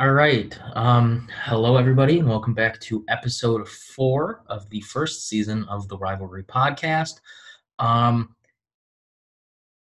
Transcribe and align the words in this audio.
All 0.00 0.12
right. 0.12 0.56
Um, 0.76 1.26
hello, 1.42 1.76
everybody, 1.76 2.20
and 2.20 2.28
welcome 2.28 2.54
back 2.54 2.78
to 2.82 3.04
episode 3.08 3.68
four 3.68 4.44
of 4.46 4.70
the 4.70 4.80
first 4.82 5.26
season 5.26 5.64
of 5.64 5.88
the 5.88 5.98
Rivalry 5.98 6.44
Podcast. 6.44 7.18
Um, 7.80 8.36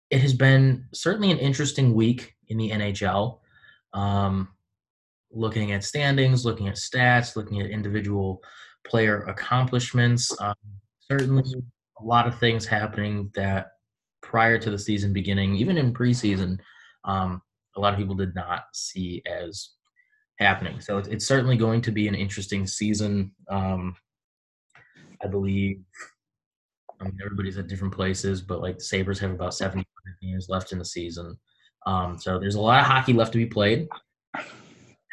it 0.08 0.22
has 0.22 0.32
been 0.32 0.86
certainly 0.94 1.30
an 1.30 1.36
interesting 1.36 1.92
week 1.92 2.36
in 2.46 2.56
the 2.56 2.71
NHL. 2.71 3.40
Um, 3.92 4.48
looking 5.30 5.72
at 5.72 5.84
standings, 5.84 6.43
looking 6.43 6.68
at 6.68 6.77
stats, 6.77 7.36
looking 7.36 7.61
at 7.61 7.70
individual 7.70 8.43
player 8.86 9.25
accomplishments. 9.25 10.34
Um, 10.40 10.54
certainly, 11.00 11.52
a 12.00 12.02
lot 12.02 12.27
of 12.27 12.38
things 12.38 12.64
happening 12.64 13.30
that 13.34 13.72
prior 14.22 14.56
to 14.59 14.70
the 14.70 14.79
season 14.79 15.12
beginning, 15.12 15.56
even 15.56 15.77
in 15.77 15.93
preseason, 15.93 16.61
um, 17.04 17.43
a 17.77 17.80
lot 17.80 17.93
of 17.93 17.98
people 17.98 18.14
did 18.14 18.34
not 18.34 18.64
see 18.72 19.22
as 19.27 19.72
happening. 20.39 20.81
So 20.81 20.99
it's, 20.99 21.08
it's 21.08 21.26
certainly 21.26 21.57
going 21.57 21.81
to 21.82 21.93
be 21.93 22.08
an 22.08 22.14
interesting 22.14 22.67
season. 22.67 23.32
Um, 23.49 23.96
I 25.22 25.26
believe. 25.26 25.81
I 27.00 27.04
mean, 27.04 27.18
everybody's 27.25 27.58
at 27.58 27.68
different 27.68 27.95
places, 27.95 28.43
but 28.43 28.61
like 28.61 28.79
the 28.79 28.85
Sabres 28.85 29.21
have 29.21 29.31
about 29.31 29.54
70 29.54 29.86
games 30.21 30.48
left 30.48 30.72
in 30.72 30.79
the 30.79 30.85
season. 30.85 31.39
Um, 31.86 32.19
so 32.19 32.41
there's 32.41 32.56
a 32.56 32.61
lot 32.61 32.81
of 32.81 32.86
hockey 32.86 33.12
left 33.12 33.33
to 33.33 33.39
be 33.39 33.47
played. 33.47 33.86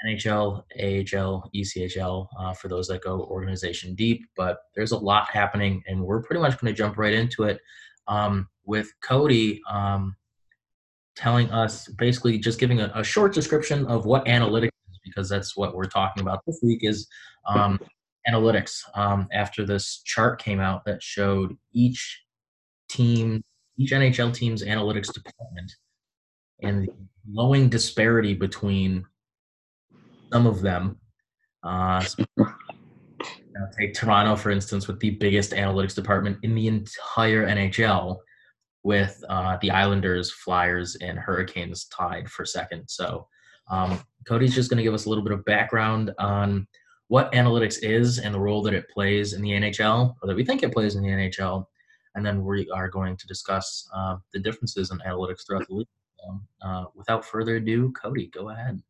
NHL, 0.06 0.64
AHL, 0.80 1.50
ECHL 1.56 2.28
uh, 2.40 2.54
for 2.54 2.68
those 2.68 2.88
that 2.88 3.04
go 3.04 3.22
organization 3.22 3.96
deep, 3.96 4.26
but 4.36 4.58
there's 4.76 4.92
a 4.92 4.98
lot 4.98 5.30
happening, 5.32 5.84
and 5.88 6.02
we're 6.02 6.22
pretty 6.22 6.42
much 6.42 6.60
going 6.60 6.74
to 6.74 6.78
jump 6.78 6.98
right 6.98 7.14
into 7.14 7.44
it 7.44 7.60
um, 8.08 8.48
with 8.66 8.92
Cody 9.02 9.62
um, 9.70 10.16
telling 11.16 11.50
us 11.52 11.88
basically 11.88 12.38
just 12.38 12.60
giving 12.60 12.82
a, 12.82 12.92
a, 12.94 13.04
short 13.04 13.34
description 13.34 13.86
of 13.88 14.06
what 14.06 14.26
analytics 14.26 14.70
because 15.06 15.30
that's 15.30 15.56
what 15.56 15.76
we're 15.76 15.86
talking 15.86 16.22
about 16.22 16.42
this 16.46 16.60
week 16.62 16.80
is 16.82 17.08
um, 17.48 17.80
analytics. 18.28 18.82
Um, 18.96 19.28
after 19.32 19.66
this 19.66 20.02
chart 20.04 20.42
came 20.42 20.60
out 20.60 20.84
that 20.86 21.02
showed 21.02 21.56
each 21.74 22.24
team, 22.90 23.44
each 23.78 23.92
NHL 23.92 24.34
team's 24.34 24.64
analytics 24.64 25.14
department, 25.14 25.72
and 26.62 26.84
the 26.84 26.94
glowing 27.32 27.70
disparity 27.70 28.34
between 28.34 29.06
some 30.34 30.48
of 30.48 30.62
them. 30.62 30.98
Uh, 31.64 32.02
so, 32.02 32.24
take 33.78 33.94
Toronto, 33.94 34.36
for 34.36 34.52
instance, 34.52 34.88
with 34.88 35.00
the 35.00 35.12
biggest 35.12 35.52
analytics 35.52 35.96
department 35.96 36.38
in 36.44 36.56
the 36.56 36.68
entire 36.68 37.48
NHL, 37.48 38.18
with 38.84 39.24
uh, 39.30 39.58
the 39.62 39.72
Islanders, 39.72 40.32
Flyers, 40.32 40.96
and 40.98 41.18
Hurricanes 41.18 41.86
tied 41.86 42.30
for 42.30 42.46
second. 42.46 42.84
So 42.88 43.28
um, 43.70 44.00
Cody's 44.28 44.56
just 44.56 44.70
going 44.70 44.78
to 44.78 44.84
give 44.84 44.94
us 44.94 45.06
a 45.06 45.10
little 45.10 45.24
bit 45.24 45.34
of 45.34 45.46
background 45.46 46.12
on 46.20 46.68
what 47.08 47.32
analytics 47.34 47.78
is 47.84 48.20
and 48.20 48.34
the 48.34 48.40
role 48.40 48.62
that 48.64 48.74
it 48.74 48.90
plays 48.90 49.34
in 49.34 49.42
the 49.42 49.52
NHL, 49.52 50.16
or 50.22 50.28
that 50.28 50.36
we 50.36 50.44
think 50.44 50.64
it 50.64 50.74
plays 50.74 50.96
in 50.96 51.04
the 51.04 51.10
NHL, 51.10 51.66
and 52.16 52.26
then 52.26 52.44
we 52.44 52.70
are 52.72 52.90
going 52.90 53.16
to 53.18 53.28
discuss 53.28 53.88
uh, 53.94 54.18
the 54.34 54.40
differences 54.40 54.92
in 54.92 54.98
analytics 55.00 55.46
throughout 55.46 55.68
the 55.68 55.76
league. 55.76 55.88
uh, 56.64 56.86
without 56.96 57.24
further 57.24 57.58
ado, 57.58 57.92
Cody, 57.92 58.28
go 58.28 58.50
ahead. 58.50 58.82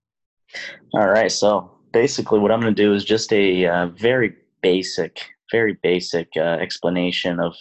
All 0.94 1.10
right. 1.10 1.32
So 1.32 1.78
basically, 1.92 2.40
what 2.40 2.52
I'm 2.52 2.62
going 2.62 2.74
to 2.74 2.84
do 2.84 2.94
is 2.94 3.04
just 3.04 3.34
a 3.34 3.66
uh, 3.66 3.88
very 3.88 4.36
basic, 4.62 5.20
very 5.52 5.78
basic 5.84 6.30
uh, 6.38 6.58
explanation 6.62 7.40
of 7.40 7.56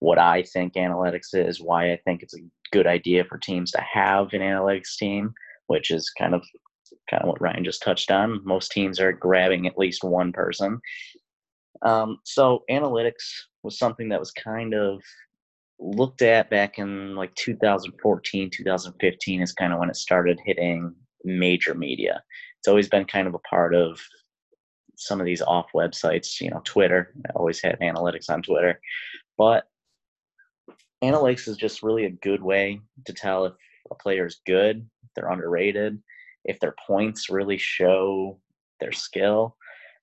what 0.00 0.18
I 0.18 0.42
think 0.42 0.74
analytics 0.74 1.34
is, 1.34 1.60
why 1.60 1.92
I 1.92 2.00
think 2.04 2.22
it's 2.22 2.34
a 2.34 2.40
good 2.72 2.86
idea 2.86 3.24
for 3.24 3.38
teams 3.38 3.70
to 3.72 3.80
have 3.80 4.32
an 4.32 4.40
analytics 4.40 4.96
team, 4.96 5.32
which 5.70 5.92
is 5.92 6.10
kind 6.10 6.34
of 6.34 6.42
kind 7.08 7.22
of 7.22 7.28
what 7.28 7.40
Ryan 7.40 7.64
just 7.64 7.82
touched 7.82 8.10
on. 8.10 8.44
Most 8.44 8.72
teams 8.72 8.98
are 8.98 9.12
grabbing 9.12 9.68
at 9.68 9.78
least 9.78 10.02
one 10.02 10.32
person. 10.32 10.80
Um, 11.82 12.18
so 12.24 12.64
analytics 12.68 13.22
was 13.62 13.78
something 13.78 14.08
that 14.08 14.18
was 14.18 14.32
kind 14.32 14.74
of 14.74 15.00
looked 15.78 16.22
at 16.22 16.50
back 16.50 16.80
in 16.80 17.14
like 17.14 17.32
2014, 17.36 18.50
2015 18.50 19.42
is 19.42 19.52
kind 19.52 19.72
of 19.72 19.78
when 19.78 19.88
it 19.88 19.96
started 19.96 20.40
hitting 20.44 20.92
major 21.24 21.74
media. 21.76 22.20
It's 22.58 22.68
always 22.68 22.88
been 22.88 23.04
kind 23.04 23.28
of 23.28 23.34
a 23.34 23.38
part 23.38 23.72
of 23.72 24.00
some 24.96 25.20
of 25.20 25.24
these 25.24 25.40
off 25.40 25.68
websites, 25.72 26.40
you 26.40 26.50
know, 26.50 26.62
Twitter. 26.64 27.14
I 27.28 27.32
always 27.36 27.62
had 27.62 27.78
analytics 27.78 28.28
on 28.28 28.42
Twitter. 28.42 28.80
But 29.38 29.64
analytics 31.02 31.46
is 31.46 31.56
just 31.56 31.84
really 31.84 32.06
a 32.06 32.10
good 32.10 32.42
way 32.42 32.80
to 33.06 33.12
tell 33.12 33.44
if 33.46 33.54
a 33.90 33.94
player 33.94 34.26
is 34.26 34.40
good, 34.46 34.88
they're 35.14 35.30
underrated, 35.30 35.98
if 36.44 36.58
their 36.60 36.74
points 36.86 37.30
really 37.30 37.58
show 37.58 38.38
their 38.80 38.92
skill, 38.92 39.56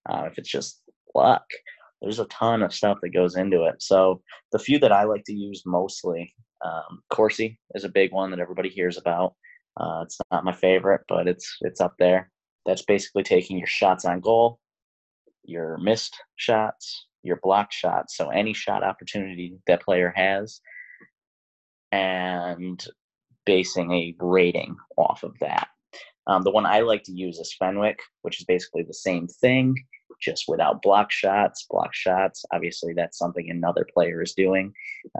uh, 0.09 0.27
if 0.31 0.37
it's 0.37 0.49
just 0.49 0.81
luck. 1.15 1.45
There's 2.01 2.19
a 2.19 2.25
ton 2.25 2.61
of 2.61 2.73
stuff 2.73 2.99
that 3.01 3.09
goes 3.09 3.37
into 3.37 3.63
it. 3.63 3.81
So 3.81 4.21
the 4.51 4.59
few 4.59 4.77
that 4.79 4.91
I 4.91 5.03
like 5.03 5.23
to 5.25 5.33
use 5.33 5.63
mostly, 5.65 6.33
um, 6.63 7.01
Corsi 7.09 7.59
is 7.73 7.83
a 7.83 7.89
big 7.89 8.11
one 8.11 8.29
that 8.31 8.39
everybody 8.39 8.69
hears 8.69 8.97
about. 8.97 9.33
Uh, 9.79 10.01
it's 10.03 10.17
not 10.31 10.43
my 10.45 10.53
favorite, 10.53 11.01
but 11.07 11.27
it's 11.27 11.57
it's 11.61 11.81
up 11.81 11.95
there. 11.99 12.31
That's 12.65 12.83
basically 12.83 13.23
taking 13.23 13.57
your 13.57 13.67
shots 13.67 14.05
on 14.05 14.19
goal, 14.19 14.59
your 15.43 15.77
missed 15.77 16.15
shots, 16.35 17.07
your 17.23 17.39
blocked 17.41 17.73
shots. 17.73 18.17
So 18.17 18.29
any 18.29 18.53
shot 18.53 18.83
opportunity 18.83 19.57
that 19.67 19.83
player 19.83 20.13
has, 20.15 20.61
and 21.91 22.83
basing 23.47 23.91
a 23.91 24.13
rating 24.19 24.75
off 24.97 25.23
of 25.23 25.33
that. 25.39 25.69
Um, 26.27 26.43
the 26.43 26.51
one 26.51 26.65
I 26.65 26.81
like 26.81 27.03
to 27.03 27.13
use 27.13 27.39
is 27.39 27.55
Fenwick, 27.57 27.97
which 28.21 28.39
is 28.39 28.45
basically 28.45 28.83
the 28.83 28.93
same 28.93 29.27
thing, 29.27 29.73
just 30.21 30.43
without 30.47 30.81
block 30.81 31.09
shots. 31.09 31.65
Block 31.71 31.93
shots, 31.93 32.45
obviously, 32.53 32.93
that's 32.93 33.17
something 33.17 33.49
another 33.49 33.87
player 33.91 34.21
is 34.21 34.33
doing. 34.33 34.73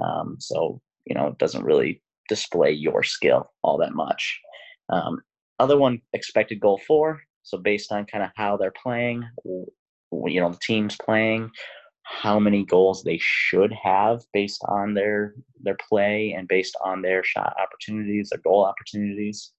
Um, 0.03 0.35
so, 0.39 0.81
you 1.05 1.15
know, 1.15 1.27
it 1.27 1.38
doesn't 1.38 1.63
really 1.63 2.03
display 2.27 2.71
your 2.71 3.03
skill 3.03 3.49
all 3.63 3.77
that 3.77 3.95
much. 3.95 4.39
Um, 4.89 5.21
other 5.59 5.77
one, 5.77 6.01
expected 6.13 6.59
goal 6.59 6.81
for. 6.85 7.21
So, 7.44 7.57
based 7.57 7.91
on 7.94 8.05
kind 8.05 8.23
of 8.23 8.31
how 8.35 8.57
they're 8.57 8.73
playing, 8.83 9.23
you 9.45 10.41
know, 10.41 10.51
the 10.51 10.59
team's 10.61 10.97
playing, 10.97 11.49
how 12.09 12.40
many 12.40 12.63
goals 12.63 13.03
they 13.03 13.19
should 13.22 13.73
have 13.73 14.23
based 14.34 14.63
on 14.66 14.94
their 14.94 15.35
their 15.62 15.78
play 15.90 16.34
and 16.38 16.47
based 16.47 16.75
on 16.84 17.01
their 17.01 17.23
shot 17.23 17.53
opportunities, 17.62 18.29
their 18.29 18.41
goal 18.41 18.66
opportunities. 18.66 19.51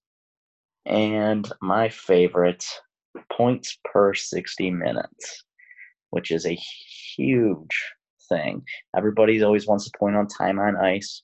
And 0.85 1.49
my 1.61 1.89
favorite, 1.89 2.65
points 3.31 3.77
per 3.85 4.13
60 4.13 4.71
minutes, 4.71 5.43
which 6.09 6.31
is 6.31 6.45
a 6.45 6.59
huge 7.15 7.93
thing. 8.29 8.63
Everybody 8.95 9.41
always 9.43 9.67
wants 9.67 9.85
to 9.85 9.97
point 9.97 10.15
on 10.15 10.27
time 10.27 10.59
on 10.59 10.75
ice 10.77 11.21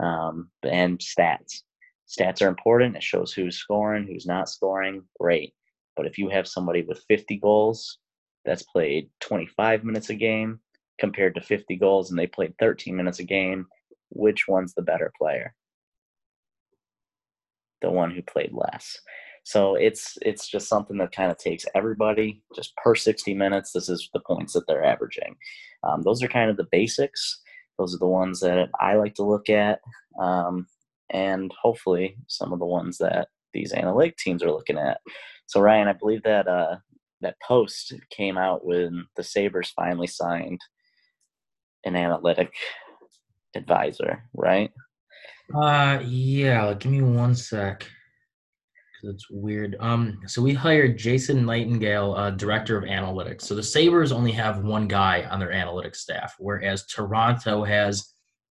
um, 0.00 0.50
and 0.62 0.98
stats. 0.98 1.62
Stats 2.08 2.42
are 2.42 2.48
important. 2.48 2.96
It 2.96 3.02
shows 3.02 3.32
who's 3.32 3.56
scoring, 3.56 4.06
who's 4.06 4.26
not 4.26 4.48
scoring. 4.48 5.02
Great. 5.20 5.52
But 5.96 6.06
if 6.06 6.18
you 6.18 6.28
have 6.28 6.48
somebody 6.48 6.82
with 6.82 7.04
50 7.08 7.36
goals 7.38 7.98
that's 8.44 8.62
played 8.62 9.08
25 9.20 9.84
minutes 9.84 10.10
a 10.10 10.14
game 10.14 10.60
compared 10.98 11.34
to 11.34 11.40
50 11.40 11.76
goals 11.76 12.10
and 12.10 12.18
they 12.18 12.26
played 12.26 12.54
13 12.58 12.94
minutes 12.94 13.18
a 13.18 13.24
game, 13.24 13.66
which 14.10 14.46
one's 14.46 14.74
the 14.74 14.82
better 14.82 15.12
player? 15.18 15.54
The 17.82 17.90
one 17.90 18.10
who 18.10 18.22
played 18.22 18.52
less. 18.52 18.98
So 19.44 19.74
it's 19.74 20.16
it's 20.22 20.48
just 20.48 20.68
something 20.68 20.96
that 20.98 21.12
kind 21.12 21.30
of 21.30 21.36
takes 21.36 21.66
everybody 21.74 22.42
just 22.56 22.74
per 22.76 22.94
60 22.94 23.34
minutes. 23.34 23.72
This 23.72 23.90
is 23.90 24.08
the 24.14 24.20
points 24.20 24.54
that 24.54 24.66
they're 24.66 24.84
averaging. 24.84 25.36
Um, 25.82 26.02
those 26.02 26.22
are 26.22 26.28
kind 26.28 26.50
of 26.50 26.56
the 26.56 26.66
basics. 26.72 27.40
Those 27.78 27.94
are 27.94 27.98
the 27.98 28.06
ones 28.06 28.40
that 28.40 28.70
I 28.80 28.94
like 28.94 29.14
to 29.14 29.24
look 29.24 29.50
at, 29.50 29.80
um, 30.18 30.66
and 31.10 31.52
hopefully 31.60 32.16
some 32.26 32.52
of 32.52 32.58
the 32.58 32.64
ones 32.64 32.98
that 32.98 33.28
these 33.52 33.72
analytic 33.72 34.16
teams 34.16 34.42
are 34.42 34.52
looking 34.52 34.78
at. 34.78 35.00
So 35.46 35.60
Ryan, 35.60 35.88
I 35.88 35.92
believe 35.92 36.22
that 36.22 36.48
uh, 36.48 36.76
that 37.20 37.36
post 37.46 37.94
came 38.10 38.36
out 38.36 38.64
when 38.64 39.06
the 39.16 39.22
Sabres 39.22 39.72
finally 39.74 40.06
signed 40.06 40.60
an 41.84 41.96
analytic 41.96 42.52
advisor, 43.54 44.24
right? 44.34 44.70
Uh, 45.54 46.00
yeah. 46.04 46.72
Give 46.74 46.92
me 46.92 47.02
one 47.02 47.34
sec. 47.34 47.80
Cause 49.00 49.14
It's 49.14 49.30
weird. 49.30 49.76
Um, 49.80 50.20
so 50.26 50.42
we 50.42 50.54
hired 50.54 50.98
Jason 50.98 51.44
Nightingale, 51.44 52.14
uh, 52.14 52.30
director 52.30 52.76
of 52.76 52.84
analytics. 52.84 53.42
So 53.42 53.54
the 53.54 53.62
Sabres 53.62 54.12
only 54.12 54.32
have 54.32 54.64
one 54.64 54.88
guy 54.88 55.24
on 55.24 55.38
their 55.38 55.52
analytics 55.52 55.96
staff, 55.96 56.34
whereas 56.38 56.86
Toronto 56.86 57.64
has 57.64 58.14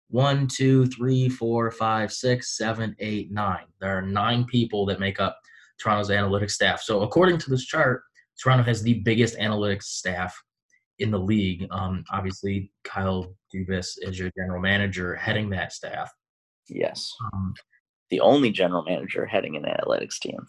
one, 0.09 0.47
two, 0.47 0.87
three, 0.87 1.29
four, 1.29 1.69
five, 1.69 2.11
six, 2.11 2.57
seven, 2.57 2.95
eight, 2.99 3.31
nine. 3.31 3.65
There 3.79 3.95
are 3.95 4.01
nine 4.01 4.45
people 4.45 4.85
that 4.87 4.99
make 4.99 5.19
up 5.19 5.39
Toronto's 5.79 6.09
analytics 6.09 6.51
staff. 6.51 6.81
So 6.81 7.01
according 7.01 7.37
to 7.39 7.49
this 7.49 7.65
chart, 7.65 8.01
Toronto 8.41 8.63
has 8.63 8.81
the 8.81 8.95
biggest 8.95 9.37
analytics 9.37 9.83
staff 9.83 10.35
in 10.99 11.11
the 11.11 11.19
league. 11.19 11.67
Um, 11.71 12.03
obviously, 12.11 12.71
Kyle 12.83 13.33
Dubas 13.53 13.97
is 14.01 14.19
your 14.19 14.31
general 14.37 14.61
manager 14.61 15.15
heading 15.15 15.49
that 15.51 15.73
staff. 15.73 16.11
Yes. 16.67 17.13
Um, 17.33 17.53
the 18.09 18.19
only 18.19 18.51
general 18.51 18.83
manager 18.83 19.25
heading 19.25 19.55
an 19.55 19.63
analytics 19.63 20.19
team. 20.19 20.39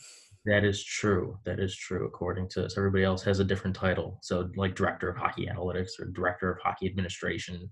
That 0.46 0.64
is 0.64 0.82
true. 0.82 1.38
That 1.44 1.60
is 1.60 1.76
true. 1.76 2.06
According 2.06 2.48
to 2.50 2.64
us, 2.64 2.78
everybody 2.78 3.04
else 3.04 3.22
has 3.24 3.40
a 3.40 3.44
different 3.44 3.76
title. 3.76 4.18
So, 4.22 4.48
like 4.56 4.74
director 4.74 5.08
of 5.08 5.16
hockey 5.16 5.46
analytics 5.46 6.00
or 6.00 6.06
director 6.06 6.50
of 6.50 6.58
hockey 6.62 6.86
administration. 6.86 7.70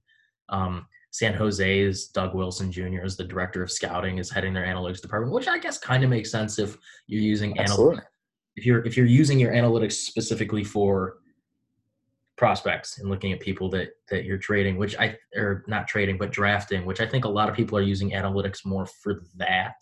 Um, 0.51 0.87
San 1.11 1.33
Jose's 1.33 2.09
Doug 2.09 2.35
Wilson 2.35 2.71
Jr. 2.71 3.03
is 3.03 3.17
the 3.17 3.25
director 3.25 3.63
of 3.63 3.71
scouting, 3.71 4.19
is 4.19 4.31
heading 4.31 4.53
their 4.53 4.67
analytics 4.67 5.01
department, 5.01 5.33
which 5.33 5.49
I 5.49 5.59
guess 5.59 5.79
kind 5.79 6.05
of 6.05 6.11
makes 6.11 6.31
sense 6.31 6.59
if 6.59 6.77
you're 7.07 7.23
using 7.23 7.59
Absolutely. 7.59 7.97
analytics. 7.97 8.05
If 8.59 8.67
you're 8.67 8.85
if 8.85 8.97
you're 8.97 9.07
using 9.07 9.39
your 9.39 9.53
analytics 9.53 9.93
specifically 9.93 10.65
for 10.65 11.19
prospects 12.37 12.99
and 12.99 13.09
looking 13.09 13.33
at 13.33 13.41
people 13.41 13.69
that 13.71 13.91
that 14.11 14.25
you're 14.25 14.39
trading, 14.39 14.77
which 14.77 14.97
I 14.99 15.17
or 15.37 15.65
not 15.69 15.87
trading 15.87 16.19
but 16.19 16.33
drafting, 16.33 16.85
which 16.85 17.01
I 17.01 17.07
think 17.07 17.25
a 17.25 17.29
lot 17.29 17.49
of 17.49 17.55
people 17.55 17.79
are 17.79 17.83
using 17.83 18.11
analytics 18.11 18.65
more 18.65 18.87
for 18.87 19.23
that 19.37 19.77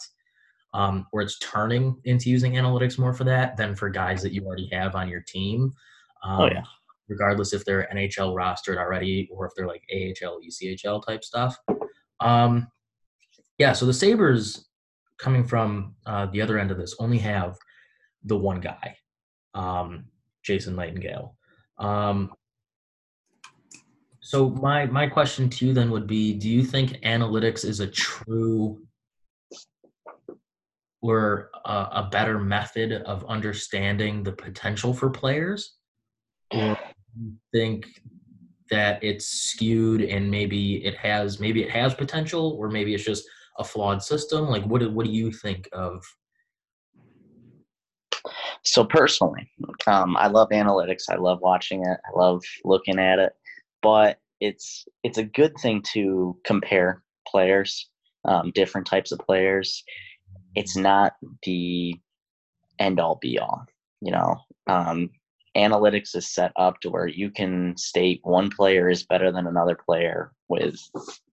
um, 0.75 1.07
where 1.11 1.23
it's 1.23 1.39
turning 1.39 1.99
into 2.05 2.29
using 2.29 2.53
analytics 2.53 2.99
more 2.99 3.15
for 3.15 3.25
that 3.25 3.57
than 3.57 3.75
for 3.75 3.89
guys 3.89 4.23
that 4.23 4.33
you 4.33 4.45
already 4.45 4.69
have 4.73 4.95
on 4.95 5.09
your 5.09 5.23
team. 5.23 5.73
Um, 6.23 6.41
Oh, 6.41 6.47
yeah. 6.47 6.65
Regardless 7.09 7.53
if 7.53 7.65
they're 7.65 7.89
NHL 7.95 8.35
rostered 8.35 8.79
already 8.79 9.29
or 9.33 9.47
if 9.47 9.53
they're 9.57 9.69
like 9.69 9.85
AHL, 9.91 10.41
ECHL 10.41 11.07
type 11.07 11.23
stuff. 11.23 11.57
Um, 12.21 12.67
yeah, 13.59 13.73
so 13.73 13.87
the 13.87 13.95
Sabres, 13.95 14.67
coming 15.19 15.45
from 15.45 15.95
uh, 16.05 16.27
the 16.27 16.43
other 16.43 16.59
end 16.59 16.71
of 16.73 16.79
this, 16.79 16.97
only 16.99 17.19
have 17.19 17.57
the 18.27 18.37
one 18.37 18.61
guy, 18.61 18.97
um, 19.55 20.05
Jason 20.45 20.77
Nightingale. 20.77 21.37
Um, 21.79 22.33
so 24.21 24.51
my 24.51 24.87
my 24.87 25.07
question 25.07 25.49
to 25.49 25.67
you 25.67 25.73
then 25.73 25.91
would 25.91 26.07
be: 26.07 26.35
Do 26.35 26.49
you 26.49 26.65
think 26.65 27.01
analytics 27.03 27.65
is 27.65 27.81
a 27.81 27.87
true 27.87 28.83
or 31.01 31.51
a, 31.65 31.89
a 31.93 32.09
better 32.11 32.39
method 32.39 32.93
of 32.93 33.25
understanding 33.27 34.23
the 34.23 34.33
potential 34.33 34.93
for 34.93 35.11
players, 35.11 35.77
or 36.53 36.77
do 37.15 37.25
you 37.25 37.33
think 37.53 37.87
that 38.69 39.03
it's 39.05 39.27
skewed 39.27 40.03
and 40.03 40.29
maybe 40.29 40.85
it 40.85 40.97
has 40.97 41.39
maybe 41.39 41.63
it 41.63 41.71
has 41.71 41.95
potential, 41.95 42.57
or 42.59 42.69
maybe 42.69 42.95
it's 42.95 43.05
just 43.05 43.25
a 43.59 43.65
flawed 43.65 44.03
system? 44.03 44.49
Like, 44.49 44.65
what 44.65 44.91
what 44.93 45.07
do 45.07 45.13
you 45.13 45.31
think 45.31 45.69
of? 45.73 46.05
So 48.67 48.85
personally, 48.85 49.49
um, 49.87 50.17
I 50.17 50.27
love 50.27 50.49
analytics. 50.49 51.05
I 51.09 51.15
love 51.15 51.41
watching 51.41 51.83
it. 51.87 51.99
I 52.05 52.19
love 52.19 52.43
looking 52.65 52.99
at 52.99 53.21
it. 53.21 53.33
But 53.81 54.19
it's 54.41 54.87
it's 55.05 55.19
a 55.19 55.25
good 55.25 55.57
thing 55.59 55.83
to 55.93 56.37
compare 56.45 57.03
players, 57.29 57.89
um, 58.25 58.51
different 58.55 58.87
types 58.87 59.13
of 59.13 59.21
players. 59.21 59.85
It's 60.57 60.77
not 60.77 61.15
the 61.45 61.95
end 62.81 62.99
all 62.99 63.19
be 63.23 63.39
all. 63.39 63.65
You 64.01 64.11
know, 64.11 64.37
um, 64.67 65.11
analytics 65.57 66.17
is 66.17 66.29
set 66.29 66.51
up 66.57 66.81
to 66.81 66.91
where 66.91 67.07
you 67.07 67.31
can 67.31 67.77
state 67.77 68.21
one 68.25 68.51
player 68.51 68.91
is 68.91 69.05
better 69.05 69.31
than 69.31 69.47
another 69.47 69.77
player 69.77 70.33
with 70.49 70.77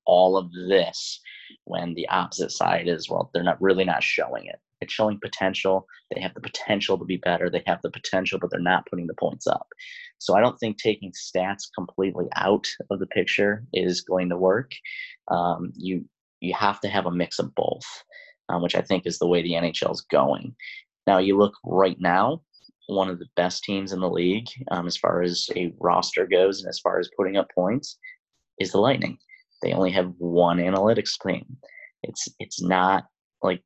all 0.06 0.38
of 0.38 0.52
this, 0.70 1.20
when 1.66 1.94
the 1.94 2.08
opposite 2.10 2.52
side 2.52 2.88
is 2.88 3.10
well, 3.10 3.30
they're 3.34 3.44
not 3.44 3.62
really 3.62 3.86
not 3.86 4.04
showing 4.04 4.46
it. 4.46 4.60
It's 4.82 4.94
showing 4.94 5.20
potential. 5.20 5.88
They 6.14 6.22
have 6.22 6.34
the 6.34 6.42
potential 6.42 6.98
to 6.98 7.06
be 7.06 7.18
better. 7.18 7.50
They 7.50 7.64
have 7.66 7.82
the 7.82 7.90
potential, 7.90 8.38
but 8.40 8.52
they're 8.52 8.60
not 8.60 8.86
putting 8.88 9.08
the 9.08 9.14
points 9.16 9.48
up. 9.48 9.68
So 10.18 10.36
I 10.36 10.42
don't 10.42 10.60
think 10.60 10.78
taking 10.78 11.12
stats 11.12 11.64
completely 11.74 12.28
out 12.36 12.68
of 12.92 13.00
the 13.00 13.08
picture 13.08 13.66
is 13.74 14.02
going 14.02 14.30
to 14.30 14.38
work. 14.38 14.72
Um, 15.30 15.72
you 15.76 16.06
you 16.42 16.54
have 16.54 16.82
to 16.82 16.90
have 16.90 17.06
a 17.06 17.12
mix 17.12 17.40
of 17.40 17.56
both, 17.56 17.86
um, 18.50 18.62
which 18.62 18.76
I 18.76 18.82
think 18.82 19.06
is 19.06 19.18
the 19.18 19.28
way 19.28 19.42
the 19.42 19.54
NHL 19.54 19.94
is 19.94 20.02
going. 20.02 20.54
Now 21.08 21.20
you 21.20 21.38
look 21.38 21.54
right 21.64 22.00
now, 22.00 22.42
one 22.88 23.10
of 23.10 23.20
the 23.20 23.30
best 23.38 23.64
teams 23.64 23.94
in 23.94 24.02
the 24.02 24.10
league 24.10 24.48
um, 24.72 24.86
as 24.88 24.98
far 24.98 25.22
as 25.22 25.50
a 25.56 25.74
roster 25.80 26.28
goes, 26.28 26.62
and 26.62 26.70
as 26.70 26.80
far 26.80 27.00
as 27.00 27.10
putting 27.18 27.38
up 27.38 27.48
points, 27.56 27.98
is 28.60 28.72
the 28.72 28.80
Lightning. 28.80 29.18
They 29.64 29.72
only 29.72 29.92
have 29.92 30.14
one 30.18 30.58
analytics 30.58 31.14
team. 31.26 31.58
It's 32.04 32.28
it's 32.38 32.62
not 32.62 33.06
like 33.42 33.64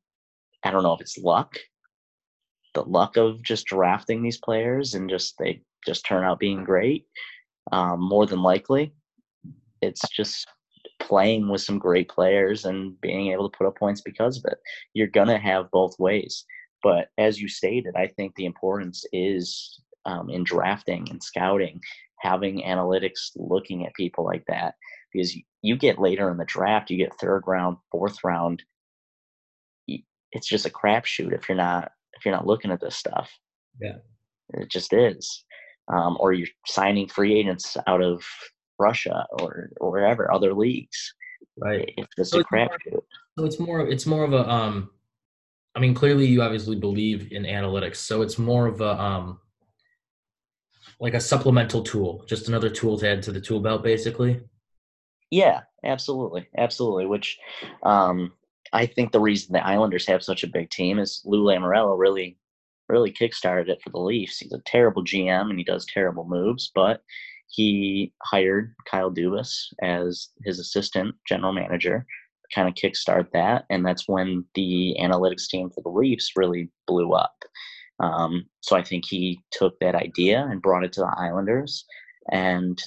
I 0.64 0.70
don't 0.70 0.84
know 0.84 0.94
if 0.94 1.02
it's 1.02 1.18
luck, 1.18 1.58
the 2.76 2.84
luck 2.84 3.18
of 3.18 3.42
just 3.42 3.66
drafting 3.66 4.22
these 4.22 4.38
players 4.38 4.94
and 4.94 5.10
just 5.10 5.36
they 5.40 5.64
just 5.86 6.06
turn 6.06 6.24
out 6.24 6.40
being 6.40 6.64
great. 6.64 7.06
Um, 7.72 8.00
more 8.00 8.28
than 8.28 8.44
likely, 8.44 8.94
it's 9.82 10.08
just 10.10 10.48
playing 11.00 11.50
with 11.50 11.62
some 11.62 11.80
great 11.80 12.10
players 12.10 12.66
and 12.66 13.00
being 13.02 13.32
able 13.32 13.50
to 13.50 13.58
put 13.58 13.68
up 13.68 13.78
points 13.78 14.02
because 14.02 14.38
of 14.38 14.46
it. 14.52 14.60
You're 14.94 15.08
gonna 15.08 15.40
have 15.40 15.72
both 15.72 15.98
ways, 15.98 16.46
but 16.84 17.10
as 17.18 17.42
you 17.42 17.48
stated, 17.48 17.96
I 17.96 18.08
think 18.08 18.36
the 18.36 18.46
importance 18.46 19.04
is 19.12 19.82
um, 20.06 20.30
in 20.30 20.44
drafting 20.44 21.08
and 21.10 21.22
scouting, 21.22 21.82
having 22.20 22.62
analytics 22.62 23.32
looking 23.36 23.86
at 23.88 23.96
people 23.96 24.24
like 24.24 24.44
that 24.48 24.76
because 25.12 25.36
you, 25.62 25.76
get 25.78 26.00
later 26.00 26.30
in 26.30 26.38
the 26.38 26.46
draft, 26.46 26.90
you 26.90 26.98
get 26.98 27.14
third 27.20 27.44
round, 27.48 27.78
fourth 27.92 28.24
round. 28.24 28.64
It's 30.34 30.48
just 30.48 30.66
a 30.66 30.70
crapshoot 30.70 31.34
if 31.34 31.48
you're 31.48 31.58
not 31.58 31.92
if 32.14 32.26
you're 32.26 32.36
not 32.36 32.48
looking 32.48 32.72
at 32.72 32.82
this 32.82 32.96
stuff. 32.96 33.32
Yeah. 33.80 33.98
it 34.54 34.70
just 34.70 34.94
is. 34.94 35.46
Um, 35.92 36.18
or 36.20 36.34
you're 36.34 36.48
signing 36.66 37.08
free 37.08 37.40
agents 37.40 37.78
out 37.88 38.02
of 38.02 38.24
Russia 38.80 39.26
or, 39.40 39.70
or 39.80 39.92
wherever 39.92 40.34
other 40.34 40.54
leagues. 40.54 41.14
Right. 41.58 41.94
It's 41.98 42.08
just 42.18 42.32
So 42.32 42.40
a 42.40 42.44
crapshoot. 42.44 43.02
So 43.38 43.46
it's 43.46 43.60
more 43.60 43.88
it's 43.88 44.06
more 44.06 44.24
of 44.24 44.34
a 44.34 44.50
um 44.50 44.90
I 45.76 45.80
mean 45.80 45.94
clearly 45.94 46.26
you 46.26 46.42
obviously 46.42 46.76
believe 46.76 47.32
in 47.32 47.44
analytics, 47.44 47.98
so 47.98 48.22
it's 48.22 48.38
more 48.38 48.68
of 48.68 48.82
a 48.82 49.00
um 49.00 49.40
like 51.00 51.14
a 51.14 51.22
supplemental 51.22 51.84
tool, 51.84 52.24
just 52.28 52.48
another 52.48 52.70
tool 52.70 52.98
to 52.98 53.08
add 53.10 53.24
to 53.24 53.32
the 53.32 53.42
tool 53.42 53.60
belt 53.60 53.84
basically. 53.84 54.42
Yeah, 55.32 55.62
absolutely, 55.84 56.48
absolutely. 56.58 57.06
Which 57.06 57.38
um, 57.84 58.32
I 58.74 58.86
think 58.86 59.12
the 59.12 59.20
reason 59.20 59.54
the 59.54 59.66
Islanders 59.66 60.08
have 60.08 60.24
such 60.24 60.44
a 60.44 60.48
big 60.48 60.70
team 60.70 61.00
is 61.00 61.22
Lou 61.26 61.44
Lamoriello 61.44 61.98
really, 61.98 62.38
really 62.88 63.12
kickstarted 63.12 63.70
it 63.70 63.82
for 63.82 63.90
the 63.90 64.00
Leafs. 64.00 64.40
He's 64.40 64.54
a 64.54 64.60
terrible 64.66 65.04
GM 65.04 65.50
and 65.50 65.58
he 65.58 65.66
does 65.66 65.86
terrible 65.86 66.26
moves, 66.26 66.72
but 66.74 67.04
he 67.50 68.14
hired 68.24 68.74
Kyle 68.90 69.12
Dubas 69.12 69.68
as 69.82 70.30
his 70.46 70.60
assistant 70.60 71.16
general 71.28 71.54
manager, 71.54 72.06
kind 72.54 72.68
of 72.68 72.76
kickstart 72.76 73.32
that, 73.32 73.66
and 73.70 73.86
that's 73.86 74.08
when 74.08 74.46
the 74.54 74.96
analytics 75.02 75.48
team 75.48 75.70
for 75.70 75.82
the 75.82 75.90
Leafs 75.90 76.32
really 76.36 76.70
blew 76.88 77.14
up. 77.14 77.36
Um, 78.00 78.46
so 78.62 78.76
I 78.76 78.84
think 78.84 79.06
he 79.08 79.40
took 79.52 79.80
that 79.80 79.96
idea 79.96 80.46
and 80.50 80.62
brought 80.62 80.84
it 80.84 80.94
to 80.94 81.02
the 81.02 81.14
Islanders, 81.18 81.86
and 82.32 82.78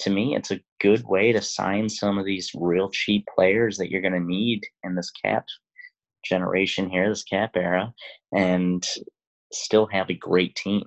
to 0.00 0.10
me, 0.10 0.34
it's 0.34 0.50
a 0.50 0.60
good 0.80 1.04
way 1.04 1.32
to 1.32 1.42
sign 1.42 1.88
some 1.88 2.18
of 2.18 2.24
these 2.24 2.50
real 2.54 2.90
cheap 2.90 3.26
players 3.34 3.76
that 3.78 3.90
you're 3.90 4.00
going 4.00 4.14
to 4.14 4.20
need 4.20 4.62
in 4.82 4.94
this 4.94 5.10
cap 5.10 5.44
generation 6.24 6.88
here, 6.88 7.08
this 7.08 7.24
cap 7.24 7.50
era, 7.56 7.92
and 8.34 8.86
still 9.52 9.86
have 9.86 10.10
a 10.10 10.14
great 10.14 10.54
team. 10.56 10.84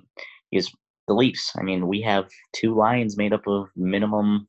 Because 0.50 0.70
the 1.06 1.14
Leafs, 1.14 1.52
I 1.58 1.62
mean, 1.62 1.86
we 1.86 2.00
have 2.02 2.28
two 2.52 2.74
lines 2.74 3.16
made 3.16 3.32
up 3.32 3.46
of 3.46 3.68
minimum 3.76 4.48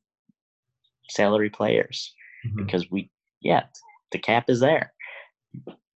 salary 1.08 1.50
players 1.50 2.14
mm-hmm. 2.46 2.64
because 2.64 2.90
we, 2.90 3.10
yeah, 3.40 3.64
the 4.12 4.18
cap 4.18 4.48
is 4.48 4.60
there. 4.60 4.92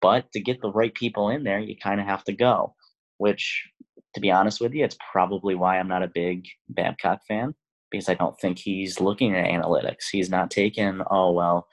But 0.01 0.31
to 0.33 0.41
get 0.41 0.61
the 0.61 0.73
right 0.73 0.95
people 0.95 1.31
in 1.31 1.45
there, 1.45 1.61
you 1.61 1.77
kind 1.77 2.01
of 2.01 2.07
have 2.07 2.25
to 2.25 2.33
go, 2.33 2.75
which, 3.19 3.69
to 4.15 4.21
be 4.21 4.31
honest 4.31 4.61
with 4.61 4.75
you, 4.75 4.85
it's 4.85 4.99
probably 5.13 5.55
why 5.55 5.79
I'm 5.79 5.89
not 5.89 6.03
a 6.03 6.11
big 6.13 6.47
Babcock 6.69 7.21
fan 7.27 7.55
because 7.95 8.09
I 8.09 8.15
don't 8.15 8.39
think 8.41 8.59
he's 8.59 9.01
looking 9.01 9.35
at 9.35 9.47
analytics. 9.47 10.07
He's 10.11 10.31
not 10.31 10.51
taking, 10.51 11.01
oh 11.11 11.33
well, 11.33 11.69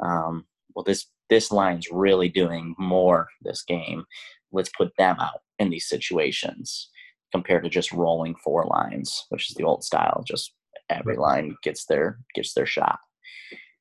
um, 0.00 0.46
well 0.74 0.84
this 0.84 1.06
this 1.28 1.50
line's 1.50 1.88
really 1.90 2.28
doing 2.28 2.74
more 2.78 3.28
this 3.42 3.62
game. 3.62 4.04
Let's 4.52 4.70
put 4.70 4.92
them 4.96 5.16
out 5.20 5.40
in 5.58 5.70
these 5.70 5.88
situations 5.88 6.88
compared 7.32 7.64
to 7.64 7.70
just 7.70 7.92
rolling 7.92 8.36
four 8.36 8.64
lines, 8.66 9.26
which 9.30 9.50
is 9.50 9.56
the 9.56 9.64
old 9.64 9.84
style. 9.84 10.22
Just 10.26 10.54
every 10.88 11.16
line 11.16 11.56
gets 11.62 11.84
their 11.86 12.18
gets 12.34 12.54
their 12.54 12.66
shot. 12.66 12.98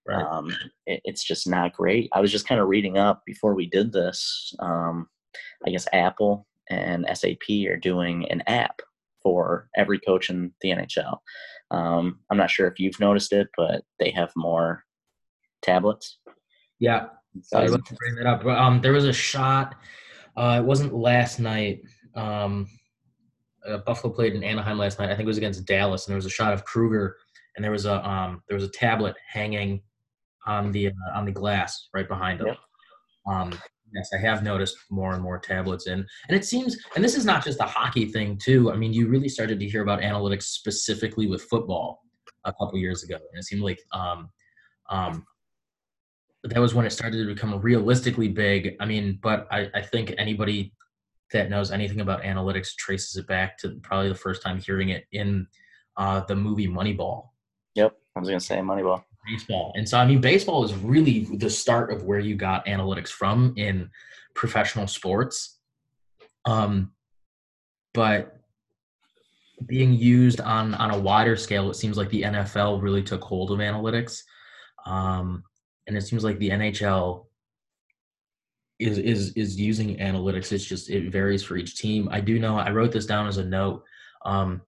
Right. 0.07 0.23
Um, 0.23 0.51
it, 0.85 1.01
it's 1.05 1.23
just 1.23 1.47
not 1.47 1.73
great. 1.73 2.09
I 2.13 2.19
was 2.19 2.31
just 2.31 2.47
kind 2.47 2.61
of 2.61 2.67
reading 2.67 2.97
up 2.97 3.23
before 3.25 3.55
we 3.55 3.67
did 3.67 3.91
this. 3.91 4.53
Um, 4.59 5.07
I 5.65 5.71
guess 5.71 5.87
Apple 5.93 6.45
and 6.69 7.05
SAP 7.13 7.49
are 7.69 7.77
doing 7.77 8.29
an 8.29 8.41
app 8.47 8.81
for 9.25 9.67
every 9.75 9.99
coach 9.99 10.29
in 10.29 10.51
the 10.61 10.69
NHL. 10.69 11.17
Um, 11.71 12.19
I'm 12.29 12.37
not 12.37 12.51
sure 12.51 12.67
if 12.67 12.79
you've 12.79 12.99
noticed 12.99 13.33
it, 13.33 13.47
but 13.57 13.83
they 13.99 14.11
have 14.11 14.31
more 14.35 14.83
tablets. 15.61 16.19
yeah. 16.79 17.07
I 17.53 17.63
was 17.63 17.73
about 17.73 17.85
to 17.87 17.95
bring 17.95 18.15
that 18.15 18.25
up. 18.25 18.43
But, 18.43 18.57
um, 18.57 18.79
there 18.81 18.93
was 18.93 19.05
a 19.05 19.13
shot. 19.13 19.75
Uh, 20.37 20.59
it 20.61 20.65
wasn't 20.65 20.93
last 20.93 21.39
night. 21.39 21.81
Um, 22.15 22.67
uh, 23.67 23.79
Buffalo 23.79 24.13
played 24.13 24.35
in 24.35 24.43
Anaheim 24.43 24.77
last 24.77 24.99
night. 24.99 25.09
I 25.09 25.15
think 25.15 25.25
it 25.25 25.27
was 25.27 25.37
against 25.37 25.65
Dallas, 25.65 26.05
and 26.05 26.11
there 26.11 26.17
was 26.17 26.25
a 26.25 26.29
shot 26.29 26.53
of 26.53 26.63
Krueger, 26.65 27.17
and 27.55 27.63
there 27.63 27.71
was 27.71 27.85
a 27.85 28.07
um, 28.07 28.41
there 28.47 28.55
was 28.55 28.63
a 28.63 28.71
tablet 28.71 29.15
hanging 29.27 29.81
on 30.45 30.71
the 30.71 30.87
uh, 30.87 30.91
on 31.13 31.25
the 31.25 31.31
glass 31.31 31.89
right 31.93 32.07
behind 32.07 32.41
him. 32.41 32.47
Yep. 32.47 32.57
Um, 33.27 33.59
Yes, 33.95 34.09
I 34.13 34.17
have 34.17 34.43
noticed 34.43 34.77
more 34.89 35.13
and 35.13 35.23
more 35.23 35.39
tablets 35.39 35.87
in, 35.87 36.05
and 36.27 36.37
it 36.37 36.43
seems, 36.43 36.77
and 36.95 37.03
this 37.03 37.15
is 37.15 37.23
not 37.23 37.45
just 37.45 37.61
a 37.61 37.65
hockey 37.65 38.05
thing 38.11 38.37
too. 38.37 38.71
I 38.71 38.75
mean, 38.75 38.91
you 38.91 39.07
really 39.07 39.29
started 39.29 39.57
to 39.59 39.67
hear 39.67 39.81
about 39.81 40.01
analytics 40.01 40.43
specifically 40.43 41.27
with 41.27 41.43
football 41.43 42.01
a 42.43 42.51
couple 42.51 42.77
years 42.77 43.03
ago, 43.03 43.15
and 43.15 43.39
it 43.39 43.45
seemed 43.45 43.61
like 43.61 43.79
um, 43.93 44.29
um, 44.89 45.25
that 46.43 46.59
was 46.59 46.73
when 46.73 46.85
it 46.85 46.91
started 46.91 47.25
to 47.25 47.33
become 47.33 47.59
realistically 47.61 48.27
big. 48.27 48.75
I 48.81 48.85
mean, 48.85 49.17
but 49.23 49.47
I, 49.49 49.69
I 49.73 49.81
think 49.81 50.13
anybody 50.17 50.73
that 51.31 51.49
knows 51.49 51.71
anything 51.71 52.01
about 52.01 52.21
analytics 52.21 52.75
traces 52.75 53.15
it 53.15 53.27
back 53.27 53.57
to 53.59 53.79
probably 53.81 54.09
the 54.09 54.15
first 54.15 54.41
time 54.41 54.59
hearing 54.59 54.89
it 54.89 55.05
in 55.13 55.47
uh, 55.95 56.19
the 56.21 56.35
movie 56.35 56.67
Moneyball. 56.67 57.29
Yep, 57.75 57.95
I 58.15 58.19
was 58.19 58.27
gonna 58.27 58.41
say 58.41 58.57
Moneyball. 58.57 59.03
Baseball, 59.27 59.73
and 59.75 59.87
so 59.87 59.97
I 59.97 60.05
mean, 60.05 60.21
baseball 60.21 60.63
is 60.63 60.73
really 60.75 61.27
the 61.37 61.49
start 61.49 61.91
of 61.91 62.03
where 62.03 62.19
you 62.19 62.35
got 62.35 62.65
analytics 62.65 63.09
from 63.09 63.53
in 63.57 63.89
professional 64.33 64.87
sports. 64.87 65.59
Um, 66.45 66.91
but 67.93 68.39
being 69.65 69.93
used 69.93 70.41
on 70.41 70.75
on 70.75 70.91
a 70.91 70.99
wider 70.99 71.35
scale, 71.35 71.69
it 71.69 71.75
seems 71.75 71.97
like 71.97 72.09
the 72.09 72.23
NFL 72.23 72.81
really 72.81 73.01
took 73.01 73.23
hold 73.23 73.51
of 73.51 73.59
analytics, 73.59 74.21
um, 74.85 75.43
and 75.87 75.97
it 75.97 76.01
seems 76.01 76.23
like 76.23 76.37
the 76.39 76.49
NHL 76.49 77.25
is 78.79 78.97
is 78.97 79.31
is 79.33 79.59
using 79.59 79.97
analytics. 79.97 80.51
It's 80.51 80.65
just 80.65 80.89
it 80.89 81.11
varies 81.11 81.43
for 81.43 81.55
each 81.55 81.77
team. 81.77 82.09
I 82.11 82.19
do 82.19 82.39
know 82.39 82.57
I 82.57 82.71
wrote 82.71 82.91
this 82.91 83.05
down 83.05 83.27
as 83.27 83.37
a 83.37 83.45
note. 83.45 83.83
Um, 84.25 84.61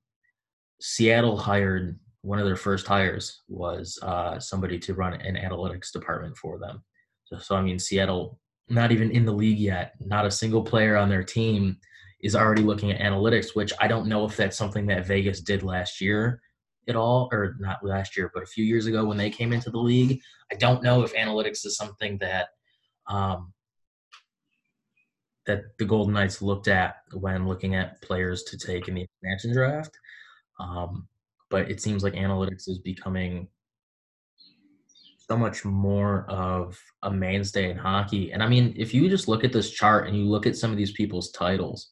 Seattle 0.80 1.38
hired 1.38 2.00
one 2.22 2.40
of 2.40 2.46
their 2.46 2.56
first 2.56 2.88
hires 2.88 3.44
was 3.48 4.00
uh, 4.02 4.40
somebody 4.40 4.80
to 4.80 4.94
run 4.94 5.14
an 5.14 5.36
analytics 5.36 5.92
department 5.92 6.36
for 6.38 6.60
them. 6.60 6.84
So, 7.26 7.38
so 7.38 7.56
I 7.56 7.62
mean, 7.62 7.80
Seattle 7.80 8.40
not 8.70 8.92
even 8.92 9.12
in 9.12 9.26
the 9.26 9.32
league 9.32 9.60
yet. 9.60 9.94
Not 10.00 10.26
a 10.26 10.32
single 10.32 10.64
player 10.64 10.98
on 10.98 11.10
their 11.10 11.24
team 11.24 11.78
is 12.22 12.36
already 12.36 12.64
looking 12.64 12.92
at 12.92 13.00
analytics, 13.00 13.56
which 13.56 13.72
I 13.80 13.88
don't 13.88 14.08
know 14.08 14.26
if 14.26 14.36
that's 14.36 14.58
something 14.58 14.88
that 14.88 15.06
Vegas 15.06 15.42
did 15.42 15.64
last 15.64 16.02
year 16.02 16.42
at 16.90 16.96
all, 16.96 17.30
or 17.32 17.56
not 17.60 17.84
last 17.84 18.18
year, 18.18 18.32
but 18.34 18.44
a 18.44 18.48
few 18.48 18.64
years 18.64 18.86
ago 18.86 19.06
when 19.06 19.18
they 19.18 19.30
came 19.30 19.54
into 19.54 19.70
the 19.70 19.78
league. 19.78 20.22
I 20.52 20.56
don't 20.56 20.84
know 20.84 21.04
if 21.04 21.14
analytics 21.14 21.66
is 21.66 21.78
something 21.78 22.18
that 22.20 22.48
um, 23.08 23.54
that 25.46 25.78
the 25.78 25.86
Golden 25.86 26.14
Knights 26.14 26.42
looked 26.42 26.68
at 26.68 26.98
when 27.14 27.48
looking 27.48 27.76
at 27.76 28.02
players 28.02 28.44
to 28.44 28.58
take 28.58 28.88
in 28.88 28.96
the 28.96 29.04
expansion 29.04 29.54
draft. 29.54 29.98
Um, 30.60 31.08
but 31.50 31.70
it 31.70 31.82
seems 31.82 32.04
like 32.04 32.14
analytics 32.14 32.68
is 32.68 32.80
becoming 32.80 33.48
so 35.30 35.38
much 35.38 35.66
more 35.66 36.26
of 36.30 36.80
a 37.04 37.12
mainstay 37.12 37.70
in 37.70 37.78
hockey. 37.78 38.32
And 38.32 38.42
I 38.42 38.48
mean, 38.48 38.74
if 38.78 38.94
you 38.94 39.10
just 39.10 39.28
look 39.28 39.44
at 39.44 39.52
this 39.52 39.72
chart 39.72 40.08
and 40.08 40.18
you 40.18 40.24
look 40.24 40.46
at 40.46 40.56
some 40.56 40.72
of 40.72 40.78
these 40.78 40.94
people's 40.94 41.32
titles, 41.32 41.92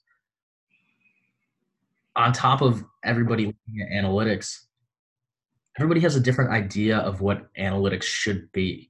on 2.16 2.32
top 2.32 2.62
of 2.62 2.84
everybody 3.04 3.48
looking 3.48 3.82
at 3.82 4.04
analytics, 4.04 4.58
everybody 5.78 6.00
has 6.00 6.16
a 6.16 6.22
different 6.22 6.52
idea 6.52 6.98
of 7.00 7.20
what 7.20 7.54
analytics 7.56 8.04
should 8.04 8.50
be. 8.54 8.90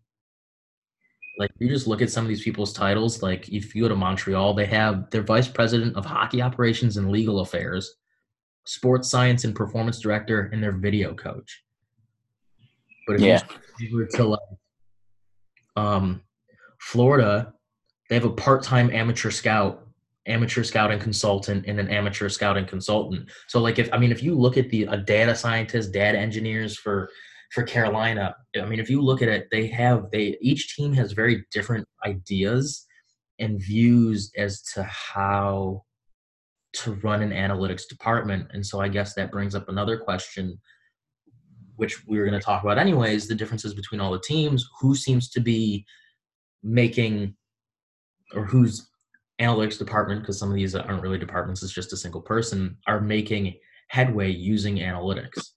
Like 1.39 1.49
you 1.57 1.67
just 1.67 1.87
look 1.87 2.01
at 2.01 2.11
some 2.11 2.23
of 2.23 2.29
these 2.29 2.43
people's 2.43 2.71
titles, 2.71 3.23
like 3.23 3.49
if 3.49 3.75
you 3.75 3.81
go 3.81 3.89
to 3.89 3.95
Montreal, 3.95 4.53
they 4.53 4.67
have 4.67 5.09
their 5.09 5.23
vice 5.23 5.47
president 5.47 5.95
of 5.95 6.05
hockey 6.05 6.41
operations 6.41 6.97
and 6.97 7.11
legal 7.11 7.39
affairs, 7.39 7.95
sports 8.65 9.09
science 9.09 9.43
and 9.43 9.55
performance 9.55 9.99
director, 9.99 10.49
and 10.51 10.61
their 10.61 10.71
video 10.71 11.13
coach. 11.13 11.63
But 13.07 13.17
if 13.17 13.21
Yeah. 13.21 13.41
you 13.79 13.95
were 13.95 14.05
to 14.05 14.23
like 14.25 14.39
um, 15.75 16.21
Florida, 16.79 17.53
they 18.09 18.15
have 18.15 18.25
a 18.25 18.31
part-time 18.31 18.89
amateur 18.91 19.31
scout, 19.31 19.87
amateur 20.25 20.63
scouting 20.63 20.99
consultant, 20.99 21.65
and 21.67 21.79
an 21.79 21.89
amateur 21.89 22.29
scouting 22.29 22.65
consultant. 22.65 23.29
So, 23.47 23.59
like, 23.59 23.79
if 23.79 23.89
I 23.91 23.97
mean, 23.97 24.11
if 24.11 24.23
you 24.23 24.35
look 24.35 24.57
at 24.57 24.69
the 24.69 24.83
a 24.83 24.97
data 24.97 25.35
scientist, 25.35 25.91
data 25.91 26.17
engineers 26.17 26.77
for 26.77 27.09
for 27.51 27.63
Carolina, 27.63 28.35
I 28.59 28.65
mean, 28.65 28.79
if 28.79 28.89
you 28.89 29.01
look 29.01 29.21
at 29.21 29.27
it, 29.29 29.47
they 29.51 29.67
have 29.67 30.09
they 30.11 30.37
each 30.41 30.75
team 30.75 30.93
has 30.93 31.11
very 31.11 31.45
different 31.51 31.87
ideas 32.05 32.85
and 33.39 33.61
views 33.61 34.31
as 34.37 34.61
to 34.61 34.83
how 34.83 35.83
to 36.75 36.93
run 36.95 37.21
an 37.21 37.31
analytics 37.31 37.87
department. 37.87 38.47
And 38.53 38.65
so, 38.65 38.79
I 38.79 38.87
guess 38.87 39.13
that 39.15 39.31
brings 39.31 39.55
up 39.55 39.69
another 39.69 39.97
question 39.97 40.59
which 41.75 42.05
we 42.07 42.17
were 42.17 42.25
going 42.25 42.39
to 42.39 42.45
talk 42.45 42.63
about 42.63 42.77
anyways 42.77 43.27
the 43.27 43.35
differences 43.35 43.73
between 43.73 43.99
all 44.01 44.11
the 44.11 44.19
teams. 44.19 44.67
Who 44.79 44.95
seems 44.95 45.29
to 45.31 45.39
be 45.39 45.85
making 46.63 47.35
or 48.33 48.45
whose 48.45 48.89
analytics 49.39 49.77
department 49.77 50.21
because 50.21 50.39
some 50.39 50.49
of 50.49 50.55
these 50.55 50.75
aren't 50.75 51.01
really 51.01 51.17
departments 51.17 51.61
it's 51.61 51.73
just 51.73 51.93
a 51.93 51.97
single 51.97 52.21
person 52.21 52.77
are 52.87 53.01
making 53.01 53.55
headway 53.89 54.31
using 54.31 54.77
analytics? 54.77 55.51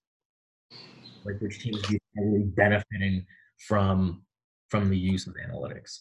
Like 1.25 1.41
which 1.41 1.61
teams 1.61 1.83
are 1.85 1.99
really 2.17 2.45
benefiting 2.45 3.27
from 3.67 4.23
from 4.69 4.91
the 4.91 4.99
use 4.99 5.27
of 5.27 5.35
analytics? 5.35 6.01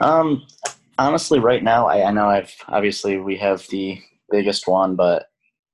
Um, 0.00 0.46
honestly, 0.98 1.38
right 1.38 1.62
now, 1.62 1.86
I, 1.86 2.08
I 2.08 2.10
know 2.10 2.26
I've 2.26 2.54
obviously 2.68 3.18
we 3.18 3.36
have 3.36 3.66
the 3.68 4.00
biggest 4.30 4.66
one, 4.66 4.96
but 4.96 5.26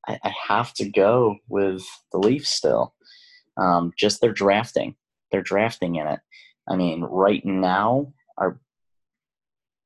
I, 0.07 0.19
I 0.23 0.35
have 0.49 0.73
to 0.75 0.89
go 0.89 1.37
with 1.49 1.85
the 2.13 2.19
Leafs 2.19 2.51
still. 2.51 2.95
Um, 3.57 3.93
just 3.99 4.21
their 4.21 4.33
drafting, 4.33 4.97
they're 5.31 5.43
drafting 5.43 5.97
in 5.97 6.07
it. 6.07 6.21
I 6.69 6.77
mean, 6.77 7.03
right 7.03 7.45
now, 7.45 8.13
our 8.39 8.59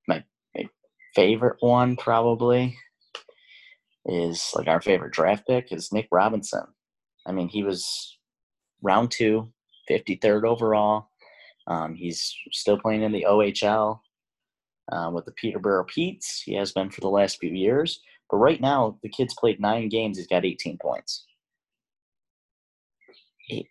my, 0.07 0.23
my 0.55 0.69
favorite 1.15 1.57
one 1.61 1.97
probably 1.97 2.77
is 4.05 4.53
like 4.55 4.69
our 4.69 4.81
favorite 4.81 5.13
draft 5.13 5.47
pick 5.49 5.73
is 5.73 5.93
Nick 5.93 6.09
Robinson. 6.13 6.63
I 7.27 7.33
mean, 7.33 7.49
he 7.49 7.65
was 7.65 8.19
round 8.83 9.11
two, 9.11 9.53
53rd 9.91 10.45
overall. 10.45 11.09
Um, 11.67 11.97
he's 11.97 12.33
still 12.53 12.79
playing 12.79 13.03
in 13.03 13.11
the 13.11 13.27
OHL 13.29 13.99
uh, 14.93 15.11
with 15.13 15.25
the 15.25 15.33
Peterborough 15.33 15.85
Petes. 15.85 16.43
He 16.45 16.55
has 16.55 16.73
been 16.73 16.91
for 16.91 17.01
the 17.01 17.09
last 17.09 17.39
few 17.39 17.51
years. 17.51 18.01
But 18.31 18.39
right 18.39 18.61
now, 18.61 18.99
the 19.03 19.09
kid's 19.09 19.35
played 19.35 19.61
nine 19.61 19.89
games. 19.89 20.19
He's 20.19 20.27
got 20.27 20.45
18 20.45 20.79
points. 20.79 21.27
He, 23.47 23.69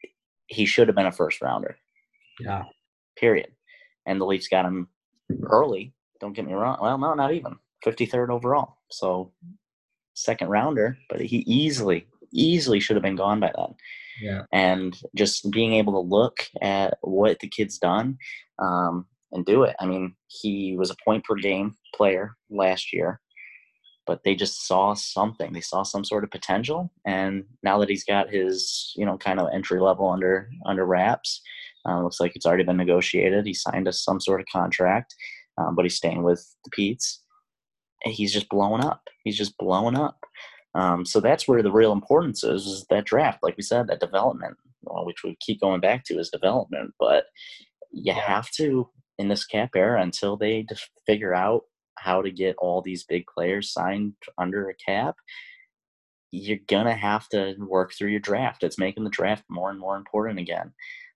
he 0.47 0.65
should 0.65 0.87
have 0.87 0.95
been 0.95 1.05
a 1.05 1.11
first 1.11 1.41
rounder, 1.41 1.77
yeah 2.39 2.63
period. 3.17 3.47
And 4.05 4.19
the 4.19 4.25
Leafs 4.25 4.47
got 4.47 4.65
him 4.65 4.87
early. 5.43 5.93
Don't 6.19 6.33
get 6.33 6.45
me 6.45 6.53
wrong. 6.53 6.77
Well, 6.81 6.97
no, 6.97 7.13
not 7.13 7.33
even 7.33 7.55
53rd 7.85 8.29
overall. 8.29 8.77
So 8.91 9.31
second 10.13 10.49
rounder, 10.49 10.97
but 11.09 11.21
he 11.21 11.37
easily, 11.47 12.07
easily 12.31 12.79
should 12.79 12.95
have 12.95 13.03
been 13.03 13.15
gone 13.15 13.39
by 13.39 13.51
then 13.55 13.75
yeah 14.21 14.43
and 14.51 14.97
just 15.15 15.51
being 15.51 15.73
able 15.73 15.93
to 15.93 16.09
look 16.15 16.47
at 16.61 16.97
what 17.01 17.39
the 17.39 17.47
kid's 17.47 17.77
done 17.77 18.17
um, 18.59 19.05
and 19.35 19.45
do 19.45 19.63
it. 19.63 19.75
I 19.79 19.85
mean, 19.85 20.15
he 20.27 20.75
was 20.77 20.89
a 20.89 20.95
point 21.05 21.23
per 21.23 21.35
game 21.35 21.75
player 21.93 22.35
last 22.49 22.91
year, 22.91 23.21
but 24.07 24.21
they 24.23 24.33
just 24.33 24.67
saw 24.67 24.95
something. 24.95 25.53
They 25.53 25.61
saw 25.61 25.83
some 25.83 26.03
sort 26.03 26.23
of 26.23 26.31
potential, 26.31 26.91
and 27.05 27.43
now 27.61 27.77
that 27.79 27.89
he's 27.89 28.03
got 28.03 28.31
his, 28.31 28.91
you 28.95 29.05
know, 29.05 29.17
kind 29.17 29.39
of 29.39 29.49
entry 29.53 29.79
level 29.79 30.09
under 30.09 30.49
under 30.65 30.85
wraps, 30.85 31.41
uh, 31.87 32.01
looks 32.01 32.19
like 32.19 32.35
it's 32.35 32.47
already 32.47 32.63
been 32.63 32.77
negotiated. 32.77 33.45
He 33.45 33.53
signed 33.53 33.87
us 33.87 34.03
some 34.03 34.19
sort 34.19 34.39
of 34.41 34.47
contract, 34.51 35.13
um, 35.59 35.75
but 35.75 35.85
he's 35.85 35.97
staying 35.97 36.23
with 36.23 36.43
the 36.63 36.71
Petes. 36.71 37.21
And 38.03 38.13
he's 38.13 38.33
just 38.33 38.49
blowing 38.49 38.83
up. 38.83 39.01
He's 39.23 39.37
just 39.37 39.57
blowing 39.57 39.97
up. 39.97 40.17
Um, 40.75 41.05
so 41.05 41.19
that's 41.19 41.47
where 41.47 41.63
the 41.63 41.71
real 41.71 41.91
importance 41.91 42.43
is, 42.43 42.67
is 42.67 42.85
that 42.89 43.05
draft. 43.05 43.39
Like 43.41 43.57
we 43.57 43.63
said, 43.63 43.87
that 43.87 43.99
development, 43.99 44.57
which 44.83 45.23
we 45.23 45.35
keep 45.39 45.59
going 45.61 45.81
back 45.81 46.03
to 46.05 46.19
is 46.19 46.29
development. 46.29 46.93
But 46.99 47.25
you 47.91 48.13
have 48.13 48.51
to, 48.57 48.89
in 49.17 49.27
this 49.27 49.45
cap 49.45 49.71
era, 49.75 50.01
until 50.01 50.37
they 50.37 50.63
just 50.63 50.89
figure 51.05 51.33
out 51.33 51.63
how 51.97 52.21
to 52.21 52.31
get 52.31 52.55
all 52.57 52.81
these 52.81 53.03
big 53.05 53.25
players 53.33 53.71
signed 53.71 54.13
under 54.37 54.69
a 54.69 54.73
cap, 54.75 55.15
you're 56.31 56.59
going 56.67 56.85
to 56.85 56.93
have 56.93 57.27
to 57.29 57.55
work 57.59 57.93
through 57.93 58.09
your 58.09 58.19
draft. 58.19 58.63
It's 58.63 58.77
making 58.79 59.03
the 59.05 59.09
draft 59.09 59.43
more 59.49 59.69
and 59.69 59.79
more 59.79 59.95
important 59.95 60.39
again. 60.39 60.73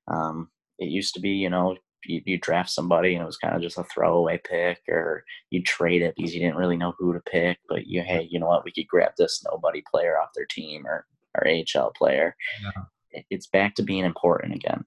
Um, 0.07 0.49
it 0.77 0.85
used 0.89 1.13
to 1.15 1.19
be, 1.19 1.31
you 1.31 1.49
know, 1.49 1.75
you, 2.05 2.21
you 2.25 2.37
draft 2.37 2.69
somebody 2.69 3.13
and 3.13 3.21
it 3.21 3.25
was 3.25 3.35
kind 3.35 3.53
of 3.55 3.61
just 3.61 3.77
a 3.77 3.83
throwaway 3.83 4.39
pick 4.49 4.79
or 4.87 5.25
you 5.49 5.61
trade 5.61 6.01
it 6.01 6.13
because 6.15 6.33
you 6.33 6.39
didn't 6.39 6.55
really 6.55 6.77
know 6.77 6.93
who 6.97 7.11
to 7.11 7.19
pick 7.29 7.59
but 7.67 7.87
you 7.87 8.01
hey 8.01 8.25
you 8.31 8.39
know 8.39 8.45
what 8.47 8.63
we 8.63 8.71
could 8.71 8.87
grab 8.87 9.11
this 9.17 9.43
nobody 9.51 9.83
player 9.91 10.17
off 10.17 10.29
their 10.33 10.45
team 10.45 10.87
or 10.87 11.05
or 11.35 11.45
AHL 11.45 11.91
player 11.97 12.37
Yeah. 12.63 12.71
It- 13.11 13.25
it's 13.29 13.47
back 13.47 13.75
to 13.75 13.83
being 13.83 14.05
important 14.05 14.55
again 14.55 14.85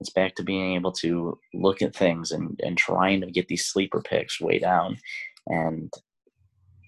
it's 0.00 0.10
back 0.10 0.34
to 0.36 0.42
being 0.42 0.74
able 0.74 0.92
to 0.92 1.38
look 1.54 1.82
at 1.82 1.94
things 1.94 2.32
and 2.32 2.58
and 2.62 2.76
trying 2.76 3.20
to 3.20 3.30
get 3.30 3.48
these 3.48 3.66
sleeper 3.66 4.02
picks 4.02 4.40
way 4.40 4.58
down. 4.58 4.96
And 5.46 5.92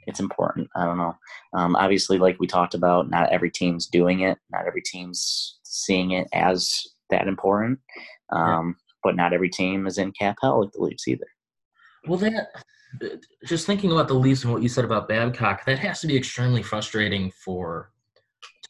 it's 0.07 0.21
important. 0.21 0.69
I 0.75 0.85
don't 0.85 0.99
know. 0.99 1.15
Um, 1.55 1.77
obviously 1.77 2.19
like 2.19 2.41
we 2.41 2.47
talked 2.47 2.75
about 2.75 3.09
not 3.11 3.31
every 3.31 3.51
team's 3.51 3.87
doing 3.87 4.21
it. 4.21 4.39
Not 4.51 4.67
every 4.67 4.83
team's 4.83 5.59
seeing 5.63 6.13
it 6.13 6.27
as 6.33 6.73
that 7.11 7.29
important. 7.29 7.79
Yeah. 8.33 8.59
um, 8.59 8.77
but 9.03 9.17
not 9.17 9.33
every 9.33 9.51
team 9.51 9.87
is 9.87 9.99
in 9.99 10.13
cap 10.13 10.37
hell 10.41 10.63
like 10.63 10.73
the 10.73 10.81
Leafs 10.81 11.09
either. 11.09 11.27
Well, 12.07 12.19
that 12.19 12.49
just 13.45 13.67
thinking 13.67 13.93
about 13.93 14.09
the 14.09 14.15
Leafs 14.15 14.45
and 14.45 14.53
what 14.53 14.63
you 14.63 14.69
said 14.69 14.85
about 14.85 15.09
Babcock, 15.09 15.65
that 15.65 15.79
has 15.79 16.01
to 16.01 16.07
be 16.07 16.17
extremely 16.17 16.63
frustrating 16.63 17.33
for 17.45 17.91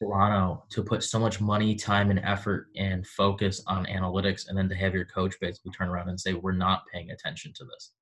Toronto 0.03 0.65
to 0.71 0.83
put 0.83 1.03
so 1.05 1.19
much 1.19 1.41
money, 1.41 1.75
time, 1.75 2.11
and 2.11 2.21
effort 2.21 2.69
and 2.77 3.07
focus 3.07 3.63
on 3.67 3.87
analytics, 3.87 4.49
and 4.49 4.59
then 4.59 4.69
to 4.69 4.75
have 4.75 4.95
your 4.95 5.05
coach 5.05 5.35
basically 5.41 5.73
turn 5.73 5.89
around 5.89 6.09
and 6.09 6.21
say, 6.21 6.35
"We're 6.35 6.53
not 6.53 6.85
paying 6.93 7.11
attention 7.11 7.53
to 7.55 7.65
this." 7.65 7.93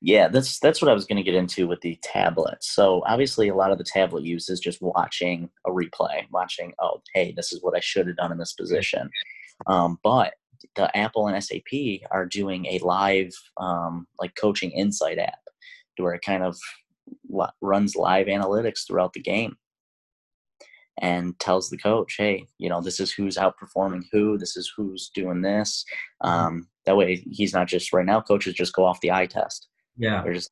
Yeah, 0.00 0.28
that's 0.28 0.58
that's 0.58 0.82
what 0.82 0.90
I 0.90 0.94
was 0.94 1.04
going 1.04 1.16
to 1.16 1.22
get 1.22 1.34
into 1.34 1.68
with 1.68 1.80
the 1.80 1.98
tablets. 2.02 2.72
So 2.72 3.02
obviously, 3.06 3.48
a 3.48 3.54
lot 3.54 3.72
of 3.72 3.78
the 3.78 3.84
tablet 3.84 4.24
use 4.24 4.48
is 4.48 4.60
just 4.60 4.82
watching 4.82 5.48
a 5.66 5.70
replay, 5.70 6.24
watching, 6.30 6.72
oh, 6.80 7.02
hey, 7.14 7.32
this 7.36 7.52
is 7.52 7.62
what 7.62 7.76
I 7.76 7.80
should 7.80 8.06
have 8.06 8.16
done 8.16 8.32
in 8.32 8.38
this 8.38 8.52
position. 8.52 9.10
Um, 9.66 9.98
but 10.02 10.34
the 10.76 10.96
Apple 10.96 11.28
and 11.28 11.42
SAP 11.42 12.00
are 12.10 12.26
doing 12.26 12.66
a 12.66 12.78
live, 12.80 13.32
um, 13.58 14.06
like 14.18 14.34
coaching 14.34 14.70
insight 14.72 15.18
app, 15.18 15.38
where 15.96 16.14
it 16.14 16.22
kind 16.22 16.42
of 16.42 16.56
runs 17.60 17.96
live 17.96 18.26
analytics 18.26 18.86
throughout 18.86 19.12
the 19.12 19.20
game 19.20 19.56
and 21.00 21.38
tells 21.38 21.70
the 21.70 21.78
coach, 21.78 22.16
hey, 22.18 22.46
you 22.58 22.68
know, 22.68 22.80
this 22.80 23.00
is 23.00 23.12
who's 23.12 23.36
outperforming 23.36 24.04
who, 24.12 24.36
this 24.38 24.56
is 24.56 24.72
who's 24.76 25.10
doing 25.14 25.42
this. 25.42 25.84
Mm-hmm. 26.22 26.28
Um, 26.28 26.68
that 26.84 26.96
way, 26.96 27.24
he's 27.30 27.54
not 27.54 27.68
just 27.68 27.92
right 27.92 28.04
now. 28.04 28.20
Coaches 28.20 28.54
just 28.54 28.74
go 28.74 28.84
off 28.84 29.00
the 29.00 29.12
eye 29.12 29.26
test 29.26 29.68
yeah. 29.96 30.22
They're 30.22 30.34
just 30.34 30.50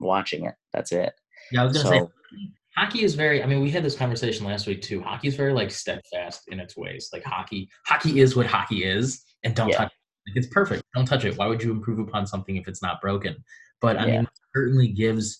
watching 0.00 0.44
it. 0.44 0.54
That's 0.72 0.92
it. 0.92 1.12
Yeah, 1.52 1.62
I 1.62 1.64
was 1.64 1.76
gonna 1.76 1.88
so, 1.88 2.06
say 2.06 2.48
hockey 2.76 3.04
is 3.04 3.14
very 3.14 3.42
I 3.42 3.46
mean, 3.46 3.60
we 3.60 3.70
had 3.70 3.82
this 3.82 3.96
conversation 3.96 4.46
last 4.46 4.66
week 4.66 4.82
too. 4.82 5.00
Hockey 5.00 5.28
is 5.28 5.36
very 5.36 5.52
like 5.52 5.70
steadfast 5.70 6.42
in 6.48 6.60
its 6.60 6.76
ways. 6.76 7.08
Like 7.12 7.24
hockey 7.24 7.68
hockey 7.86 8.20
is 8.20 8.36
what 8.36 8.46
hockey 8.46 8.84
is 8.84 9.24
and 9.44 9.54
don't 9.54 9.68
yeah. 9.68 9.78
touch 9.78 9.92
it. 9.92 10.30
Like, 10.30 10.36
it's 10.36 10.52
perfect. 10.52 10.82
Don't 10.94 11.06
touch 11.06 11.24
it. 11.24 11.36
Why 11.36 11.46
would 11.46 11.62
you 11.62 11.70
improve 11.70 11.98
upon 11.98 12.26
something 12.26 12.56
if 12.56 12.66
it's 12.68 12.82
not 12.82 13.00
broken? 13.00 13.36
But 13.80 13.98
I 13.98 14.06
yeah. 14.06 14.16
mean 14.18 14.28
certainly 14.54 14.88
gives 14.88 15.38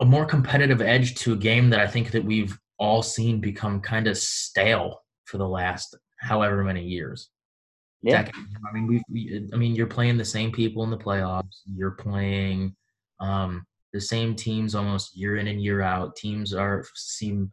a 0.00 0.04
more 0.04 0.24
competitive 0.24 0.80
edge 0.80 1.14
to 1.16 1.32
a 1.32 1.36
game 1.36 1.68
that 1.70 1.80
I 1.80 1.86
think 1.86 2.12
that 2.12 2.24
we've 2.24 2.58
all 2.80 3.02
seen 3.02 3.40
become 3.40 3.80
kind 3.80 4.08
of 4.08 4.16
stale 4.18 5.02
for 5.26 5.38
the 5.38 5.46
last 5.46 5.96
however 6.18 6.64
many 6.64 6.82
years. 6.82 7.28
Yeah. 8.02 8.22
Decade. 8.22 8.46
I 8.68 8.72
mean, 8.72 8.86
we, 8.86 9.02
we, 9.10 9.48
I 9.52 9.56
mean, 9.56 9.76
you're 9.76 9.86
playing 9.86 10.16
the 10.16 10.24
same 10.24 10.50
people 10.50 10.82
in 10.82 10.90
the 10.90 10.98
playoffs. 10.98 11.60
You're 11.66 11.92
playing 11.92 12.74
um, 13.20 13.66
the 13.92 14.00
same 14.00 14.34
teams 14.34 14.74
almost 14.74 15.16
year 15.16 15.36
in 15.36 15.46
and 15.46 15.62
year 15.62 15.82
out. 15.82 16.16
Teams 16.16 16.54
are 16.54 16.84
seem 16.94 17.50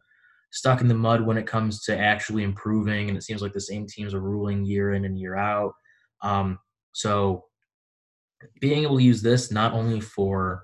stuck 0.50 0.80
in 0.80 0.88
the 0.88 0.94
mud 0.94 1.20
when 1.20 1.36
it 1.36 1.46
comes 1.46 1.82
to 1.84 1.98
actually 1.98 2.42
improving, 2.42 3.08
and 3.08 3.18
it 3.18 3.22
seems 3.22 3.42
like 3.42 3.52
the 3.52 3.60
same 3.60 3.86
teams 3.86 4.14
are 4.14 4.20
ruling 4.20 4.64
year 4.64 4.94
in 4.94 5.04
and 5.04 5.18
year 5.18 5.36
out. 5.36 5.74
Um, 6.22 6.58
so, 6.92 7.44
being 8.60 8.84
able 8.84 8.96
to 8.96 9.04
use 9.04 9.20
this 9.20 9.50
not 9.50 9.74
only 9.74 10.00
for, 10.00 10.62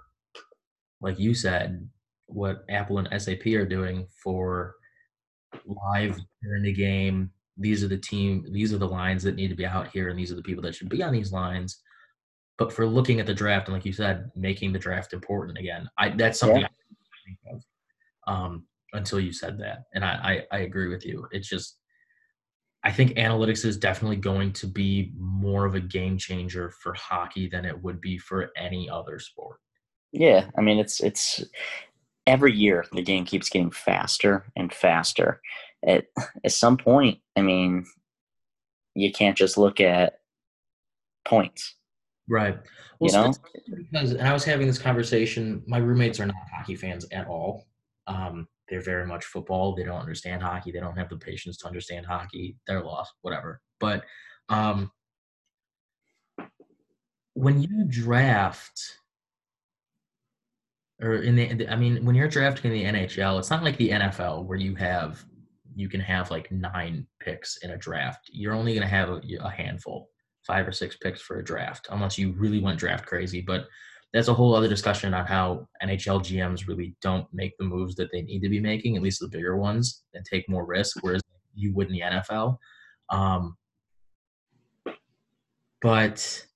like 1.03 1.19
you 1.19 1.35
said, 1.35 1.87
what 2.27 2.65
Apple 2.69 2.99
and 2.99 3.23
SAP 3.23 3.47
are 3.47 3.67
doing 3.67 4.07
for 4.23 4.75
live 5.67 6.19
during 6.43 6.63
the 6.63 6.73
game. 6.73 7.31
These 7.57 7.85
are 7.85 7.89
the 7.89 7.99
team 7.99 8.45
these 8.51 8.73
are 8.73 8.79
the 8.79 8.89
lines 8.89 9.23
that 9.23 9.37
need 9.37 9.49
to 9.49 9.55
be 9.55 9.67
out 9.67 9.89
here 9.89 10.09
and 10.09 10.19
these 10.19 10.33
are 10.33 10.37
the 10.37 10.43
people 10.43 10.63
that 10.63 10.75
should 10.75 10.89
be 10.89 11.03
on 11.03 11.13
these 11.13 11.33
lines. 11.33 11.81
But 12.59 12.73
for 12.73 12.87
looking 12.87 13.21
at 13.21 13.27
the 13.27 13.35
draft 13.35 13.69
and 13.69 13.75
like 13.75 13.85
you 13.85 13.93
said 13.93 14.31
making 14.35 14.73
the 14.73 14.79
draft 14.79 15.13
important 15.13 15.59
again 15.59 15.89
i 15.99 16.09
that's 16.11 16.39
something 16.39 16.61
yeah. 16.61 16.67
i 16.67 17.19
think 17.27 17.39
of 17.53 17.63
um, 18.27 18.65
until 18.93 19.21
you 19.21 19.33
said 19.33 19.59
that. 19.59 19.85
And 19.95 20.05
I, 20.05 20.45
I 20.53 20.57
i 20.57 20.61
agree 20.61 20.89
with 20.89 21.05
you. 21.05 21.27
It's 21.31 21.49
just 21.49 21.79
i 22.83 22.91
think 22.91 23.13
analytics 23.13 23.65
is 23.65 23.77
definitely 23.77 24.17
going 24.17 24.53
to 24.55 24.67
be 24.67 25.13
more 25.17 25.65
of 25.65 25.75
a 25.75 25.81
game 25.81 26.19
changer 26.19 26.71
for 26.71 26.93
hockey 26.95 27.49
than 27.49 27.65
it 27.65 27.81
would 27.83 28.01
be 28.01 28.19
for 28.19 28.51
any 28.57 28.91
other 28.91 29.19
sport. 29.19 29.59
Yeah 30.13 30.49
i 30.57 30.61
mean 30.61 30.79
it's 30.79 31.01
it's 31.01 31.45
every 32.27 32.53
year 32.53 32.85
the 32.93 33.03
game 33.03 33.25
keeps 33.25 33.49
getting 33.49 33.71
faster 33.71 34.45
and 34.57 34.73
faster 34.73 35.41
at 35.87 36.07
at 36.45 36.53
some 36.53 36.77
point, 36.77 37.19
I 37.37 37.43
mean, 37.43 37.87
you 38.95 39.13
can't 39.13 39.37
just 39.37 39.59
look 39.59 39.81
at 39.81 40.21
points. 41.25 41.77
Right. 42.29 42.59
Well, 43.01 43.11
you 43.11 43.13
know? 43.13 43.35
because 43.77 44.13
and 44.13 44.27
I 44.27 44.33
was 44.33 44.45
having 44.45 44.67
this 44.67 44.79
conversation. 44.79 45.63
My 45.67 45.79
roommates 45.79 46.21
are 46.21 46.27
not 46.27 46.37
hockey 46.55 46.77
fans 46.77 47.07
at 47.13 47.27
all. 47.27 47.67
Um, 48.07 48.49
they're 48.69 48.81
very 48.81 49.07
much 49.07 49.27
football. 49.27 49.75
They 49.75 49.85
don't 49.85 50.01
understand 50.01 50.43
hockey. 50.43 50.73
They 50.73 50.81
don't 50.81 50.97
have 50.97 51.11
the 51.11 51.19
patience 51.19 51.59
to 51.59 51.67
understand 51.67 52.07
hockey. 52.07 52.57
They're 52.67 52.83
lost, 52.83 53.13
whatever. 53.21 53.61
But 53.79 54.05
um, 54.49 54.91
when 57.35 57.61
you 57.61 57.85
draft, 57.89 58.81
or 61.03 61.17
in 61.17 61.37
the, 61.37 61.69
I 61.69 61.77
mean, 61.77 62.05
when 62.05 62.15
you're 62.15 62.29
drafting 62.29 62.73
in 62.73 62.93
the 62.93 62.99
NHL, 63.01 63.39
it's 63.39 63.51
not 63.51 63.65
like 63.65 63.77
the 63.77 63.91
NFL 63.91 64.45
where 64.45 64.59
you 64.59 64.75
have 64.77 65.25
you 65.77 65.89
can 65.89 66.01
have 66.01 66.31
like 66.31 66.51
nine 66.53 67.07
picks 67.21 67.59
in 67.59 67.71
a 67.71 67.77
draft. 67.77 68.31
You're 68.33 68.55
only 68.55 68.75
going 68.75 68.87
to 68.87 68.95
have 68.95 69.09
a, 69.11 69.51
handful, 69.51 70.09
five 70.47 70.69
or 70.69 70.73
six 70.73 70.97
picks 70.97 71.21
for 71.21 71.39
a 71.39 71.45
draft, 71.45 71.89
unless 71.91 72.17
you 72.17 72.33
really 72.33 72.61
went 72.61 72.79
draft 72.79 73.07
crazy. 73.07 73.41
But 73.41 73.67
that's 74.13 74.29
a 74.29 74.35
whole 74.35 74.55
other 74.55 74.69
discussion 74.69 75.13
on 75.15 75.27
how 75.27 75.67
NHL 75.83 76.21
GMs 76.21 76.69
really 76.69 76.95
don't 77.03 77.27
make 77.33 77.55
the 77.59 77.65
moves 77.65 77.97
that 77.97 78.11
they 78.13 78.23
need 78.23 78.41
to 78.41 78.49
be 78.49 78.61
making, 78.61 78.97
at 78.97 79.03
least 79.03 79.21
the 79.21 79.29
bigger 79.29 79.57
ones, 79.57 80.05
and 80.15 80.25
take 80.25 80.49
more 80.49 80.65
risk, 80.65 80.99
whereas 81.01 81.21
you 81.55 81.75
would 81.75 81.89
in 81.89 81.95
the 81.95 82.01
NFL. 82.01 82.57
Um, 83.11 83.57
but 85.83 86.47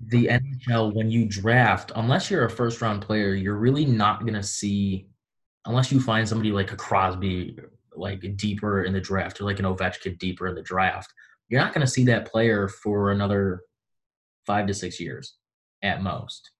the 0.00 0.26
NHL, 0.26 0.94
when 0.94 1.10
you 1.10 1.26
draft, 1.26 1.92
unless 1.96 2.30
you're 2.30 2.44
a 2.44 2.50
first 2.50 2.80
round 2.82 3.02
player, 3.02 3.34
you're 3.34 3.56
really 3.56 3.84
not 3.84 4.20
going 4.20 4.34
to 4.34 4.42
see, 4.42 5.08
unless 5.66 5.92
you 5.92 6.00
find 6.00 6.28
somebody 6.28 6.52
like 6.52 6.72
a 6.72 6.76
Crosby 6.76 7.56
like 7.96 8.36
deeper 8.36 8.84
in 8.84 8.92
the 8.92 9.00
draft 9.00 9.40
or 9.40 9.44
like 9.44 9.60
an 9.60 9.64
Ovechkin 9.64 10.18
deeper 10.18 10.48
in 10.48 10.54
the 10.54 10.62
draft, 10.62 11.12
you're 11.48 11.60
not 11.60 11.72
going 11.72 11.86
to 11.86 11.92
see 11.92 12.04
that 12.04 12.30
player 12.30 12.68
for 12.68 13.12
another 13.12 13.62
five 14.46 14.66
to 14.66 14.74
six 14.74 15.00
years 15.00 15.34
at 15.82 16.02
most. 16.02 16.50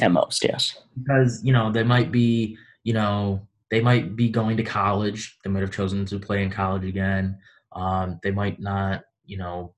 At 0.00 0.12
most, 0.12 0.44
yes. 0.44 0.78
Because, 0.96 1.42
you 1.44 1.52
know, 1.52 1.72
they 1.72 1.82
might 1.82 2.12
be, 2.12 2.56
you 2.84 2.92
know, 2.92 3.46
they 3.70 3.80
might 3.80 4.16
be 4.16 4.28
going 4.28 4.56
to 4.56 4.62
college. 4.62 5.38
They 5.44 5.50
might 5.50 5.62
have 5.62 5.72
chosen 5.72 6.04
to 6.06 6.18
play 6.18 6.42
in 6.42 6.50
college 6.50 6.84
again. 6.84 7.38
Um, 7.72 8.20
they 8.22 8.30
might 8.30 8.60
not, 8.60 9.02
you 9.24 9.38
know, 9.38 9.74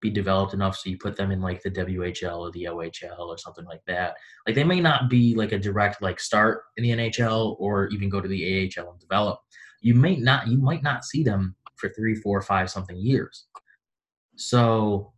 be 0.00 0.10
developed 0.10 0.54
enough 0.54 0.76
so 0.76 0.90
you 0.90 0.98
put 0.98 1.16
them 1.16 1.30
in 1.30 1.40
like 1.40 1.62
the 1.62 1.70
WHL 1.70 2.38
or 2.38 2.50
the 2.52 2.64
OHL 2.64 3.18
or 3.18 3.38
something 3.38 3.64
like 3.64 3.82
that. 3.86 4.16
Like 4.46 4.54
they 4.54 4.64
may 4.64 4.80
not 4.80 5.10
be 5.10 5.34
like 5.34 5.52
a 5.52 5.58
direct 5.58 6.02
like 6.02 6.18
start 6.18 6.62
in 6.76 6.84
the 6.84 6.90
NHL 6.90 7.56
or 7.58 7.88
even 7.88 8.08
go 8.08 8.20
to 8.20 8.28
the 8.28 8.70
AHL 8.76 8.90
and 8.90 9.00
develop. 9.00 9.40
You 9.82 9.94
may 9.94 10.16
not 10.16 10.48
you 10.48 10.58
might 10.58 10.82
not 10.82 11.04
see 11.04 11.22
them 11.22 11.54
for 11.76 11.90
three, 11.90 12.14
four, 12.14 12.40
five 12.42 12.70
something 12.70 12.96
years. 12.96 13.46
So 14.36 15.12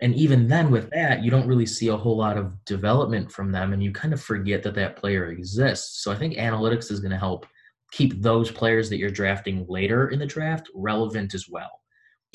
and 0.00 0.14
even 0.14 0.46
then 0.46 0.70
with 0.70 0.90
that 0.90 1.24
you 1.24 1.30
don't 1.30 1.46
really 1.46 1.66
see 1.66 1.88
a 1.88 1.96
whole 1.96 2.16
lot 2.16 2.36
of 2.36 2.64
development 2.64 3.30
from 3.32 3.50
them 3.50 3.72
and 3.72 3.82
you 3.82 3.92
kind 3.92 4.14
of 4.14 4.22
forget 4.22 4.62
that 4.62 4.74
that 4.74 4.96
player 4.96 5.30
exists. 5.30 6.02
So 6.02 6.12
I 6.12 6.16
think 6.16 6.34
analytics 6.34 6.90
is 6.92 7.00
going 7.00 7.12
to 7.12 7.18
help 7.18 7.46
keep 7.90 8.20
those 8.22 8.50
players 8.50 8.88
that 8.90 8.98
you're 8.98 9.10
drafting 9.10 9.66
later 9.68 10.08
in 10.08 10.18
the 10.18 10.26
draft 10.26 10.68
relevant 10.74 11.34
as 11.34 11.48
well. 11.48 11.80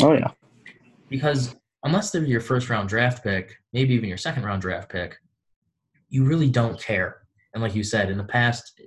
Oh 0.01 0.13
yeah 0.13 0.31
because 1.09 1.55
unless 1.83 2.11
they're 2.11 2.23
your 2.23 2.41
first 2.41 2.69
round 2.69 2.89
draft 2.89 3.23
pick, 3.23 3.55
maybe 3.73 3.93
even 3.93 4.09
your 4.09 4.17
second 4.17 4.43
round 4.43 4.61
draft 4.61 4.89
pick, 4.89 5.17
you 6.09 6.25
really 6.25 6.49
don't 6.49 6.79
care. 6.79 7.17
And 7.53 7.63
like 7.63 7.75
you 7.75 7.83
said, 7.83 8.09
in 8.09 8.17
the 8.17 8.23
past 8.23 8.79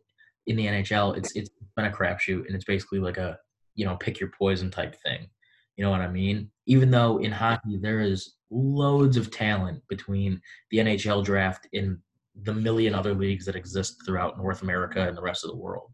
in 0.47 0.57
the 0.57 0.67
NHL, 0.67 1.17
it's 1.17 1.35
it's 1.37 1.51
been 1.77 1.87
a 1.87 1.91
crapshoot, 1.91 2.47
and 2.47 2.55
it's 2.55 2.65
basically 2.65 2.99
like 2.99 3.17
a 3.17 3.39
you 3.75 3.85
know 3.85 3.97
pick 3.97 4.21
your 4.21 4.31
poison 4.39 4.71
type 4.71 4.97
thing. 5.03 5.29
You 5.77 5.85
know 5.85 5.91
what 5.91 6.01
I 6.01 6.09
mean? 6.09 6.51
Even 6.67 6.91
though 6.91 7.19
in 7.19 7.33
hockey 7.33 7.79
there 7.81 8.01
is 8.01 8.35
loads 8.51 9.17
of 9.17 9.31
talent 9.31 9.83
between 9.89 10.41
the 10.71 10.79
NHL 10.79 11.25
draft 11.25 11.67
and 11.73 11.99
the 12.43 12.55
million 12.55 12.95
other 12.95 13.15
leagues 13.15 13.47
that 13.47 13.57
exist 13.57 14.03
throughout 14.05 14.39
North 14.39 14.63
America 14.63 15.07
and 15.07 15.17
the 15.17 15.23
rest 15.23 15.45
of 15.45 15.51
the 15.51 15.57
world. 15.57 15.91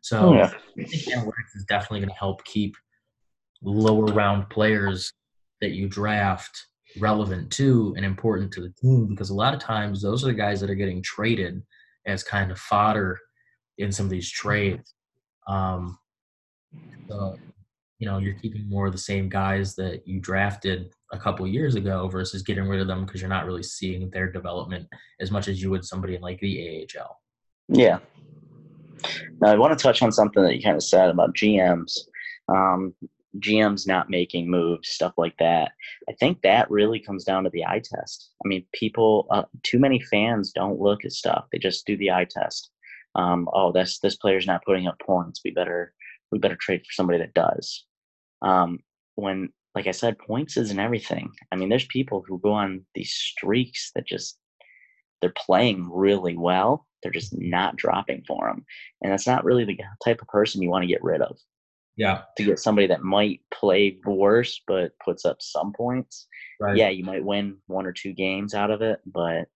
So 0.00 0.30
oh, 0.30 0.34
yeah. 0.34 0.50
I 0.78 0.84
think 0.84 1.02
analytics 1.04 1.54
is 1.54 1.64
definitely 1.64 2.00
going 2.00 2.10
to 2.10 2.16
help 2.16 2.44
keep 2.44 2.74
lower 3.62 4.06
round 4.06 4.50
players 4.50 5.12
that 5.62 5.70
you 5.70 5.88
draft 5.88 6.66
relevant 6.98 7.50
to 7.52 7.94
and 7.96 8.04
important 8.04 8.52
to 8.52 8.60
the 8.60 8.72
team 8.80 9.06
because 9.06 9.30
a 9.30 9.34
lot 9.34 9.54
of 9.54 9.60
times 9.60 10.02
those 10.02 10.22
are 10.22 10.26
the 10.26 10.34
guys 10.34 10.60
that 10.60 10.68
are 10.68 10.74
getting 10.74 11.02
traded 11.02 11.62
as 12.06 12.22
kind 12.22 12.50
of 12.50 12.58
fodder 12.58 13.18
in 13.78 13.90
some 13.90 14.04
of 14.04 14.10
these 14.10 14.30
trades. 14.30 14.94
Um, 15.48 15.98
so, 17.08 17.38
you 17.98 18.06
know, 18.06 18.18
you're 18.18 18.34
keeping 18.34 18.68
more 18.68 18.86
of 18.86 18.92
the 18.92 18.98
same 18.98 19.28
guys 19.28 19.74
that 19.76 20.06
you 20.06 20.20
drafted 20.20 20.92
a 21.12 21.18
couple 21.18 21.46
years 21.46 21.76
ago 21.76 22.08
versus 22.08 22.42
getting 22.42 22.68
rid 22.68 22.80
of 22.80 22.88
them 22.88 23.06
because 23.06 23.20
you're 23.20 23.30
not 23.30 23.46
really 23.46 23.62
seeing 23.62 24.10
their 24.10 24.30
development 24.30 24.86
as 25.20 25.30
much 25.30 25.48
as 25.48 25.62
you 25.62 25.70
would 25.70 25.84
somebody 25.84 26.16
in 26.16 26.20
like 26.20 26.40
the 26.40 26.86
AHL. 26.98 27.20
Yeah. 27.68 28.00
Now, 29.40 29.52
I 29.52 29.56
want 29.56 29.76
to 29.76 29.82
touch 29.82 30.02
on 30.02 30.12
something 30.12 30.42
that 30.42 30.56
you 30.56 30.62
kind 30.62 30.76
of 30.76 30.82
said 30.82 31.08
about 31.08 31.34
GMs. 31.34 31.98
Um, 32.48 32.94
GMs 33.38 33.86
not 33.86 34.10
making 34.10 34.50
moves, 34.50 34.88
stuff 34.88 35.14
like 35.16 35.36
that. 35.38 35.72
I 36.08 36.12
think 36.12 36.42
that 36.42 36.70
really 36.70 37.00
comes 37.00 37.24
down 37.24 37.44
to 37.44 37.50
the 37.50 37.64
eye 37.64 37.82
test. 37.82 38.30
I 38.44 38.48
mean, 38.48 38.64
people, 38.72 39.26
uh, 39.30 39.44
too 39.62 39.78
many 39.78 40.00
fans 40.00 40.52
don't 40.52 40.80
look 40.80 41.04
at 41.04 41.12
stuff; 41.12 41.46
they 41.52 41.58
just 41.58 41.86
do 41.86 41.96
the 41.96 42.10
eye 42.10 42.26
test. 42.28 42.70
Um, 43.14 43.48
oh, 43.52 43.72
this 43.72 43.98
this 43.98 44.16
player's 44.16 44.46
not 44.46 44.64
putting 44.64 44.86
up 44.86 44.98
points. 44.98 45.40
We 45.44 45.50
better 45.50 45.94
we 46.30 46.38
better 46.38 46.56
trade 46.56 46.80
for 46.80 46.92
somebody 46.92 47.18
that 47.18 47.34
does. 47.34 47.84
Um, 48.42 48.80
when, 49.14 49.50
like 49.74 49.86
I 49.86 49.92
said, 49.92 50.18
points 50.18 50.56
isn't 50.56 50.78
everything. 50.78 51.30
I 51.52 51.56
mean, 51.56 51.68
there's 51.68 51.86
people 51.86 52.24
who 52.26 52.40
go 52.40 52.52
on 52.52 52.84
these 52.94 53.12
streaks 53.12 53.92
that 53.94 54.06
just 54.06 54.38
they're 55.20 55.32
playing 55.36 55.88
really 55.90 56.36
well. 56.36 56.86
They're 57.02 57.12
just 57.12 57.34
not 57.38 57.76
dropping 57.76 58.24
for 58.26 58.48
them, 58.48 58.64
and 59.02 59.12
that's 59.12 59.26
not 59.26 59.44
really 59.44 59.64
the 59.64 59.78
type 60.04 60.20
of 60.20 60.28
person 60.28 60.62
you 60.62 60.70
want 60.70 60.82
to 60.82 60.88
get 60.88 61.02
rid 61.02 61.20
of. 61.20 61.38
Yeah. 61.96 62.22
To 62.36 62.44
get 62.44 62.58
somebody 62.58 62.86
that 62.86 63.02
might 63.02 63.40
play 63.52 63.98
worse 64.04 64.60
but 64.66 64.92
puts 65.04 65.24
up 65.24 65.36
some 65.40 65.72
points. 65.72 66.26
Right. 66.60 66.76
Yeah, 66.76 66.88
you 66.88 67.04
might 67.04 67.24
win 67.24 67.58
one 67.66 67.86
or 67.86 67.92
two 67.92 68.12
games 68.12 68.54
out 68.54 68.70
of 68.70 68.82
it, 68.82 69.00
but 69.06 69.48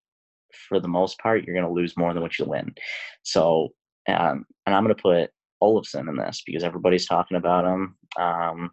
for 0.69 0.81
the 0.81 0.89
most 0.89 1.19
part, 1.19 1.45
you're 1.45 1.55
going 1.55 1.67
to 1.67 1.73
lose 1.73 1.97
more 1.97 2.13
than 2.13 2.23
what 2.23 2.39
you 2.39 2.45
win. 2.45 2.75
So, 3.23 3.71
um, 4.09 4.45
and 4.67 4.75
I'm 4.75 4.85
going 4.85 4.95
to 4.95 5.03
put 5.03 5.31
Olofsson 5.63 6.09
in 6.09 6.17
this 6.17 6.43
because 6.45 6.63
everybody's 6.63 7.07
talking 7.07 7.37
about 7.37 7.65
him 7.65 7.97
um, 8.19 8.71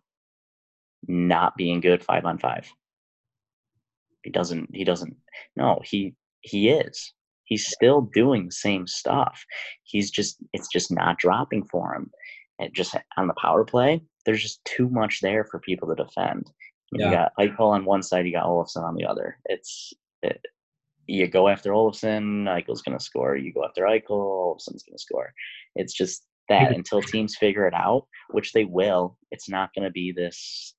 not 1.07 1.55
being 1.55 1.79
good 1.79 2.03
five 2.03 2.25
on 2.25 2.37
five. 2.37 2.71
He 4.23 4.29
doesn't. 4.29 4.69
He 4.73 4.83
doesn't. 4.83 5.15
No, 5.55 5.79
he 5.83 6.15
he 6.41 6.69
is. 6.69 7.13
He's 7.45 7.67
still 7.67 8.09
doing 8.13 8.45
the 8.45 8.51
same 8.51 8.87
stuff. 8.87 9.43
He's 9.83 10.11
just. 10.11 10.37
It's 10.53 10.69
just 10.69 10.91
not 10.91 11.17
dropping 11.17 11.65
for 11.65 11.93
him. 11.93 12.09
And 12.59 12.73
just 12.73 12.95
on 13.17 13.27
the 13.27 13.33
power 13.33 13.63
play, 13.63 14.01
there's 14.25 14.41
just 14.41 14.63
too 14.65 14.89
much 14.89 15.19
there 15.21 15.43
for 15.45 15.59
people 15.59 15.87
to 15.89 16.03
defend. 16.03 16.51
yeah. 16.91 17.05
You 17.05 17.11
got 17.11 17.31
Eichel 17.39 17.71
on 17.71 17.85
one 17.85 18.03
side, 18.03 18.25
you 18.25 18.33
got 18.33 18.45
Olofsson 18.45 18.83
on 18.83 18.95
the 18.95 19.05
other. 19.05 19.37
It's 19.45 19.93
it, 20.21 20.39
you 21.07 21.27
go 21.27 21.49
after 21.49 21.71
Olofsson, 21.71 22.45
Eichel's 22.45 22.81
going 22.81 22.97
to 22.97 23.03
score. 23.03 23.35
You 23.35 23.53
go 23.53 23.65
after 23.65 23.83
Eichel, 23.83 24.09
Olofsson's 24.09 24.83
going 24.83 24.95
to 24.95 25.01
score. 25.01 25.33
It's 25.75 25.93
just 25.93 26.25
that 26.49 26.73
until 26.75 27.01
teams 27.01 27.35
figure 27.35 27.67
it 27.67 27.73
out, 27.73 28.05
which 28.29 28.53
they 28.53 28.65
will. 28.65 29.17
It's 29.31 29.49
not 29.49 29.73
going 29.73 29.85
to 29.85 29.91
be 29.91 30.11
this. 30.11 30.75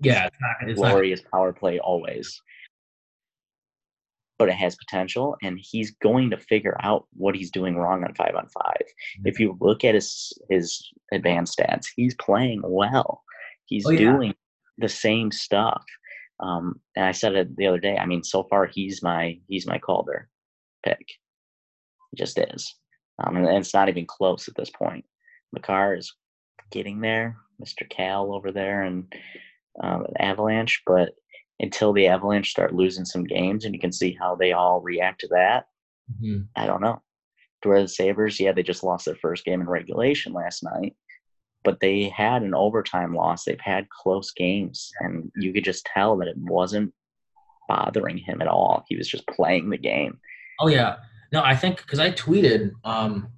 Yeah, 0.00 0.26
it's 0.26 0.36
not, 0.40 0.68
it's 0.68 0.78
glorious 0.78 1.22
not. 1.24 1.30
power 1.32 1.52
play 1.52 1.78
always. 1.78 2.40
But 4.38 4.48
it 4.48 4.54
has 4.54 4.76
potential, 4.76 5.36
and 5.42 5.58
he's 5.60 5.90
going 5.90 6.30
to 6.30 6.38
figure 6.38 6.76
out 6.82 7.06
what 7.14 7.34
he's 7.34 7.50
doing 7.50 7.76
wrong 7.76 8.04
on 8.04 8.14
five 8.14 8.34
on 8.36 8.48
5 8.48 8.64
mm-hmm. 8.64 9.26
If 9.26 9.40
you 9.40 9.56
look 9.60 9.84
at 9.84 9.94
his 9.94 10.32
his 10.48 10.90
advanced 11.12 11.58
stats, 11.58 11.86
he's 11.96 12.14
playing 12.14 12.62
well. 12.64 13.22
He's 13.66 13.86
oh, 13.86 13.90
yeah. 13.90 13.98
doing 13.98 14.34
the 14.78 14.88
same 14.88 15.30
stuff. 15.32 15.84
Um, 16.40 16.80
and 16.94 17.04
I 17.04 17.12
said 17.12 17.34
it 17.34 17.56
the 17.56 17.66
other 17.66 17.80
day. 17.80 17.96
I 17.96 18.06
mean, 18.06 18.22
so 18.22 18.44
far 18.44 18.66
he's 18.66 19.02
my 19.02 19.38
he's 19.48 19.66
my 19.66 19.78
Calder 19.78 20.28
pick. 20.84 21.04
He 22.10 22.16
just 22.16 22.38
is, 22.38 22.74
um, 23.22 23.36
and, 23.36 23.46
it's 23.46 23.74
not 23.74 23.88
even 23.88 24.06
close 24.06 24.48
at 24.48 24.54
this 24.54 24.70
point. 24.70 25.04
Makar 25.52 25.96
is 25.96 26.14
getting 26.70 27.00
there, 27.00 27.36
Mr. 27.62 27.88
Cal 27.88 28.32
over 28.32 28.52
there, 28.52 28.82
and 28.82 29.12
um, 29.82 30.06
Avalanche. 30.18 30.82
But 30.86 31.10
until 31.60 31.92
the 31.92 32.06
Avalanche 32.06 32.50
start 32.50 32.74
losing 32.74 33.04
some 33.04 33.24
games, 33.24 33.64
and 33.64 33.74
you 33.74 33.80
can 33.80 33.92
see 33.92 34.16
how 34.18 34.36
they 34.36 34.52
all 34.52 34.80
react 34.80 35.20
to 35.20 35.28
that, 35.28 35.66
mm-hmm. 36.12 36.42
I 36.56 36.66
don't 36.66 36.82
know. 36.82 37.02
To 37.62 37.68
where 37.68 37.82
the 37.82 37.88
Sabres, 37.88 38.38
yeah, 38.38 38.52
they 38.52 38.62
just 38.62 38.84
lost 38.84 39.06
their 39.06 39.16
first 39.16 39.44
game 39.44 39.60
in 39.60 39.68
regulation 39.68 40.32
last 40.32 40.62
night 40.62 40.94
but 41.64 41.80
they 41.80 42.08
had 42.08 42.42
an 42.42 42.54
overtime 42.54 43.14
loss. 43.14 43.44
They've 43.44 43.60
had 43.60 43.90
close 43.90 44.30
games, 44.32 44.90
and 45.00 45.30
you 45.36 45.52
could 45.52 45.64
just 45.64 45.88
tell 45.92 46.16
that 46.18 46.28
it 46.28 46.36
wasn't 46.38 46.92
bothering 47.68 48.18
him 48.18 48.40
at 48.40 48.48
all. 48.48 48.84
He 48.88 48.96
was 48.96 49.08
just 49.08 49.26
playing 49.26 49.70
the 49.70 49.78
game. 49.78 50.18
Oh 50.60 50.68
yeah, 50.68 50.96
no, 51.32 51.42
I 51.42 51.54
think 51.54 51.78
because 51.78 51.98
I 51.98 52.10
tweeted 52.10 52.72
um, 52.84 53.28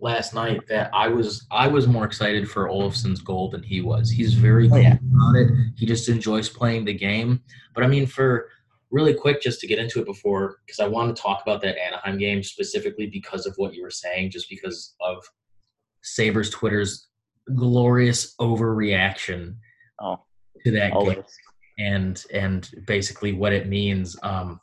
last 0.00 0.34
night 0.34 0.60
that 0.68 0.90
I 0.92 1.08
was 1.08 1.46
I 1.50 1.68
was 1.68 1.86
more 1.86 2.04
excited 2.04 2.50
for 2.50 2.68
Olofsson's 2.68 3.20
goal 3.20 3.50
than 3.50 3.62
he 3.62 3.80
was. 3.80 4.10
He's 4.10 4.34
very 4.34 4.68
oh, 4.70 4.76
yeah. 4.76 4.98
on 5.22 5.36
it. 5.36 5.50
He 5.76 5.86
just 5.86 6.08
enjoys 6.08 6.48
playing 6.48 6.84
the 6.84 6.94
game. 6.94 7.42
But 7.74 7.84
I 7.84 7.86
mean, 7.86 8.06
for 8.06 8.48
really 8.90 9.14
quick, 9.14 9.40
just 9.40 9.60
to 9.60 9.66
get 9.66 9.78
into 9.78 10.00
it 10.00 10.06
before, 10.06 10.58
because 10.66 10.80
I 10.80 10.88
want 10.88 11.14
to 11.14 11.22
talk 11.22 11.42
about 11.42 11.60
that 11.62 11.78
Anaheim 11.78 12.18
game 12.18 12.42
specifically 12.42 13.06
because 13.06 13.46
of 13.46 13.54
what 13.56 13.74
you 13.74 13.82
were 13.82 13.90
saying, 13.90 14.30
just 14.30 14.48
because 14.48 14.94
of 15.00 15.24
Sabres 16.02 16.50
Twitter's 16.50 17.08
glorious 17.54 18.34
overreaction 18.40 19.56
oh, 20.00 20.20
to 20.64 20.70
that 20.72 20.92
always. 20.92 21.16
game 21.16 21.24
and 21.80 22.24
and 22.32 22.70
basically 22.86 23.32
what 23.32 23.52
it 23.52 23.68
means. 23.68 24.16
Um, 24.22 24.60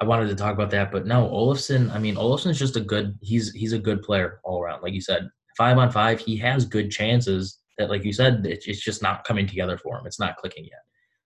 I 0.00 0.04
wanted 0.06 0.28
to 0.28 0.34
talk 0.34 0.54
about 0.54 0.70
that, 0.70 0.90
but 0.90 1.06
no, 1.06 1.28
Olofsson. 1.28 1.92
I 1.92 1.98
mean, 1.98 2.16
Olofsson's 2.16 2.58
just 2.58 2.76
a 2.76 2.80
good. 2.80 3.18
He's 3.20 3.52
he's 3.52 3.74
a 3.74 3.78
good 3.78 4.02
player 4.02 4.40
all 4.44 4.62
around. 4.62 4.82
Like 4.82 4.94
you 4.94 5.00
said, 5.00 5.28
five 5.56 5.76
on 5.76 5.90
five, 5.90 6.20
he 6.20 6.36
has 6.38 6.64
good 6.64 6.90
chances. 6.90 7.58
That, 7.76 7.90
like 7.90 8.04
you 8.04 8.12
said, 8.12 8.46
it's, 8.46 8.66
it's 8.66 8.80
just 8.80 9.02
not 9.02 9.24
coming 9.24 9.46
together 9.46 9.76
for 9.76 9.98
him. 9.98 10.06
It's 10.06 10.18
not 10.18 10.36
clicking 10.36 10.64
yet. 10.64 10.80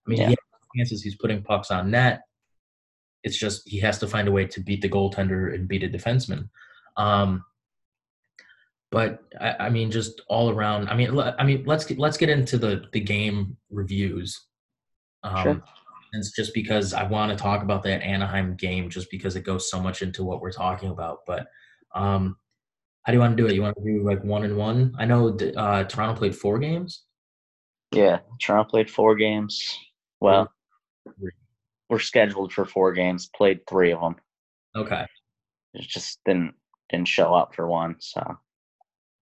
I 0.06 0.10
mean, 0.10 0.20
yeah. 0.20 0.28
he 0.28 0.30
has 0.30 0.68
chances. 0.76 1.02
He's 1.02 1.16
putting 1.16 1.42
pucks 1.42 1.70
on 1.70 1.90
net. 1.90 2.22
It's 3.22 3.36
just 3.36 3.68
he 3.68 3.78
has 3.80 3.98
to 3.98 4.08
find 4.08 4.26
a 4.28 4.32
way 4.32 4.46
to 4.46 4.60
beat 4.60 4.82
the 4.82 4.88
goaltender 4.88 5.54
and 5.54 5.68
beat 5.68 5.84
a 5.84 5.88
defenseman. 5.88 6.48
Um, 6.96 7.44
but 8.90 9.20
I, 9.40 9.56
I, 9.60 9.70
mean, 9.70 9.90
just 9.90 10.20
all 10.28 10.50
around. 10.50 10.88
I 10.88 10.94
mean, 10.94 11.18
I 11.18 11.42
mean, 11.44 11.64
let's 11.64 11.84
get, 11.84 11.98
let's 11.98 12.16
get 12.16 12.28
into 12.28 12.58
the 12.58 12.84
the 12.92 13.00
game 13.00 13.56
reviews. 13.70 14.46
Um, 15.22 15.42
sure. 15.42 15.62
It's 16.14 16.32
just 16.32 16.54
because 16.54 16.92
I 16.92 17.04
want 17.04 17.30
to 17.30 17.36
talk 17.36 17.62
about 17.62 17.82
that 17.84 18.02
Anaheim 18.02 18.56
game, 18.56 18.90
just 18.90 19.10
because 19.10 19.36
it 19.36 19.44
goes 19.44 19.70
so 19.70 19.80
much 19.80 20.02
into 20.02 20.24
what 20.24 20.40
we're 20.40 20.52
talking 20.52 20.90
about. 20.90 21.18
But 21.26 21.46
um, 21.94 22.36
how 23.02 23.12
do 23.12 23.16
you 23.16 23.20
want 23.20 23.36
to 23.36 23.42
do 23.42 23.48
it? 23.48 23.54
You 23.54 23.62
want 23.62 23.76
to 23.76 23.84
do 23.84 24.02
like 24.04 24.22
one 24.24 24.44
and 24.44 24.56
one? 24.56 24.94
I 24.98 25.04
know 25.04 25.36
uh, 25.56 25.84
Toronto 25.84 26.18
played 26.18 26.36
four 26.36 26.58
games. 26.58 27.04
Yeah, 27.92 28.18
Toronto 28.40 28.68
played 28.68 28.90
four 28.90 29.14
games. 29.14 29.78
Well, 30.20 30.50
we 31.20 31.30
we're 31.88 31.98
scheduled 31.98 32.52
for 32.52 32.64
four 32.64 32.92
games. 32.92 33.28
Played 33.36 33.66
three 33.68 33.92
of 33.92 34.00
them. 34.00 34.16
Okay. 34.76 35.04
It 35.74 35.82
just 35.82 36.18
didn't 36.24 36.54
didn't 36.90 37.08
show 37.08 37.34
up 37.34 37.54
for 37.54 37.68
one. 37.68 37.96
So 37.98 38.38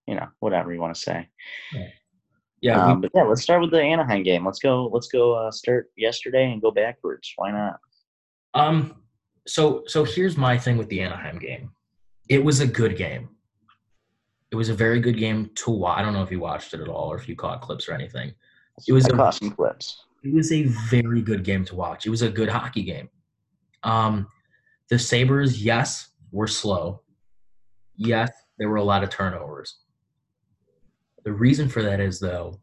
you 0.07 0.15
know, 0.15 0.29
whatever 0.41 0.73
you 0.73 0.81
want 0.81 0.95
to 0.95 1.01
say. 1.01 1.29
Yeah. 1.73 1.89
Yeah, 2.63 2.87
um, 2.87 3.01
but 3.01 3.11
yeah, 3.13 3.25
let's 3.25 3.43
start 3.43 3.61
with 3.61 3.73
the 3.73 3.83
Anaheim 3.83 4.23
game. 4.23 4.47
Let's 4.47 4.61
go. 4.61 4.87
Let's 4.87 5.09
go. 5.09 5.33
Uh, 5.35 5.51
start 5.51 5.91
yesterday 5.97 6.53
and 6.53 6.63
go 6.63 6.71
backwards. 6.71 7.33
Why 7.37 7.51
not? 7.51 7.81
Um. 8.55 8.95
So 9.47 9.83
so 9.87 10.05
here's 10.05 10.37
my 10.37 10.57
thing 10.57 10.79
with 10.79 10.89
the 10.89 11.01
Anaheim 11.01 11.39
game. 11.39 11.73
It 12.29 12.43
was 12.43 12.61
a 12.61 12.67
good 12.67 12.97
game. 12.97 13.29
It 14.53 14.57
was 14.57 14.69
a 14.69 14.75
very 14.75 15.01
good 15.01 15.19
game 15.19 15.51
to 15.57 15.71
watch. 15.71 15.99
I 15.99 16.03
don't 16.03 16.13
know 16.13 16.23
if 16.23 16.31
you 16.31 16.39
watched 16.39 16.73
it 16.73 16.81
at 16.81 16.89
all 16.89 17.11
or 17.11 17.17
if 17.17 17.29
you 17.29 17.35
caught 17.35 17.63
clips 17.63 17.89
or 17.89 17.95
anything. 17.95 18.33
It 18.87 18.93
was 18.93 19.07
I 19.07 19.09
a, 19.09 19.17
caught 19.17 19.35
some 19.35 19.51
clips. 19.51 20.05
It 20.23 20.33
was 20.33 20.53
a 20.53 20.65
very 20.65 21.21
good 21.21 21.43
game 21.43 21.65
to 21.65 21.75
watch. 21.75 22.07
It 22.07 22.11
was 22.11 22.23
a 22.23 22.31
good 22.31 22.49
hockey 22.49 22.85
game. 22.85 23.09
Um, 23.83 24.29
the 24.89 24.99
Sabres, 24.99 25.65
yes, 25.65 26.11
were 26.31 26.47
slow. 26.47 27.01
Yes, 27.97 28.31
there 28.59 28.69
were 28.69 28.77
a 28.77 28.85
lot 28.85 29.03
of 29.03 29.11
turnovers. 29.11 29.79
The 31.25 31.33
reason 31.33 31.69
for 31.69 31.83
that 31.83 32.01
is, 32.01 32.19
though, 32.19 32.61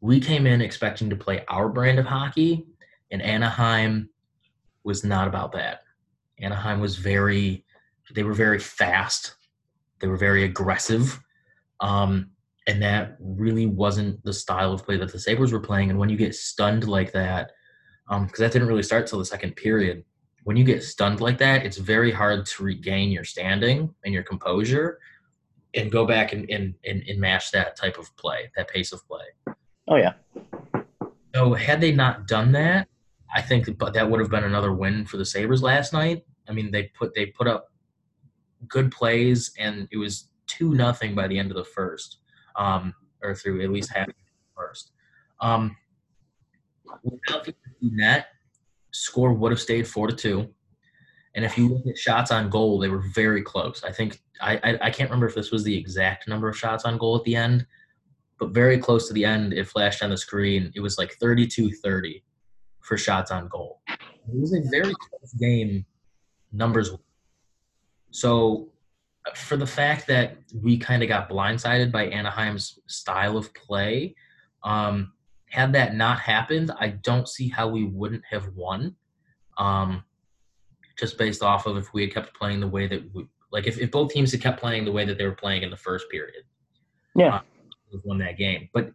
we 0.00 0.20
came 0.20 0.46
in 0.46 0.60
expecting 0.60 1.10
to 1.10 1.16
play 1.16 1.44
our 1.48 1.68
brand 1.68 1.98
of 1.98 2.06
hockey, 2.06 2.66
and 3.10 3.20
Anaheim 3.22 4.08
was 4.84 5.04
not 5.04 5.26
about 5.26 5.52
that. 5.52 5.80
Anaheim 6.38 6.80
was 6.80 6.96
very, 6.96 7.64
they 8.14 8.22
were 8.22 8.34
very 8.34 8.58
fast, 8.58 9.36
they 10.00 10.06
were 10.06 10.16
very 10.16 10.44
aggressive, 10.44 11.18
um, 11.80 12.30
and 12.68 12.82
that 12.82 13.16
really 13.20 13.66
wasn't 13.66 14.22
the 14.24 14.32
style 14.32 14.72
of 14.72 14.84
play 14.84 14.96
that 14.96 15.12
the 15.12 15.18
Sabres 15.18 15.52
were 15.52 15.60
playing. 15.60 15.90
And 15.90 15.98
when 15.98 16.08
you 16.08 16.16
get 16.16 16.34
stunned 16.34 16.86
like 16.86 17.12
that, 17.12 17.52
because 18.08 18.20
um, 18.20 18.30
that 18.38 18.52
didn't 18.52 18.68
really 18.68 18.82
start 18.82 19.06
till 19.06 19.18
the 19.18 19.24
second 19.24 19.56
period, 19.56 20.04
when 20.44 20.56
you 20.56 20.62
get 20.62 20.84
stunned 20.84 21.20
like 21.20 21.38
that, 21.38 21.64
it's 21.64 21.76
very 21.76 22.12
hard 22.12 22.46
to 22.46 22.62
regain 22.62 23.10
your 23.10 23.24
standing 23.24 23.92
and 24.04 24.14
your 24.14 24.22
composure 24.22 25.00
and 25.76 25.92
go 25.92 26.06
back 26.06 26.32
and, 26.32 26.50
and, 26.50 26.74
and, 26.84 27.02
and 27.06 27.20
match 27.20 27.50
that 27.52 27.76
type 27.76 27.98
of 27.98 28.14
play, 28.16 28.50
that 28.56 28.68
pace 28.68 28.92
of 28.92 29.06
play. 29.06 29.54
Oh 29.88 29.96
yeah. 29.96 30.14
So 31.34 31.54
had 31.54 31.80
they 31.80 31.92
not 31.92 32.26
done 32.26 32.52
that, 32.52 32.88
I 33.34 33.42
think 33.42 33.66
that, 33.66 33.92
that 33.92 34.10
would 34.10 34.20
have 34.20 34.30
been 34.30 34.44
another 34.44 34.72
win 34.72 35.04
for 35.04 35.18
the 35.18 35.24
Sabres 35.24 35.62
last 35.62 35.92
night. 35.92 36.24
I 36.48 36.52
mean, 36.52 36.70
they 36.70 36.84
put 36.98 37.14
they 37.14 37.26
put 37.26 37.46
up 37.46 37.70
good 38.68 38.90
plays, 38.90 39.52
and 39.58 39.86
it 39.90 39.98
was 39.98 40.30
two 40.46 40.74
nothing 40.74 41.14
by 41.14 41.28
the 41.28 41.38
end 41.38 41.50
of 41.50 41.56
the 41.56 41.64
first, 41.64 42.18
um, 42.56 42.94
or 43.22 43.34
through 43.34 43.62
at 43.62 43.70
least 43.70 43.92
half 43.92 44.06
the 44.06 44.14
first. 44.56 44.92
Um, 45.40 45.76
without 47.02 47.44
the 47.44 47.54
net, 47.82 48.28
score 48.92 49.32
would 49.32 49.52
have 49.52 49.60
stayed 49.60 49.86
four 49.86 50.06
to 50.06 50.14
two. 50.14 50.54
And 51.36 51.44
if 51.44 51.58
you 51.58 51.68
look 51.68 51.86
at 51.86 51.98
shots 51.98 52.30
on 52.30 52.48
goal, 52.48 52.78
they 52.78 52.88
were 52.88 53.04
very 53.14 53.42
close. 53.42 53.84
I 53.84 53.92
think 53.92 54.20
I, 54.40 54.56
I, 54.64 54.78
I 54.86 54.90
can't 54.90 55.10
remember 55.10 55.28
if 55.28 55.34
this 55.34 55.50
was 55.50 55.62
the 55.62 55.76
exact 55.76 56.26
number 56.26 56.48
of 56.48 56.56
shots 56.56 56.86
on 56.86 56.96
goal 56.96 57.14
at 57.14 57.24
the 57.24 57.36
end, 57.36 57.66
but 58.40 58.50
very 58.50 58.78
close 58.78 59.06
to 59.08 59.14
the 59.14 59.26
end, 59.26 59.52
it 59.52 59.68
flashed 59.68 60.02
on 60.02 60.08
the 60.08 60.16
screen. 60.16 60.72
It 60.74 60.80
was 60.80 60.96
like 60.96 61.12
32 61.20 61.72
30 61.72 62.24
for 62.80 62.96
shots 62.96 63.30
on 63.30 63.48
goal. 63.48 63.82
It 63.88 64.00
was 64.40 64.54
a 64.54 64.62
very 64.70 64.94
close 64.94 65.34
game, 65.38 65.84
numbers. 66.52 66.90
So, 68.10 68.70
for 69.34 69.58
the 69.58 69.66
fact 69.66 70.06
that 70.06 70.38
we 70.54 70.78
kind 70.78 71.02
of 71.02 71.08
got 71.08 71.28
blindsided 71.28 71.92
by 71.92 72.08
Anaheim's 72.08 72.78
style 72.86 73.36
of 73.36 73.52
play, 73.52 74.14
um, 74.62 75.12
had 75.50 75.72
that 75.74 75.94
not 75.94 76.18
happened, 76.18 76.70
I 76.78 76.88
don't 76.88 77.28
see 77.28 77.48
how 77.48 77.68
we 77.68 77.84
wouldn't 77.84 78.22
have 78.30 78.48
won. 78.54 78.96
Um, 79.58 80.04
just 80.98 81.18
based 81.18 81.42
off 81.42 81.66
of 81.66 81.76
if 81.76 81.92
we 81.92 82.02
had 82.02 82.12
kept 82.12 82.34
playing 82.34 82.60
the 82.60 82.68
way 82.68 82.86
that 82.86 83.02
we, 83.14 83.26
like 83.52 83.66
if, 83.66 83.78
if 83.78 83.90
both 83.90 84.12
teams 84.12 84.32
had 84.32 84.40
kept 84.40 84.60
playing 84.60 84.84
the 84.84 84.92
way 84.92 85.04
that 85.04 85.18
they 85.18 85.24
were 85.24 85.34
playing 85.34 85.62
in 85.62 85.70
the 85.70 85.76
first 85.76 86.10
period. 86.10 86.44
Yeah. 87.14 87.36
Uh, 87.36 87.98
won 88.04 88.18
that 88.18 88.36
game. 88.36 88.68
But 88.74 88.92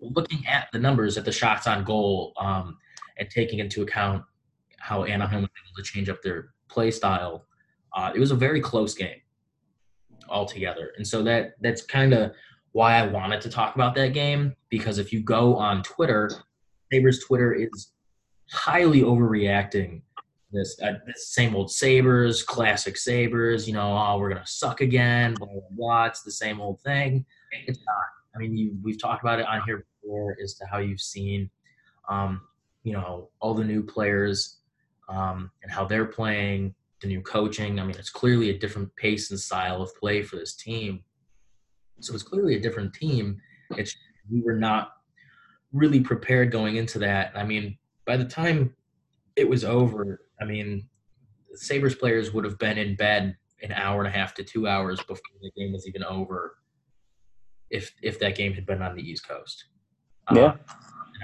looking 0.00 0.44
at 0.46 0.68
the 0.72 0.78
numbers 0.78 1.16
at 1.16 1.24
the 1.24 1.32
shots 1.32 1.66
on 1.66 1.84
goal 1.84 2.32
um, 2.36 2.78
and 3.18 3.28
taking 3.30 3.58
into 3.58 3.82
account 3.82 4.24
how 4.78 5.04
Anaheim 5.04 5.42
was 5.42 5.50
able 5.64 5.76
to 5.76 5.82
change 5.82 6.08
up 6.08 6.22
their 6.22 6.50
play 6.68 6.90
style, 6.90 7.46
uh, 7.94 8.10
it 8.14 8.18
was 8.18 8.30
a 8.30 8.36
very 8.36 8.60
close 8.60 8.94
game 8.94 9.20
altogether. 10.28 10.92
And 10.96 11.06
so 11.06 11.22
that 11.22 11.52
that's 11.60 11.82
kind 11.82 12.12
of 12.14 12.32
why 12.72 12.94
I 12.94 13.06
wanted 13.06 13.40
to 13.42 13.50
talk 13.50 13.74
about 13.74 13.94
that 13.96 14.14
game 14.14 14.54
because 14.70 14.98
if 14.98 15.12
you 15.12 15.20
go 15.20 15.56
on 15.56 15.82
Twitter, 15.82 16.30
Sabres 16.92 17.24
Twitter 17.24 17.52
is 17.52 17.92
highly 18.50 19.02
overreacting. 19.02 20.02
This, 20.52 20.78
uh, 20.82 20.94
same 21.14 21.56
old 21.56 21.70
Sabres, 21.70 22.42
classic 22.42 22.98
Sabres, 22.98 23.66
you 23.66 23.72
know, 23.72 23.96
oh, 23.96 24.18
we're 24.18 24.28
going 24.28 24.42
to 24.42 24.46
suck 24.46 24.82
again, 24.82 25.34
blah, 25.34 25.48
blah, 25.48 25.62
blah. 25.70 26.04
It's 26.06 26.22
the 26.22 26.30
same 26.30 26.60
old 26.60 26.80
thing. 26.82 27.24
It's 27.66 27.78
not. 27.78 28.34
I 28.34 28.38
mean, 28.38 28.56
you, 28.56 28.76
we've 28.82 29.00
talked 29.00 29.22
about 29.22 29.40
it 29.40 29.46
on 29.46 29.62
here 29.64 29.86
before 30.02 30.36
as 30.42 30.54
to 30.54 30.66
how 30.66 30.78
you've 30.78 31.00
seen, 31.00 31.50
um, 32.08 32.42
you 32.82 32.92
know, 32.92 33.30
all 33.40 33.54
the 33.54 33.64
new 33.64 33.82
players 33.82 34.58
um, 35.08 35.50
and 35.62 35.72
how 35.72 35.84
they're 35.84 36.06
playing, 36.06 36.74
the 37.00 37.08
new 37.08 37.22
coaching. 37.22 37.78
I 37.78 37.84
mean, 37.84 37.96
it's 37.98 38.10
clearly 38.10 38.50
a 38.50 38.58
different 38.58 38.94
pace 38.96 39.30
and 39.30 39.40
style 39.40 39.80
of 39.82 39.94
play 39.96 40.22
for 40.22 40.36
this 40.36 40.54
team. 40.54 41.02
So 42.00 42.14
it's 42.14 42.22
clearly 42.22 42.56
a 42.56 42.60
different 42.60 42.94
team. 42.94 43.40
It's 43.76 43.94
we 44.30 44.40
were 44.40 44.56
not 44.56 44.92
really 45.72 46.00
prepared 46.00 46.50
going 46.50 46.76
into 46.76 46.98
that. 47.00 47.32
I 47.34 47.44
mean, 47.44 47.78
by 48.06 48.16
the 48.16 48.24
time 48.24 48.74
it 49.36 49.48
was 49.48 49.64
over, 49.64 50.20
I 50.42 50.44
mean, 50.44 50.88
Sabres 51.54 51.94
players 51.94 52.32
would 52.32 52.44
have 52.44 52.58
been 52.58 52.78
in 52.78 52.96
bed 52.96 53.36
an 53.62 53.72
hour 53.72 54.00
and 54.00 54.08
a 54.08 54.18
half 54.18 54.34
to 54.34 54.44
two 54.44 54.66
hours 54.66 54.98
before 55.00 55.38
the 55.40 55.52
game 55.56 55.72
was 55.72 55.86
even 55.86 56.02
over. 56.02 56.56
If 57.70 57.92
if 58.02 58.18
that 58.18 58.34
game 58.34 58.52
had 58.52 58.66
been 58.66 58.82
on 58.82 58.96
the 58.96 59.02
East 59.02 59.26
Coast, 59.26 59.66
yeah. 60.34 60.44
Um, 60.44 60.58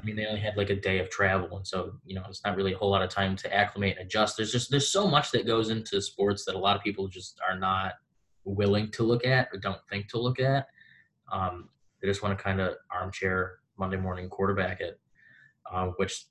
I 0.00 0.06
mean, 0.06 0.14
they 0.14 0.26
only 0.26 0.40
had 0.40 0.56
like 0.56 0.70
a 0.70 0.76
day 0.76 1.00
of 1.00 1.10
travel, 1.10 1.56
and 1.56 1.66
so 1.66 1.94
you 2.04 2.14
know, 2.14 2.22
it's 2.28 2.44
not 2.44 2.56
really 2.56 2.72
a 2.72 2.78
whole 2.78 2.90
lot 2.90 3.02
of 3.02 3.10
time 3.10 3.34
to 3.36 3.54
acclimate 3.54 3.96
and 3.98 4.06
adjust. 4.06 4.36
There's 4.36 4.52
just 4.52 4.70
there's 4.70 4.88
so 4.88 5.08
much 5.08 5.32
that 5.32 5.46
goes 5.46 5.70
into 5.70 6.00
sports 6.00 6.44
that 6.44 6.54
a 6.54 6.58
lot 6.58 6.76
of 6.76 6.82
people 6.82 7.08
just 7.08 7.40
are 7.46 7.58
not 7.58 7.94
willing 8.44 8.90
to 8.92 9.02
look 9.02 9.26
at 9.26 9.48
or 9.52 9.58
don't 9.58 9.80
think 9.90 10.08
to 10.08 10.18
look 10.18 10.40
at. 10.40 10.68
Um, 11.30 11.68
they 12.00 12.08
just 12.08 12.22
want 12.22 12.38
to 12.38 12.42
kind 12.42 12.60
of 12.60 12.76
armchair 12.90 13.58
Monday 13.76 13.96
morning 13.96 14.28
quarterback 14.28 14.80
it, 14.80 15.00
uh, 15.70 15.88
which 15.96 16.26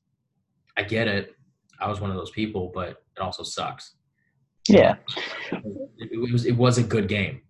I 0.78 0.84
get 0.84 1.08
it. 1.08 1.37
I 1.80 1.90
was 1.90 2.02
one 2.02 2.10
of 2.10 2.18
those 2.18 2.32
people, 2.32 2.72
but 2.74 2.90
it 2.90 3.20
also 3.22 3.44
sucks. 3.44 3.96
Yeah. 4.68 4.96
It, 5.52 6.32
was 6.32 6.46
it 6.46 6.58
was 6.58 6.78
a 6.78 6.84
good 6.84 7.08
game. 7.08 7.42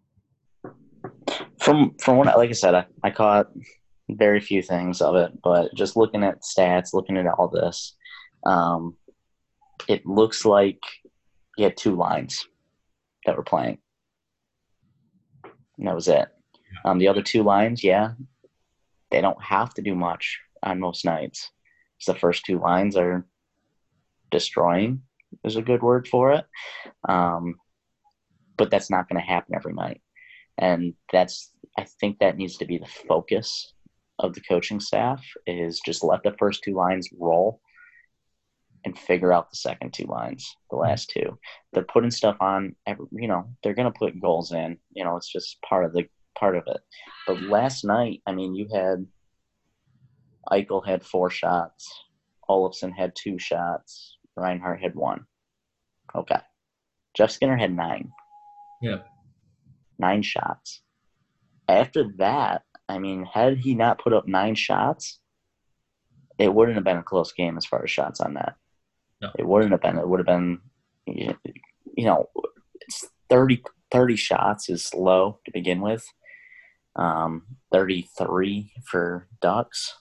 From 1.60 1.96
from 2.00 2.18
what 2.18 2.28
like 2.38 2.50
I 2.50 2.54
said, 2.54 2.76
I, 2.76 2.86
I 3.04 3.10
caught 3.10 3.48
very 4.10 4.40
few 4.40 4.62
things 4.62 5.02
of 5.02 5.16
it, 5.16 5.32
but 5.44 5.74
just 5.76 5.98
looking 5.98 6.24
at 6.24 6.44
stats, 6.44 6.94
looking 6.94 7.18
at 7.18 7.26
all 7.26 7.48
this, 7.48 7.96
um, 8.46 8.96
it 9.88 10.06
looks 10.06 10.46
like 10.46 10.80
you 11.58 11.66
had 11.66 11.78
two 11.78 11.96
lines 11.96 12.48
that 13.26 13.36
were 13.36 13.44
playing. 13.44 13.80
And 15.78 15.88
that 15.88 15.96
was 15.96 16.08
it. 16.08 16.28
Um, 16.86 17.00
the 17.00 17.08
other 17.08 17.22
two 17.22 17.44
lines, 17.44 17.84
yeah, 17.84 18.12
they 19.12 19.22
don't 19.22 19.42
have 19.42 19.74
to 19.76 19.82
do 19.82 19.96
much 19.96 20.40
on 20.64 20.80
most 20.80 21.06
nights. 21.06 21.52
So 22.00 22.14
the 22.14 22.20
first 22.20 22.46
two 22.46 22.60
lines 22.60 22.96
are 22.96 23.26
destroying 24.32 25.02
is 25.44 25.56
a 25.56 25.62
good 25.62 25.82
word 25.82 26.08
for 26.08 26.34
it. 26.34 26.46
Um, 27.08 27.56
but 28.58 28.72
that's 28.72 28.90
not 28.90 29.08
going 29.08 29.22
to 29.22 29.28
happen 29.28 29.56
every 29.56 29.74
night. 29.74 30.02
And 30.58 30.94
that's, 31.12 31.52
I 31.78 31.86
think 32.00 32.20
that 32.20 32.38
needs 32.38 32.58
to 32.58 32.66
be 32.66 32.78
the 32.78 32.92
focus 33.08 33.74
of 34.20 34.34
the 34.34 34.42
coaching 34.42 34.80
staff 34.80 35.24
is 35.46 35.80
just 35.86 36.04
let 36.04 36.24
the 36.24 36.36
first 36.40 36.64
two 36.64 36.74
lines 36.74 37.08
roll 37.18 37.62
and 38.84 38.98
figure 38.98 39.34
out 39.34 39.50
the 39.50 39.58
second 39.58 39.94
two 39.94 40.06
lines, 40.06 40.56
the 40.72 40.78
last 40.78 41.10
two. 41.10 41.38
They're 41.74 41.84
putting 41.84 42.10
stuff 42.10 42.38
on, 42.40 42.76
every, 42.88 43.06
you 43.12 43.28
know, 43.28 43.50
they're 43.62 43.76
going 43.76 43.92
to 43.92 44.00
put 44.00 44.20
goals 44.20 44.52
in. 44.52 44.78
You 44.94 45.04
know, 45.04 45.18
it's 45.18 45.32
just 45.32 45.62
part 45.62 45.86
of 45.86 45.94
the 45.94 46.08
part 46.38 46.56
of 46.56 46.64
it. 46.68 46.80
But 47.28 47.42
last 47.44 47.84
night, 47.84 48.22
I 48.26 48.32
mean, 48.32 48.56
you 48.56 48.68
had 48.74 49.06
Eichel 50.52 50.86
had 50.86 51.04
four 51.06 51.30
shots, 51.30 51.92
Olofsson 52.50 52.94
had 52.96 53.14
two 53.16 53.38
shots, 53.38 54.17
Reinhart 54.38 54.82
had 54.82 54.96
one. 54.96 55.26
Okay. 56.16 56.40
Jeff 57.16 57.32
Skinner 57.32 57.58
had 57.58 57.76
nine. 57.76 58.12
Yeah. 58.82 59.00
Nine 60.00 60.22
shots. 60.22 60.82
After 61.68 62.12
that, 62.18 62.62
I 62.88 63.00
mean, 63.00 63.26
had 63.26 63.58
he 63.58 63.76
not 63.76 64.00
put 64.00 64.14
up 64.14 64.28
nine 64.28 64.56
shots, 64.56 65.20
it 66.38 66.54
wouldn't 66.54 66.76
have 66.76 66.84
been 66.84 66.98
a 66.98 67.04
close 67.04 67.32
game 67.34 67.58
as 67.58 67.66
far 67.66 67.84
as 67.84 67.92
shots 67.92 68.20
on 68.22 68.36
that. 68.36 68.56
No. 69.22 69.32
It 69.38 69.48
wouldn't 69.48 69.72
have 69.72 69.82
been. 69.82 69.98
It 69.98 70.08
would 70.08 70.20
have 70.20 70.28
been, 70.28 70.60
you 71.08 71.36
know, 71.98 72.30
30, 73.30 73.64
30 73.92 74.16
shots 74.16 74.70
is 74.70 74.94
low 74.94 75.40
to 75.46 75.52
begin 75.52 75.82
with. 75.82 76.06
Um, 76.96 77.44
33 77.72 78.72
for 78.86 79.28
Ducks. 79.42 79.96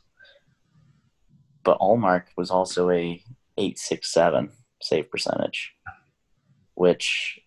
But 1.64 1.78
Ullmark 1.80 2.24
was 2.36 2.50
also 2.50 2.90
a 2.90 3.22
867 3.58 4.50
save 4.82 5.10
percentage, 5.10 5.74
which 6.74 7.38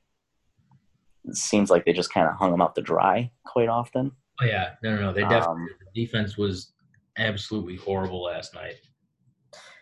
seems 1.31 1.69
like 1.69 1.85
they 1.85 1.93
just 1.93 2.13
kind 2.13 2.27
of 2.27 2.35
hung 2.35 2.53
him 2.53 2.61
out 2.61 2.75
to 2.75 2.81
dry 2.81 3.31
quite 3.45 3.69
often. 3.69 4.11
Oh 4.41 4.45
yeah, 4.45 4.71
no, 4.83 4.95
no, 4.95 5.01
no. 5.01 5.13
They 5.13 5.21
definitely 5.21 5.45
Um, 5.63 5.69
the 5.93 6.05
defense 6.05 6.37
was 6.37 6.71
absolutely 7.17 7.75
horrible 7.75 8.23
last 8.23 8.53
night. 8.55 8.75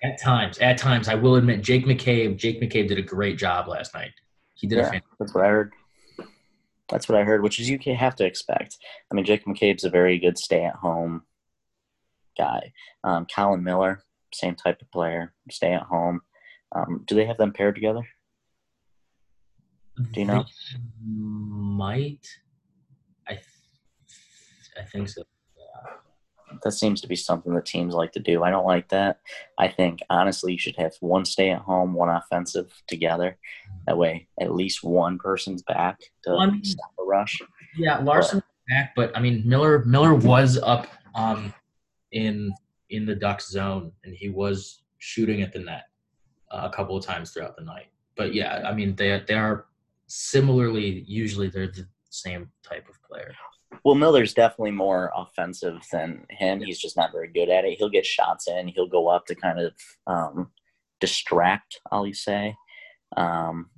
At 0.04 0.20
times, 0.22 0.58
at 0.60 0.78
times, 0.78 1.08
I 1.08 1.16
will 1.16 1.36
admit, 1.36 1.62
Jake 1.62 1.86
McCabe, 1.86 2.38
Jake 2.38 2.62
McCabe 2.62 2.88
did 2.88 2.98
a 3.00 3.04
great 3.04 3.38
job 3.38 3.68
last 3.68 3.94
night. 3.94 4.12
He 4.54 4.68
did 4.68 4.80
a 4.80 4.82
Yeah, 4.82 4.92
fan- 4.92 5.02
that's 5.20 5.34
what 5.34 5.46
I 5.46 5.50
heard. 5.50 5.74
That's 6.90 7.10
what 7.10 7.20
I 7.20 7.24
heard, 7.24 7.44
which 7.44 7.60
is 7.60 7.70
you 7.70 7.78
can 7.80 7.96
have 7.96 8.16
to 8.18 8.26
expect. 8.26 8.78
I 9.12 9.16
mean, 9.16 9.26
Jake 9.26 9.46
McCabe's 9.46 9.84
a 9.84 9.90
very 9.90 10.18
good 10.20 10.38
stay-at-home 10.38 11.24
guy. 12.38 12.72
Um, 13.04 13.26
Colin 13.34 13.63
Miller, 13.63 14.04
same 14.38 14.56
type 14.56 14.82
of 14.82 14.91
player, 14.91 15.34
stay 15.52 15.73
at 15.73 15.84
home. 15.84 16.21
Um, 16.76 17.04
do 17.06 17.15
they 17.15 17.26
have 17.26 17.38
them 17.38 17.54
paired 17.54 17.76
together? 17.76 18.02
Do 20.12 20.19
you 20.19 20.26
know? 20.28 20.45
Might. 21.04 22.28
I. 23.28 23.34
Th- 23.34 23.45
I 24.80 24.84
think 24.84 25.10
so. 25.10 25.23
That 26.63 26.71
seems 26.71 27.02
to 27.02 27.08
be 27.08 27.15
something 27.15 27.54
that 27.56 27.65
teams 27.65 27.93
like 27.93 28.12
to 28.13 28.19
do. 28.19 28.41
I 28.43 28.50
don't 28.52 28.65
like 28.65 28.88
that. 28.89 29.19
I 29.58 29.67
think 29.67 30.00
honestly, 30.10 30.54
you 30.54 30.58
should 30.58 30.76
have 30.78 30.93
one 31.02 31.26
stay 31.26 31.50
at 31.50 31.60
home, 31.62 31.93
one 31.93 32.10
offensive 32.10 32.71
together. 32.88 33.38
That 33.86 33.97
way, 33.97 34.28
at 34.39 34.54
least 34.54 34.84
one 34.84 35.17
person's 35.17 35.62
back 35.63 36.00
to 36.23 36.32
Well, 36.32 36.39
I 36.41 36.45
mean- 36.47 36.63
stop 36.63 36.91
a 37.00 37.04
rush. 37.04 37.41
Yeah, 37.76 38.00
Larson 38.00 38.41
back, 38.69 38.93
but 38.95 39.15
I 39.15 39.19
mean 39.19 39.43
Miller. 39.45 39.84
Miller 39.86 40.13
was 40.15 40.58
up 40.58 40.88
um 41.15 41.54
in 42.12 42.54
in 42.89 43.06
the 43.06 43.15
Ducks 43.15 43.50
zone, 43.50 43.91
and 44.04 44.13
he 44.13 44.30
was 44.30 44.84
shooting 45.00 45.41
at 45.41 45.54
the 45.54 45.60
net 45.60 45.86
uh, 46.52 46.69
a 46.71 46.76
couple 46.76 46.95
of 46.95 47.06
times 47.06 47.32
throughout 47.32 47.56
the 47.58 47.63
night. 47.63 47.88
But 48.15 48.34
yeah, 48.34 48.63
I 48.65 48.73
mean 48.73 48.95
they 48.95 49.23
they 49.28 49.36
are 49.36 49.65
similarly 50.08 51.04
usually 51.08 51.50
they're 51.50 51.67
the 51.67 51.88
same 52.10 52.50
type 52.63 52.88
of 52.89 53.02
player. 53.04 53.34
Well, 53.84 53.95
Miller's 53.95 54.34
definitely 54.34 54.71
more 54.71 55.12
offensive 55.15 55.82
than 55.91 56.26
him. 56.30 56.62
He's 56.62 56.80
just 56.80 56.97
not 56.97 57.12
very 57.12 57.28
good 57.28 57.50
at 57.50 57.65
it. 57.65 57.78
He'll 57.78 57.89
get 57.89 58.06
shots 58.06 58.47
in. 58.47 58.69
He'll 58.69 58.88
go 58.88 59.08
up 59.08 59.26
to 59.28 59.36
kind 59.36 59.60
of 59.60 59.73
um, 60.08 60.52
distract, 61.00 61.80
I'll 61.91 62.12
say. 62.13 62.56
Um, 63.15 63.69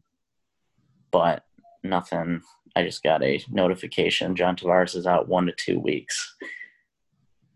but 1.11 1.43
nothing. 1.83 2.41
I 2.75 2.83
just 2.83 3.03
got 3.03 3.23
a 3.23 3.43
notification. 3.49 4.35
John 4.35 4.55
Tavares 4.55 4.95
is 4.95 5.07
out 5.07 5.27
one 5.27 5.47
to 5.47 5.53
two 5.57 5.79
weeks 5.79 6.35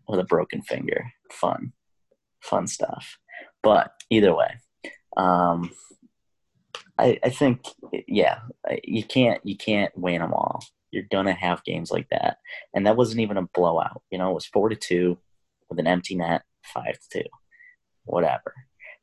with 0.08 0.20
a 0.20 0.24
broken 0.24 0.62
finger. 0.62 1.06
Fun, 1.34 1.72
fun 2.40 2.66
stuff. 2.66 3.18
But 3.62 3.92
either 4.10 4.34
way, 4.34 4.60
um, 5.16 5.70
I, 6.98 7.18
I 7.24 7.30
think 7.30 7.64
yeah, 8.06 8.40
you 8.84 9.04
can't 9.04 9.40
you 9.44 9.56
can't 9.56 9.96
win 9.96 10.20
them 10.20 10.32
all. 10.32 10.62
You're 10.90 11.04
gonna 11.10 11.32
have 11.32 11.64
games 11.64 11.90
like 11.90 12.08
that, 12.10 12.38
and 12.74 12.86
that 12.86 12.96
wasn't 12.96 13.20
even 13.20 13.36
a 13.36 13.48
blowout. 13.54 14.02
You 14.10 14.18
know, 14.18 14.30
it 14.30 14.34
was 14.34 14.46
four 14.46 14.68
to 14.68 14.76
two 14.76 15.18
with 15.68 15.78
an 15.78 15.86
empty 15.86 16.14
net, 16.14 16.42
five 16.62 16.94
to 16.94 17.22
two, 17.22 17.28
whatever. 18.04 18.54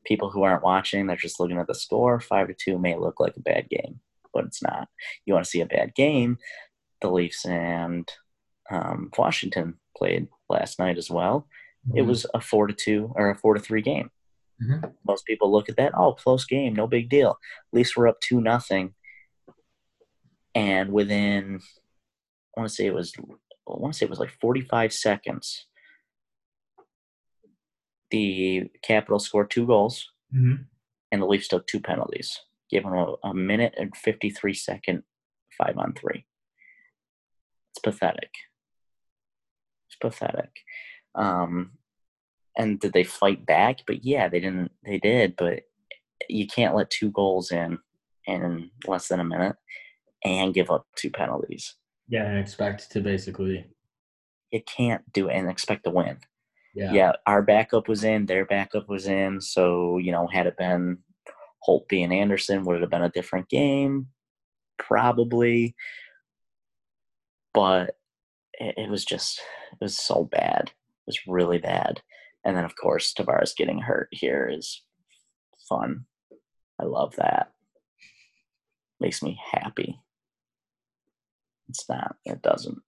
People 0.06 0.32
who 0.32 0.44
aren't 0.44 0.64
watching, 0.64 1.06
they're 1.06 1.18
just 1.18 1.40
looking 1.40 1.60
at 1.60 1.68
the 1.68 1.76
score. 1.76 2.20
Five 2.20 2.48
to 2.48 2.54
two 2.54 2.80
may 2.80 2.98
look 2.98 3.20
like 3.20 3.36
a 3.36 3.42
bad 3.42 3.70
game, 3.70 4.00
but 4.34 4.46
it's 4.46 4.64
not. 4.64 4.88
You 5.26 5.34
want 5.34 5.46
to 5.46 5.50
see 5.52 5.62
a 5.62 5.66
bad 5.66 5.94
game? 5.94 6.38
The 7.02 7.10
Leafs 7.10 7.46
and 7.46 8.10
um, 8.70 9.12
Washington 9.18 9.76
played 9.98 10.28
last 10.50 10.80
night 10.80 10.98
as 10.98 11.10
well. 11.10 11.48
Mm-hmm. 11.88 11.98
It 11.98 12.02
was 12.04 12.26
a 12.34 12.42
four 12.42 12.68
to 12.68 12.74
two 12.74 13.12
or 13.16 13.30
a 13.30 13.36
four 13.36 13.54
to 13.54 13.60
three 13.60 13.82
game. 13.82 14.12
Mm-hmm. 14.62 14.90
Most 15.08 15.26
people 15.26 15.52
look 15.52 15.70
at 15.70 15.78
that, 15.78 15.94
oh, 15.96 16.14
close 16.14 16.46
game, 16.46 16.74
no 16.74 16.88
big 16.88 17.10
deal. 17.10 17.32
At 17.32 17.78
least 17.78 17.98
we're 17.98 18.08
up 18.08 18.20
two 18.22 18.42
nothing. 18.42 18.94
And 20.54 20.92
within, 20.92 21.62
I 22.56 22.60
want 22.60 22.70
to 22.70 22.76
say 22.76 22.86
it 22.86 22.94
was, 22.94 23.14
I 23.18 23.24
want 23.66 23.94
to 23.94 23.98
say 23.98 24.06
it 24.06 24.10
was 24.10 24.20
like 24.20 24.38
45 24.40 24.94
seconds. 24.94 25.66
The 28.12 28.70
Capitals 28.84 29.26
scored 29.26 29.50
two 29.50 29.66
goals, 29.66 30.10
mm-hmm. 30.36 30.64
and 31.12 31.22
the 31.22 31.26
Leafs 31.26 31.48
took 31.48 31.66
two 31.66 31.80
penalties, 31.80 32.42
giving 32.70 32.92
a, 32.92 33.14
a 33.24 33.34
minute 33.34 33.74
and 33.78 33.96
53 33.96 34.54
second 34.54 35.04
five 35.58 35.78
on 35.78 35.94
three. 35.94 36.26
It's 37.72 37.80
pathetic. 37.80 38.32
It's 39.88 39.96
pathetic. 39.96 40.52
Um, 41.16 41.72
and 42.58 42.80
did 42.80 42.94
they 42.94 43.04
fight 43.04 43.46
back? 43.46 43.80
But 43.88 44.04
yeah, 44.04 44.28
they 44.28 44.40
didn't. 44.40 44.72
They 44.86 45.00
did, 45.00 45.36
but 45.36 45.62
you 46.30 46.48
can't 46.48 46.76
let 46.76 46.90
two 46.90 47.12
goals 47.12 47.52
in 47.52 47.80
in 48.28 48.70
less 48.88 49.08
than 49.08 49.20
a 49.20 49.26
minute 49.26 49.56
and 50.24 50.54
give 50.54 50.70
up 50.70 50.86
two 50.96 51.10
penalties. 51.10 51.76
Yeah, 52.08 52.26
and 52.26 52.38
expect 52.38 52.92
to 52.92 53.02
basically. 53.02 53.66
You 54.52 54.62
can't 54.64 55.02
do 55.14 55.30
it 55.30 55.34
and 55.34 55.50
expect 55.50 55.86
to 55.86 55.92
win. 55.92 56.18
Yeah. 56.74 56.94
yeah, 56.94 57.12
our 57.26 57.42
backup 57.42 57.88
was 57.88 58.04
in, 58.04 58.26
their 58.26 58.46
backup 58.46 58.88
was 58.88 59.08
in. 59.08 59.42
So, 59.42 59.98
you 59.98 60.12
know, 60.12 60.28
had 60.28 60.48
it 60.48 60.58
been 60.58 61.00
Holtby 61.68 62.04
and 62.04 62.14
Anderson, 62.14 62.64
would 62.64 62.78
it 62.78 62.82
have 62.82 62.90
been 62.90 63.04
a 63.04 63.10
different 63.10 63.50
game? 63.50 64.08
Probably. 64.78 65.76
But 67.54 67.98
it, 68.54 68.76
it 68.78 68.90
was 68.90 69.04
just, 69.04 69.42
it 69.74 69.78
was 69.82 69.98
so 69.98 70.24
bad. 70.24 70.72
Was 71.12 71.28
really 71.28 71.58
bad. 71.58 72.02
And 72.46 72.56
then, 72.56 72.64
of 72.64 72.76
course, 72.76 73.14
Tavares 73.14 73.56
getting 73.56 73.80
hurt 73.80 74.08
here 74.12 74.50
is 74.52 74.82
fun. 75.68 76.06
I 76.80 76.86
love 76.86 77.16
that. 77.18 77.52
Makes 79.02 79.22
me 79.22 79.38
happy. 79.52 80.00
It's 81.68 81.88
not. 81.90 82.16
It 82.26 82.42
doesn't. 82.42 82.80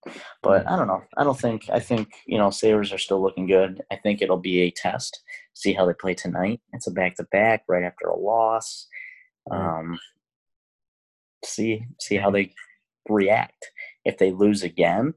But 0.41 0.67
I 0.69 0.77
don't 0.77 0.87
know. 0.87 1.03
I 1.17 1.25
don't 1.25 1.39
think. 1.39 1.69
I 1.71 1.79
think 1.79 2.13
you 2.25 2.37
know 2.37 2.49
Sabres 2.49 2.93
are 2.93 2.97
still 2.97 3.21
looking 3.21 3.45
good. 3.45 3.81
I 3.91 3.97
think 3.97 4.21
it'll 4.21 4.37
be 4.37 4.61
a 4.61 4.71
test. 4.71 5.21
See 5.53 5.73
how 5.73 5.85
they 5.85 5.93
play 5.93 6.13
tonight. 6.13 6.61
It's 6.71 6.87
a 6.87 6.91
back 6.91 7.15
to 7.15 7.23
back 7.31 7.63
right 7.67 7.83
after 7.83 8.07
a 8.07 8.17
loss. 8.17 8.87
Um, 9.51 9.99
see 11.43 11.85
see 11.99 12.15
how 12.15 12.31
they 12.31 12.53
react. 13.09 13.71
If 14.05 14.17
they 14.17 14.31
lose 14.31 14.63
again, 14.63 15.13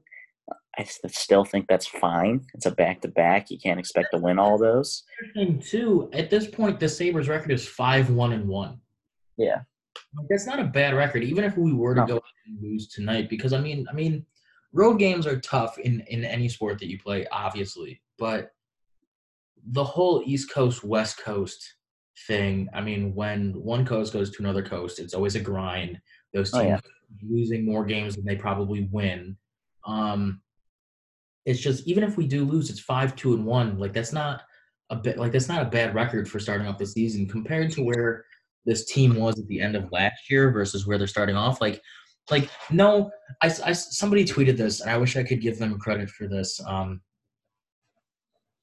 I 0.77 0.83
still 0.83 1.43
think 1.43 1.65
that's 1.67 1.87
fine. 1.87 2.45
It's 2.53 2.67
a 2.67 2.71
back 2.71 3.01
to 3.01 3.07
back. 3.07 3.49
You 3.49 3.57
can't 3.57 3.79
expect 3.79 4.09
to 4.13 4.19
win 4.19 4.37
all 4.37 4.57
those. 4.57 5.03
Thing 5.33 5.59
too, 5.59 6.09
at 6.13 6.29
this 6.29 6.47
point, 6.47 6.79
the 6.79 6.87
Sabres 6.87 7.27
record 7.27 7.51
is 7.51 7.67
five 7.67 8.09
one 8.11 8.33
and 8.33 8.47
one. 8.47 8.79
Yeah, 9.37 9.61
that's 10.29 10.45
not 10.45 10.59
a 10.59 10.65
bad 10.65 10.93
record, 10.93 11.23
even 11.23 11.43
if 11.43 11.57
we 11.57 11.73
were 11.73 11.95
to 11.95 12.01
no. 12.01 12.07
go 12.07 12.21
and 12.45 12.61
lose 12.61 12.87
tonight. 12.89 13.29
Because 13.29 13.53
I 13.53 13.59
mean, 13.59 13.87
I 13.89 13.93
mean, 13.93 14.25
road 14.71 14.99
games 14.99 15.25
are 15.25 15.39
tough 15.39 15.79
in 15.79 16.01
in 16.01 16.23
any 16.23 16.47
sport 16.47 16.79
that 16.79 16.89
you 16.89 16.99
play, 16.99 17.25
obviously. 17.31 18.01
But 18.19 18.51
the 19.71 19.83
whole 19.83 20.21
East 20.25 20.51
Coast 20.51 20.83
West 20.83 21.17
Coast 21.17 21.75
thing. 22.25 22.69
I 22.73 22.81
mean, 22.81 23.13
when 23.13 23.53
one 23.53 23.85
coast 23.85 24.13
goes 24.13 24.31
to 24.31 24.43
another 24.43 24.63
coast, 24.63 24.99
it's 24.99 25.13
always 25.13 25.35
a 25.35 25.39
grind. 25.39 25.99
Those 26.33 26.51
teams 26.51 26.63
oh, 26.63 26.67
yeah. 26.67 26.79
losing 27.29 27.65
more 27.65 27.85
games 27.85 28.15
than 28.15 28.25
they 28.25 28.35
probably 28.35 28.87
win. 28.91 29.37
Um, 29.85 30.41
it's 31.47 31.61
just 31.61 31.87
even 31.87 32.03
if 32.03 32.17
we 32.17 32.27
do 32.27 32.43
lose, 32.43 32.69
it's 32.69 32.79
five 32.79 33.15
two 33.15 33.33
and 33.33 33.45
one. 33.45 33.79
Like 33.79 33.93
that's 33.93 34.11
not 34.11 34.41
a 34.89 34.97
bit 34.97 35.17
like 35.17 35.31
that's 35.31 35.47
not 35.47 35.61
a 35.61 35.69
bad 35.69 35.95
record 35.95 36.29
for 36.29 36.39
starting 36.39 36.67
off 36.67 36.77
the 36.77 36.85
season 36.85 37.25
compared 37.27 37.71
to 37.71 37.83
where 37.83 38.25
this 38.65 38.85
team 38.85 39.15
was 39.15 39.39
at 39.39 39.47
the 39.47 39.61
end 39.61 39.77
of 39.77 39.89
last 39.93 40.29
year 40.29 40.51
versus 40.51 40.85
where 40.85 40.97
they're 40.97 41.07
starting 41.07 41.37
off. 41.37 41.61
Like, 41.61 41.81
like 42.29 42.49
no, 42.69 43.09
I, 43.41 43.47
I 43.63 43.71
somebody 43.71 44.25
tweeted 44.25 44.57
this, 44.57 44.81
and 44.81 44.91
I 44.91 44.97
wish 44.97 45.15
I 45.15 45.23
could 45.23 45.41
give 45.41 45.57
them 45.57 45.79
credit 45.79 46.09
for 46.09 46.27
this. 46.27 46.59
Um, 46.67 46.99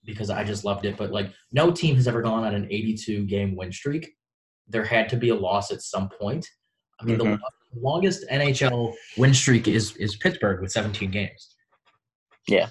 because 0.04 0.28
I 0.28 0.44
just 0.44 0.66
loved 0.66 0.84
it. 0.84 0.98
But 0.98 1.10
like, 1.10 1.32
no 1.52 1.70
team 1.70 1.94
has 1.96 2.06
ever 2.06 2.20
gone 2.20 2.44
on 2.44 2.54
an 2.54 2.66
82 2.70 3.24
game 3.24 3.56
win 3.56 3.72
streak. 3.72 4.12
There 4.68 4.84
had 4.84 5.08
to 5.08 5.16
be 5.16 5.30
a 5.30 5.34
loss 5.34 5.70
at 5.70 5.80
some 5.80 6.10
point. 6.10 6.46
I 7.00 7.04
mean, 7.06 7.16
mm-hmm. 7.16 7.30
the 7.32 7.80
longest 7.80 8.26
NHL 8.30 8.92
win 9.16 9.32
streak 9.32 9.68
is 9.68 9.96
is 9.96 10.16
Pittsburgh 10.16 10.60
with 10.60 10.70
17 10.70 11.10
games. 11.10 11.54
Yeah. 12.46 12.68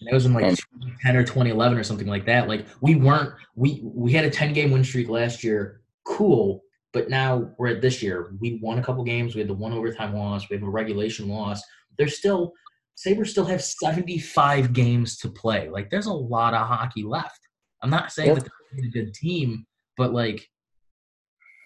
And 0.00 0.08
it 0.08 0.14
was 0.14 0.26
in 0.26 0.32
like 0.32 0.44
and, 0.44 0.58
10 1.02 1.16
or 1.16 1.24
2011 1.24 1.76
or 1.76 1.82
something 1.82 2.06
like 2.06 2.26
that. 2.26 2.48
Like 2.48 2.66
we 2.80 2.94
weren't 2.94 3.32
we 3.56 3.80
we 3.82 4.12
had 4.12 4.24
a 4.24 4.30
10 4.30 4.52
game 4.52 4.70
win 4.70 4.84
streak 4.84 5.08
last 5.08 5.42
year. 5.42 5.80
Cool. 6.04 6.62
But 6.92 7.10
now 7.10 7.50
we're 7.58 7.68
at 7.68 7.82
this 7.82 8.02
year. 8.02 8.32
We 8.40 8.58
won 8.62 8.78
a 8.78 8.82
couple 8.82 9.04
games. 9.04 9.34
We 9.34 9.40
had 9.40 9.48
the 9.48 9.54
one 9.54 9.72
overtime 9.72 10.14
loss. 10.14 10.48
We 10.48 10.56
have 10.56 10.62
a 10.62 10.70
regulation 10.70 11.28
loss. 11.28 11.62
There's 11.98 12.16
still 12.16 12.52
Sabres 12.94 13.30
still 13.30 13.44
have 13.44 13.62
75 13.62 14.72
games 14.72 15.18
to 15.18 15.28
play. 15.28 15.68
Like 15.68 15.90
there's 15.90 16.06
a 16.06 16.12
lot 16.12 16.54
of 16.54 16.66
hockey 16.66 17.02
left. 17.02 17.40
I'm 17.82 17.90
not 17.90 18.12
saying 18.12 18.34
yep. 18.34 18.38
that 18.38 18.50
they're 18.72 18.86
a 18.86 18.90
good 18.90 19.14
team, 19.14 19.66
but 19.96 20.12
like 20.12 20.48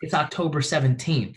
it's 0.02 0.14
October 0.14 0.60
17th 0.60 1.36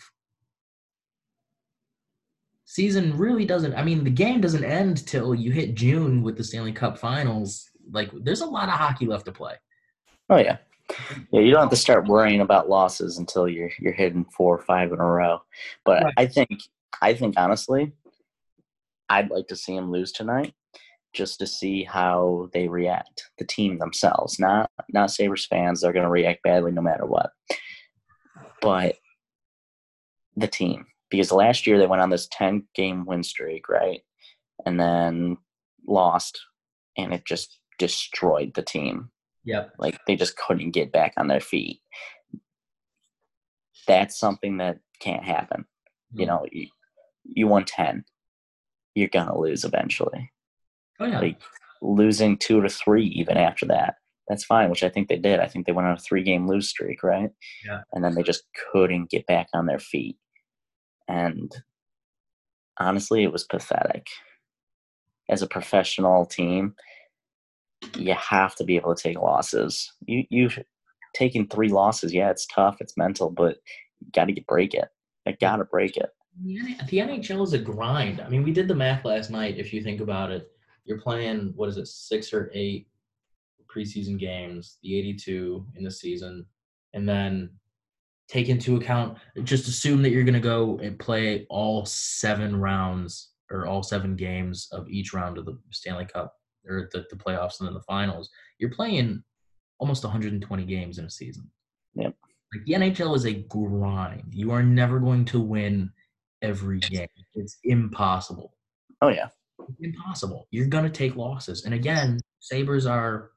season 2.66 3.16
really 3.18 3.46
doesn't 3.46 3.76
i 3.76 3.84
mean 3.84 4.04
the 4.04 4.10
game 4.10 4.42
doesn't 4.42 4.64
end 4.64 5.06
till 5.08 5.36
you 5.36 5.52
hit 5.52 5.76
june 5.76 6.24
with 6.24 6.36
the 6.36 6.44
stanley 6.44 6.72
cup 6.72 6.98
finals. 6.98 7.70
Like 7.92 8.10
there's 8.24 8.42
a 8.42 8.46
lot 8.46 8.68
of 8.68 8.76
hockey 8.76 9.06
left 9.06 9.26
to 9.26 9.32
play. 9.32 9.54
Oh 10.30 10.38
yeah. 10.38 10.58
Yeah 11.32 11.42
you 11.42 11.52
don't 11.52 11.62
have 11.62 11.70
to 11.70 11.76
start 11.76 12.08
worrying 12.08 12.42
about 12.42 12.70
losses 12.70 13.18
until 13.18 13.48
you're 13.48 13.72
you're 13.80 13.94
hitting 13.94 14.26
four 14.26 14.56
or 14.56 14.62
five 14.62 14.92
in 14.92 15.00
a 15.00 15.06
row. 15.06 15.42
But 15.84 16.04
right. 16.04 16.14
i 16.18 16.26
think 16.26 16.50
i 17.02 17.14
think 17.14 17.36
honestly 17.38 17.92
i'd 19.10 19.30
like 19.30 19.48
to 19.48 19.56
see 19.56 19.76
them 19.76 19.92
lose 19.92 20.12
tonight 20.12 20.54
just 21.14 21.40
to 21.40 21.48
see 21.48 21.84
how 21.84 22.50
they 22.54 22.68
react 22.68 23.30
the 23.38 23.46
team 23.46 23.78
themselves. 23.78 24.40
Not 24.40 24.70
not 24.92 25.12
sabres 25.12 25.46
fans 25.46 25.82
they're 25.82 25.94
going 25.94 26.04
to 26.04 26.10
react 26.10 26.44
badly 26.44 26.72
no 26.72 26.82
matter 26.82 27.06
what 27.06 27.32
but 28.62 28.96
the 30.36 30.48
team 30.48 30.86
because 31.10 31.32
last 31.32 31.68
year 31.68 31.78
they 31.78 31.88
went 31.88 32.02
on 32.02 32.10
this 32.10 32.28
10 32.32 32.68
game 32.76 33.06
win 33.06 33.24
streak, 33.24 33.70
right? 33.70 34.02
And 34.66 34.80
then 34.80 35.38
lost, 35.88 36.40
and 36.98 37.14
it 37.14 37.26
just 37.26 37.60
destroyed 37.78 38.54
the 38.54 38.62
team. 38.62 39.12
Yep. 39.44 39.74
Like 39.78 40.00
they 40.08 40.16
just 40.16 40.38
couldn't 40.38 40.72
get 40.72 40.92
back 40.92 41.14
on 41.18 41.28
their 41.28 41.40
feet. 41.40 41.82
That's 43.88 44.18
something 44.18 44.58
that 44.58 44.80
can't 45.00 45.24
happen. 45.24 45.62
Mm-hmm. 45.62 46.20
You 46.20 46.26
know, 46.26 46.46
you, 46.52 46.68
you 47.24 47.48
won 47.48 47.66
10, 47.66 48.04
you're 48.96 49.10
going 49.10 49.28
to 49.28 49.38
lose 49.38 49.64
eventually. 49.64 50.32
Oh, 51.00 51.06
yeah. 51.06 51.20
Like 51.20 51.42
losing 51.82 52.38
two 52.38 52.62
to 52.62 52.70
three 52.70 53.06
even 53.08 53.38
after 53.38 53.68
that. 53.68 53.96
That's 54.28 54.44
fine, 54.46 54.72
which 54.72 54.82
I 54.82 54.90
think 54.90 55.08
they 55.08 55.18
did. 55.18 55.40
I 55.40 55.46
think 55.46 55.68
they 55.68 55.72
went 55.72 55.88
on 55.88 55.94
a 55.94 56.00
three 56.00 56.24
game 56.24 56.48
lose 56.48 56.70
streak, 56.70 57.04
right? 57.04 57.30
Yeah. 57.64 57.82
And 57.94 58.04
then 58.04 58.16
they 58.16 58.24
just 58.24 58.44
couldn't 58.72 59.12
get 59.12 59.28
back 59.28 59.50
on 59.54 59.68
their 59.68 59.78
feet 59.78 60.18
and 61.08 61.52
honestly, 62.80 63.24
it 63.24 63.32
was 63.32 63.44
pathetic. 63.44 64.08
As 65.30 65.42
a 65.42 65.48
professional 65.48 66.26
team, 66.26 66.76
you 67.98 68.14
have 68.14 68.56
to 68.56 68.64
be 68.64 68.76
able 68.76 68.96
to 68.96 69.02
take 69.02 69.20
losses. 69.20 69.92
You 70.06 70.24
you 70.30 70.50
taking 71.14 71.48
three 71.48 71.70
losses, 71.70 72.14
yeah, 72.14 72.30
it's 72.30 72.46
tough, 72.48 72.78
it's 72.80 72.98
mental, 72.98 73.30
but 73.30 73.58
you 74.00 74.08
got 74.14 74.26
to 74.26 74.42
break 74.48 74.74
it. 74.74 74.90
You 75.26 75.34
got 75.40 75.58
to 75.58 75.66
break 75.66 75.98
it. 75.98 76.10
The 76.44 76.98
NHL 76.98 77.44
is 77.44 77.54
a 77.54 77.58
grind. 77.58 78.20
I 78.20 78.28
mean, 78.28 78.44
we 78.44 78.52
did 78.52 78.68
the 78.68 78.76
math 78.76 79.06
last 79.06 79.32
night. 79.32 79.58
If 79.58 79.74
you 79.74 79.82
think 79.82 80.02
about 80.02 80.32
it, 80.32 80.52
you're 80.84 81.00
playing 81.00 81.54
what 81.56 81.70
is 81.70 81.78
it, 81.78 81.88
six 81.88 82.34
or 82.34 82.52
eight 82.54 82.88
preseason 83.74 84.20
games, 84.20 84.78
the 84.84 84.98
82 84.98 85.66
in 85.76 85.84
the 85.84 85.92
season, 85.92 86.46
and 86.94 87.08
then 87.08 87.50
take 88.28 88.50
into 88.50 88.76
account 88.76 89.18
just 89.44 89.68
assume 89.68 90.02
that 90.02 90.10
you're 90.10 90.24
going 90.24 90.34
to 90.34 90.40
go 90.40 90.80
and 90.80 90.98
play 90.98 91.46
all 91.50 91.86
seven 91.86 92.60
rounds 92.60 93.32
or 93.52 93.68
all 93.68 93.84
seven 93.84 94.16
games 94.16 94.68
of 94.72 94.90
each 94.90 95.14
round 95.14 95.38
of 95.38 95.46
the 95.46 95.58
Stanley 95.72 96.06
Cup 96.06 96.34
or 96.68 96.90
the, 96.92 97.06
the 97.10 97.16
playoffs 97.16 97.60
and 97.60 97.68
then 97.68 97.74
the 97.74 97.82
finals. 97.82 98.30
You're 98.58 98.72
playing 98.72 99.24
almost 99.80 100.04
120 100.04 100.66
games 100.66 100.98
in 100.98 101.06
a 101.06 101.10
season. 101.10 101.50
Yep. 101.96 102.16
Like 102.54 102.66
the 102.66 102.74
NHL 102.74 103.16
is 103.16 103.26
a 103.26 103.34
grind. 103.34 104.34
You 104.34 104.52
are 104.52 104.64
never 104.64 105.00
going 105.00 105.26
to 105.26 105.40
win 105.40 105.92
every 106.42 106.80
game. 106.80 107.08
It's 107.36 107.58
impossible. 107.64 108.54
Oh 109.02 109.10
yeah. 109.10 109.28
It's 109.60 109.80
impossible. 109.82 110.48
You're 110.52 110.68
gonna 110.68 110.90
take 110.90 111.16
losses. 111.16 111.66
And 111.66 111.74
again, 111.74 112.20
Sabres 112.40 112.86
are 112.86 113.32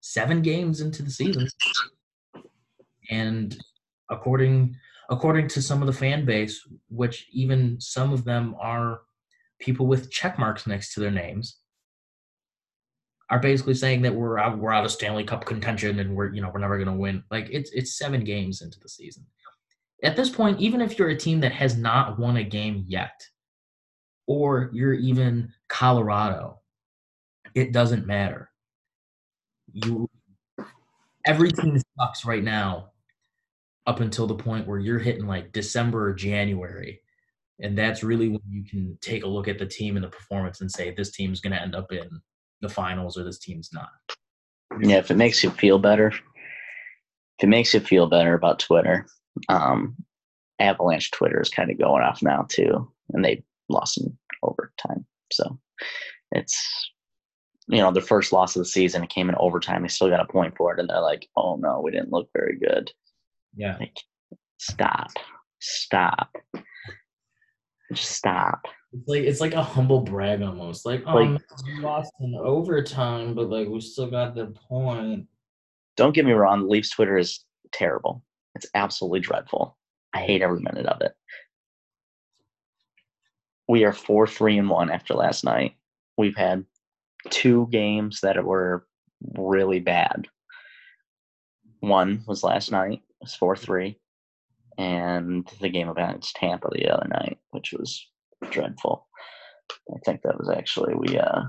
seven 0.00 0.42
games 0.42 0.80
into 0.80 1.02
the 1.02 1.10
season. 1.10 1.48
And 3.10 3.56
according 4.10 4.76
according 5.10 5.48
to 5.48 5.60
some 5.60 5.82
of 5.82 5.86
the 5.86 5.92
fan 5.92 6.24
base, 6.24 6.66
which 6.88 7.26
even 7.30 7.78
some 7.80 8.12
of 8.12 8.24
them 8.24 8.54
are 8.60 9.00
people 9.58 9.86
with 9.86 10.10
check 10.10 10.38
marks 10.38 10.66
next 10.66 10.94
to 10.94 11.00
their 11.00 11.10
names, 11.10 11.58
are 13.30 13.38
basically 13.38 13.74
saying 13.74 14.02
that 14.02 14.14
we're 14.14 14.38
out 14.38 14.58
we're 14.58 14.72
out 14.72 14.84
of 14.84 14.90
Stanley 14.90 15.24
Cup 15.24 15.44
contention 15.44 15.98
and 15.98 16.14
we're 16.14 16.32
you 16.32 16.42
know 16.42 16.50
we're 16.52 16.60
never 16.60 16.76
going 16.76 16.88
to 16.88 17.00
win. 17.00 17.22
Like 17.30 17.48
it's 17.50 17.70
it's 17.72 17.98
seven 17.98 18.24
games 18.24 18.62
into 18.62 18.78
the 18.80 18.88
season. 18.88 19.24
At 20.02 20.16
this 20.16 20.30
point, 20.30 20.60
even 20.60 20.80
if 20.80 20.98
you're 20.98 21.08
a 21.08 21.16
team 21.16 21.40
that 21.40 21.52
has 21.52 21.76
not 21.76 22.18
won 22.18 22.36
a 22.36 22.44
game 22.44 22.84
yet, 22.86 23.26
or 24.26 24.70
you're 24.72 24.92
even 24.92 25.52
Colorado, 25.68 26.60
it 27.54 27.72
doesn't 27.72 28.06
matter. 28.06 28.50
You 29.72 30.08
everything 31.26 31.82
sucks 31.98 32.26
right 32.26 32.44
now 32.44 32.90
up 33.86 34.00
until 34.00 34.26
the 34.26 34.34
point 34.34 34.66
where 34.66 34.78
you're 34.78 34.98
hitting 34.98 35.26
like 35.26 35.52
December 35.52 36.08
or 36.08 36.14
January. 36.14 37.00
And 37.60 37.78
that's 37.78 38.02
really 38.02 38.28
when 38.28 38.40
you 38.48 38.64
can 38.64 38.98
take 39.00 39.24
a 39.24 39.28
look 39.28 39.46
at 39.46 39.58
the 39.58 39.66
team 39.66 39.96
and 39.96 40.04
the 40.04 40.08
performance 40.08 40.60
and 40.60 40.70
say 40.70 40.90
this 40.90 41.12
team's 41.12 41.40
going 41.40 41.52
to 41.52 41.62
end 41.62 41.74
up 41.74 41.92
in 41.92 42.08
the 42.60 42.68
finals 42.68 43.16
or 43.16 43.24
this 43.24 43.38
team's 43.38 43.70
not. 43.72 43.90
Yeah, 44.80 44.96
if 44.96 45.10
it 45.10 45.16
makes 45.16 45.44
you 45.44 45.50
feel 45.50 45.78
better, 45.78 46.08
if 46.08 47.44
it 47.44 47.48
makes 47.48 47.74
you 47.74 47.80
feel 47.80 48.08
better 48.08 48.34
about 48.34 48.58
Twitter, 48.58 49.06
um, 49.48 49.94
Avalanche 50.58 51.10
Twitter 51.10 51.40
is 51.40 51.48
kind 51.48 51.70
of 51.70 51.78
going 51.78 52.02
off 52.02 52.22
now 52.22 52.46
too, 52.48 52.90
and 53.12 53.24
they 53.24 53.44
lost 53.68 53.98
in 53.98 54.16
overtime. 54.42 55.04
So 55.32 55.58
it's 56.32 56.90
you 57.68 57.78
know 57.78 57.90
the 57.92 58.00
first 58.00 58.32
loss 58.32 58.56
of 58.56 58.60
the 58.60 58.66
season. 58.66 59.02
It 59.02 59.10
came 59.10 59.28
in 59.28 59.34
overtime. 59.38 59.82
They 59.82 59.88
still 59.88 60.10
got 60.10 60.20
a 60.20 60.32
point 60.32 60.56
for 60.56 60.72
it, 60.72 60.80
and 60.80 60.88
they're 60.88 61.00
like, 61.00 61.28
"Oh 61.36 61.56
no, 61.56 61.80
we 61.80 61.90
didn't 61.90 62.12
look 62.12 62.28
very 62.32 62.58
good." 62.58 62.92
Yeah. 63.56 63.76
Like, 63.78 63.96
stop, 64.58 65.10
stop, 65.60 66.36
just 67.92 68.10
stop. 68.12 68.60
It's 68.92 69.08
like 69.08 69.22
it's 69.22 69.40
like 69.40 69.54
a 69.54 69.62
humble 69.62 70.00
brag 70.00 70.42
almost. 70.42 70.86
Like, 70.86 71.02
oh, 71.06 71.14
Like- 71.14 71.30
man, 71.30 71.40
we 71.66 71.80
lost 71.80 72.12
in 72.20 72.34
overtime, 72.36 73.34
but 73.34 73.50
like 73.50 73.68
we 73.68 73.80
still 73.80 74.10
got 74.10 74.34
the 74.34 74.46
point. 74.68 75.26
Don't 75.96 76.14
get 76.14 76.24
me 76.24 76.32
wrong. 76.32 76.60
The 76.62 76.66
Leafs 76.68 76.90
Twitter 76.90 77.16
is 77.16 77.44
terrible. 77.72 78.22
It's 78.54 78.66
absolutely 78.74 79.20
dreadful. 79.20 79.76
I 80.12 80.20
hate 80.20 80.42
every 80.42 80.60
minute 80.60 80.86
of 80.86 81.00
it. 81.02 81.12
We 83.68 83.84
are 83.84 83.92
four, 83.92 84.26
three, 84.26 84.58
and 84.58 84.68
one 84.68 84.90
after 84.90 85.14
last 85.14 85.44
night. 85.44 85.74
We've 86.16 86.36
had 86.36 86.64
two 87.30 87.68
games 87.70 88.20
that 88.22 88.42
were 88.44 88.86
really 89.36 89.80
bad. 89.80 90.28
One 91.88 92.22
was 92.26 92.42
last 92.42 92.70
night, 92.70 93.02
it 93.08 93.22
was 93.22 93.34
four 93.34 93.56
three, 93.56 93.98
and 94.78 95.48
the 95.60 95.68
game 95.68 95.88
against 95.88 96.36
Tampa 96.36 96.68
the 96.72 96.88
other 96.88 97.08
night, 97.08 97.38
which 97.50 97.72
was 97.72 98.06
dreadful. 98.50 99.06
I 99.94 99.98
think 100.04 100.22
that 100.22 100.38
was 100.38 100.50
actually 100.50 100.94
we 100.94 101.18
uh 101.18 101.42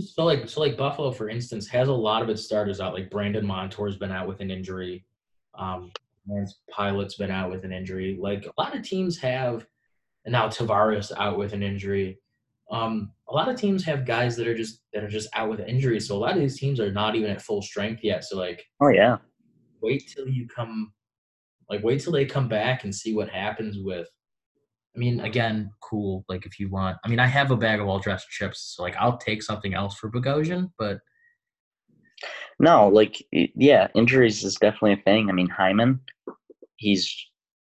So 0.00 0.24
like 0.24 0.48
so 0.48 0.60
like 0.60 0.76
Buffalo, 0.76 1.10
for 1.10 1.28
instance, 1.28 1.66
has 1.68 1.88
a 1.88 1.92
lot 1.92 2.22
of 2.22 2.28
its 2.28 2.44
starters 2.44 2.80
out. 2.80 2.94
Like 2.94 3.10
Brandon 3.10 3.46
Montour's 3.46 3.96
been 3.96 4.12
out 4.12 4.28
with 4.28 4.40
an 4.40 4.50
injury. 4.50 5.04
Um, 5.54 5.90
Lawrence 6.26 6.60
Pilut's 6.74 7.16
been 7.16 7.30
out 7.30 7.50
with 7.50 7.64
an 7.64 7.72
injury. 7.72 8.18
Like 8.20 8.46
a 8.46 8.60
lot 8.60 8.76
of 8.76 8.82
teams 8.82 9.18
have, 9.18 9.66
and 10.24 10.32
now 10.32 10.48
Tavares 10.48 11.12
out 11.16 11.38
with 11.38 11.52
an 11.52 11.62
injury. 11.62 12.18
Um, 12.70 13.12
a 13.28 13.34
lot 13.34 13.48
of 13.48 13.56
teams 13.56 13.84
have 13.84 14.06
guys 14.06 14.36
that 14.36 14.46
are 14.46 14.56
just 14.56 14.82
that 14.92 15.02
are 15.02 15.08
just 15.08 15.28
out 15.34 15.50
with 15.50 15.60
injuries. 15.60 16.06
So 16.06 16.16
a 16.16 16.18
lot 16.18 16.34
of 16.34 16.40
these 16.40 16.58
teams 16.58 16.78
are 16.78 16.92
not 16.92 17.16
even 17.16 17.30
at 17.30 17.42
full 17.42 17.62
strength 17.62 18.04
yet. 18.04 18.24
So 18.24 18.36
like 18.36 18.64
oh 18.80 18.88
yeah. 18.88 19.16
Wait 19.82 20.10
till 20.14 20.28
you 20.28 20.46
come 20.48 20.92
like 21.68 21.82
wait 21.82 22.00
till 22.00 22.12
they 22.12 22.24
come 22.24 22.48
back 22.48 22.84
and 22.84 22.94
see 22.94 23.14
what 23.14 23.28
happens 23.28 23.78
with 23.78 24.08
I 24.94 24.98
mean, 24.98 25.20
again, 25.20 25.70
cool. 25.80 26.24
Like 26.28 26.46
if 26.46 26.58
you 26.58 26.68
want 26.68 26.98
I 27.04 27.08
mean 27.08 27.20
I 27.20 27.26
have 27.26 27.50
a 27.50 27.56
bag 27.56 27.80
of 27.80 27.88
all 27.88 28.00
dressed 28.00 28.28
chips, 28.28 28.74
so 28.74 28.82
like 28.82 28.96
I'll 28.98 29.18
take 29.18 29.42
something 29.42 29.74
else 29.74 29.96
for 29.96 30.10
Bogosian, 30.10 30.70
but 30.78 30.98
No, 32.58 32.88
like 32.88 33.22
yeah, 33.32 33.88
injuries 33.94 34.42
is 34.44 34.56
definitely 34.56 34.94
a 34.94 35.04
thing. 35.04 35.28
I 35.28 35.32
mean, 35.32 35.48
Hyman, 35.48 36.00
he's 36.76 37.14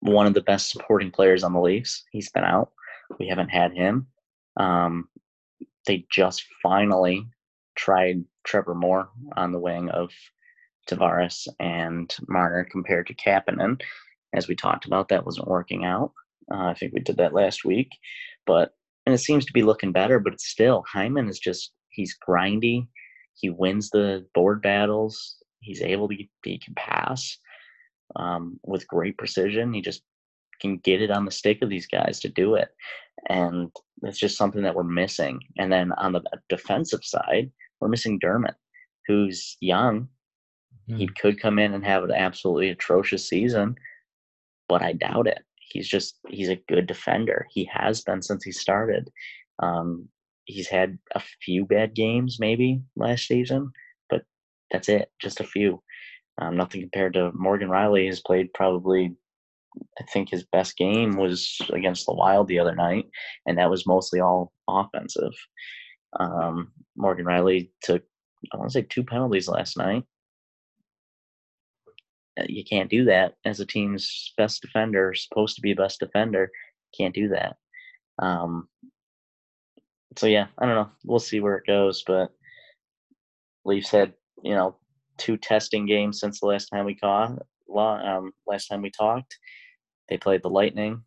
one 0.01 0.27
of 0.27 0.33
the 0.33 0.41
best 0.41 0.69
supporting 0.69 1.11
players 1.11 1.43
on 1.43 1.53
the 1.53 1.61
Leafs. 1.61 2.03
He's 2.11 2.29
been 2.29 2.43
out. 2.43 2.71
We 3.19 3.27
haven't 3.27 3.49
had 3.49 3.71
him. 3.73 4.07
Um, 4.57 5.07
they 5.87 6.05
just 6.11 6.45
finally 6.61 7.25
tried 7.75 8.23
Trevor 8.43 8.75
Moore 8.75 9.09
on 9.37 9.51
the 9.51 9.59
wing 9.59 9.89
of 9.89 10.11
Tavares 10.87 11.47
and 11.59 12.13
Marner 12.27 12.67
compared 12.69 13.07
to 13.07 13.15
Kapanen. 13.15 13.81
As 14.33 14.47
we 14.47 14.55
talked 14.55 14.85
about, 14.85 15.09
that 15.09 15.25
wasn't 15.25 15.47
working 15.47 15.85
out. 15.85 16.11
Uh, 16.51 16.65
I 16.65 16.73
think 16.73 16.93
we 16.93 16.99
did 16.99 17.17
that 17.17 17.33
last 17.33 17.63
week, 17.63 17.89
but 18.45 18.73
and 19.05 19.13
it 19.13 19.19
seems 19.19 19.45
to 19.45 19.53
be 19.53 19.61
looking 19.61 19.91
better. 19.91 20.19
But 20.19 20.39
still 20.41 20.83
Hyman 20.91 21.29
is 21.29 21.39
just 21.39 21.71
he's 21.89 22.17
grindy. 22.27 22.87
He 23.35 23.49
wins 23.49 23.89
the 23.89 24.25
board 24.33 24.61
battles. 24.61 25.35
He's 25.61 25.81
able 25.81 26.07
to 26.09 26.15
he 26.43 26.59
can 26.59 26.73
pass 26.75 27.37
um, 28.15 28.59
with 28.63 28.87
great 28.87 29.17
precision. 29.17 29.73
He 29.73 29.81
just 29.81 30.01
can 30.61 30.77
get 30.77 31.01
it 31.01 31.11
on 31.11 31.25
the 31.25 31.31
stick 31.31 31.61
of 31.61 31.69
these 31.69 31.87
guys 31.87 32.19
to 32.21 32.29
do 32.29 32.55
it, 32.55 32.69
and 33.29 33.69
it's 34.01 34.19
just 34.19 34.37
something 34.37 34.63
that 34.63 34.75
we're 34.75 34.83
missing. 34.83 35.39
And 35.57 35.71
then 35.71 35.91
on 35.93 36.13
the 36.13 36.21
defensive 36.49 37.03
side, 37.03 37.51
we're 37.79 37.87
missing 37.87 38.19
Dermott, 38.19 38.55
who's 39.07 39.57
young. 39.61 40.07
He 40.87 41.05
Hmm. 41.05 41.13
could 41.19 41.39
come 41.39 41.59
in 41.59 41.73
and 41.73 41.85
have 41.85 42.03
an 42.03 42.11
absolutely 42.11 42.69
atrocious 42.69 43.27
season, 43.27 43.75
but 44.67 44.81
I 44.81 44.93
doubt 44.93 45.27
it. 45.27 45.43
He's 45.57 45.87
just 45.87 46.19
he's 46.29 46.49
a 46.49 46.61
good 46.67 46.87
defender. 46.87 47.47
He 47.51 47.65
has 47.65 48.01
been 48.01 48.21
since 48.21 48.43
he 48.43 48.51
started. 48.51 49.09
Um, 49.59 50.09
he's 50.45 50.67
had 50.67 50.99
a 51.15 51.21
few 51.41 51.65
bad 51.65 51.93
games 51.95 52.37
maybe 52.39 52.81
last 52.95 53.27
season, 53.27 53.71
but 54.09 54.23
that's 54.71 54.89
it. 54.89 55.11
Just 55.21 55.39
a 55.39 55.45
few. 55.45 55.81
Um, 56.39 56.57
nothing 56.57 56.81
compared 56.81 57.13
to 57.13 57.31
Morgan 57.33 57.69
Rielly. 57.69 58.07
Has 58.07 58.21
played 58.21 58.53
probably. 58.53 59.15
I 59.99 60.03
think 60.13 60.29
his 60.29 60.43
best 60.51 60.77
game 60.77 61.15
was 61.15 61.59
against 61.71 62.05
the 62.05 62.13
Wild 62.13 62.47
the 62.47 62.59
other 62.59 62.75
night, 62.75 63.05
and 63.47 63.57
that 63.57 63.71
was 63.71 63.87
mostly 63.87 64.19
all 64.19 64.51
offensive. 64.67 65.33
Um, 66.19 66.71
Morgan 66.95 67.25
Rielly 67.25 67.71
took 67.81 68.03
I 68.53 68.57
want 68.57 68.69
to 68.69 68.73
say 68.73 68.83
two 68.83 69.03
penalties 69.03 69.47
last 69.47 69.77
night 69.77 70.03
you 72.47 72.63
can't 72.63 72.89
do 72.89 73.05
that 73.05 73.35
as 73.45 73.59
a 73.59 73.65
team's 73.65 74.33
best 74.37 74.61
defender, 74.61 75.13
supposed 75.13 75.55
to 75.55 75.61
be 75.61 75.73
best 75.73 75.99
defender. 75.99 76.49
Can't 76.97 77.13
do 77.13 77.29
that. 77.29 77.55
Um, 78.19 78.67
so 80.17 80.27
yeah, 80.27 80.47
I 80.57 80.65
don't 80.65 80.75
know. 80.75 80.89
We'll 81.05 81.19
see 81.19 81.39
where 81.39 81.55
it 81.55 81.67
goes, 81.67 82.03
but 82.05 82.31
Leafs 83.65 83.91
had 83.91 84.13
you 84.43 84.55
know 84.55 84.75
two 85.17 85.37
testing 85.37 85.85
games 85.85 86.19
since 86.19 86.39
the 86.39 86.47
last 86.47 86.67
time 86.67 86.85
we 86.85 86.95
caught. 86.95 87.39
Um, 87.75 88.33
last 88.45 88.67
time 88.67 88.81
we 88.81 88.91
talked, 88.91 89.35
they 90.09 90.17
played 90.17 90.43
the 90.43 90.49
Lightning, 90.49 91.03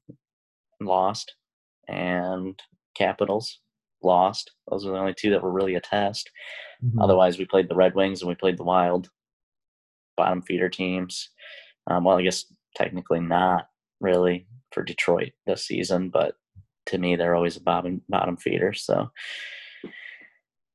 lost, 0.80 1.34
and 1.88 2.60
Capitals 2.96 3.60
lost. 4.02 4.52
Those 4.70 4.86
are 4.86 4.90
the 4.92 4.98
only 4.98 5.14
two 5.14 5.30
that 5.30 5.42
were 5.42 5.52
really 5.52 5.74
a 5.76 5.80
test. 5.80 6.30
Mhm. 6.84 7.02
Otherwise, 7.02 7.38
we 7.38 7.44
played 7.44 7.68
the 7.68 7.74
Red 7.74 7.94
Wings 7.94 8.20
and 8.22 8.28
we 8.28 8.34
played 8.34 8.56
the 8.58 8.64
Wild, 8.64 9.10
bottom 10.16 10.42
feeder 10.42 10.68
teams. 10.68 11.30
Um, 11.88 12.04
well, 12.04 12.18
I 12.18 12.22
guess 12.22 12.44
technically 12.74 13.20
not 13.20 13.68
really 14.00 14.46
for 14.72 14.82
Detroit 14.82 15.32
this 15.46 15.66
season, 15.66 16.10
but 16.10 16.34
to 16.86 16.98
me, 16.98 17.16
they're 17.16 17.34
always 17.34 17.56
a 17.56 17.62
bottom 17.62 18.02
bottom 18.08 18.36
feeder. 18.36 18.72
So, 18.72 19.10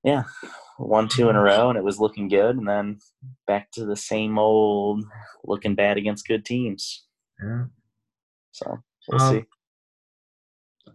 yeah, 0.04 0.24
one 0.78 1.08
two 1.08 1.30
in 1.30 1.36
a 1.36 1.42
row, 1.42 1.70
and 1.70 1.78
it 1.78 1.84
was 1.84 2.00
looking 2.00 2.28
good, 2.28 2.58
and 2.58 2.68
then 2.68 3.00
back 3.48 3.72
to 3.72 3.86
the 3.86 3.96
same 3.96 4.38
old 4.38 5.04
looking 5.44 5.76
bad 5.76 5.98
against 5.98 6.28
good 6.28 6.46
teams. 6.46 7.06
Yeah. 7.42 7.66
So 8.52 8.78
we'll 9.08 9.22
Um, 9.22 9.36
see. 9.36 9.46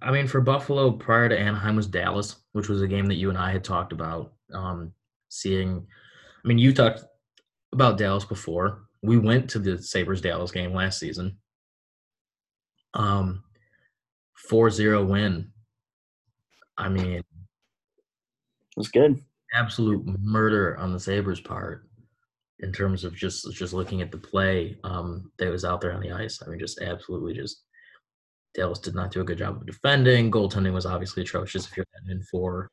I 0.02 0.10
mean, 0.10 0.26
for 0.26 0.40
Buffalo, 0.40 0.90
prior 0.90 1.28
to 1.28 1.38
Anaheim 1.38 1.76
was 1.76 1.86
Dallas, 1.86 2.36
which 2.52 2.68
was 2.68 2.82
a 2.82 2.88
game 2.88 3.06
that 3.06 3.14
you 3.14 3.30
and 3.30 3.38
I 3.38 3.52
had 3.52 3.64
talked 3.64 3.92
about. 3.92 4.34
Um, 4.52 4.92
seeing, 5.28 5.86
I 6.44 6.48
mean, 6.48 6.58
you 6.58 6.74
talked 6.74 7.04
about 7.76 7.98
Dallas 7.98 8.24
before. 8.24 8.82
We 9.02 9.18
went 9.18 9.48
to 9.50 9.58
the 9.58 9.80
Sabres 9.80 10.20
Dallas 10.20 10.50
game 10.50 10.72
last 10.74 10.98
season. 10.98 11.36
Um, 12.94 13.44
4-0 14.50 15.06
win. 15.06 15.52
I 16.78 16.88
mean, 16.88 17.12
It 17.12 17.24
was 18.76 18.88
good. 18.88 19.20
absolute 19.54 20.04
murder 20.20 20.76
on 20.78 20.92
the 20.92 21.00
Sabres 21.00 21.40
part. 21.40 21.82
in 22.60 22.72
terms 22.72 23.04
of 23.04 23.14
just 23.14 23.46
just 23.52 23.74
looking 23.74 24.00
at 24.00 24.10
the 24.10 24.16
play 24.16 24.78
um, 24.82 25.30
that 25.38 25.50
was 25.50 25.64
out 25.64 25.80
there 25.82 25.92
on 25.92 26.00
the 26.00 26.10
ice. 26.12 26.40
I 26.42 26.48
mean, 26.48 26.58
just 26.58 26.80
absolutely 26.80 27.34
just 27.34 27.62
Dallas 28.54 28.78
did 28.78 28.94
not 28.94 29.10
do 29.10 29.20
a 29.20 29.24
good 29.24 29.36
job 29.38 29.56
of 29.56 29.66
defending. 29.66 30.30
Goaltending 30.30 30.72
was 30.72 30.86
obviously 30.86 31.22
atrocious 31.22 31.66
if 31.66 31.76
you're 31.76 31.84
in 32.08 32.22
four 32.30 32.70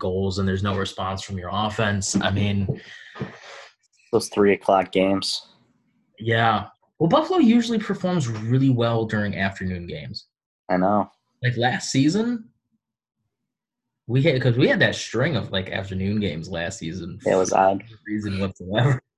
goals 0.00 0.38
and 0.38 0.48
there's 0.48 0.62
no 0.62 0.76
response 0.78 1.20
from 1.22 1.36
your 1.36 1.50
offense. 1.52 2.16
I 2.16 2.30
mean, 2.30 2.80
those 4.12 4.28
three 4.28 4.52
o'clock 4.52 4.92
games. 4.92 5.46
Yeah. 6.18 6.66
Well, 6.98 7.08
Buffalo 7.08 7.38
usually 7.38 7.78
performs 7.78 8.28
really 8.28 8.70
well 8.70 9.04
during 9.04 9.36
afternoon 9.36 9.86
games. 9.86 10.26
I 10.68 10.76
know. 10.76 11.10
Like 11.42 11.56
last 11.56 11.90
season, 11.90 12.48
we 14.08 14.22
had 14.22 14.34
because 14.34 14.56
we 14.56 14.68
had 14.68 14.80
that 14.80 14.96
string 14.96 15.36
of 15.36 15.52
like 15.52 15.70
afternoon 15.70 16.18
games 16.18 16.48
last 16.48 16.78
season. 16.78 17.18
It 17.24 17.36
was 17.36 17.52
odd. 17.52 17.78
No 17.88 17.96
reason 18.06 18.40
whatsoever. 18.40 19.00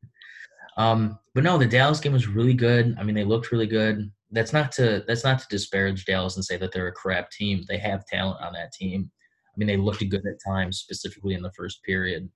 Um, 0.77 1.19
but 1.35 1.45
no, 1.45 1.59
the 1.59 1.67
Dallas 1.67 2.01
game 2.01 2.13
was 2.13 2.27
really 2.27 2.55
good. 2.55 2.97
I 2.99 3.03
mean, 3.03 3.15
they 3.15 3.25
looked 3.25 3.53
really 3.53 3.67
good. 3.67 4.11
That's 4.31 4.55
not 4.55 4.73
to 4.73 5.05
that's 5.07 5.25
not 5.25 5.41
to 5.41 5.47
disparage 5.51 6.07
Dallas 6.07 6.37
and 6.37 6.45
say 6.45 6.57
that 6.57 6.73
they're 6.73 6.87
a 6.87 6.93
crap 6.93 7.31
team. 7.31 7.65
They 7.69 7.77
have 7.79 8.07
talent 8.07 8.41
on 8.41 8.55
that 8.55 8.73
team. 8.73 9.11
I 9.49 9.53
mean, 9.59 9.67
they 9.67 9.77
looked 9.77 10.09
good 10.09 10.25
at 10.25 10.39
times, 10.47 10.79
specifically 10.79 11.35
in 11.35 11.43
the 11.43 11.53
first 11.53 11.83
period 11.83 12.31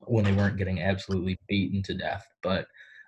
when 0.00 0.24
they 0.24 0.32
weren't 0.32 0.56
getting 0.56 0.80
absolutely 0.80 1.38
beaten 1.48 1.82
to 1.84 1.94
death. 1.94 2.26
But 2.42 2.66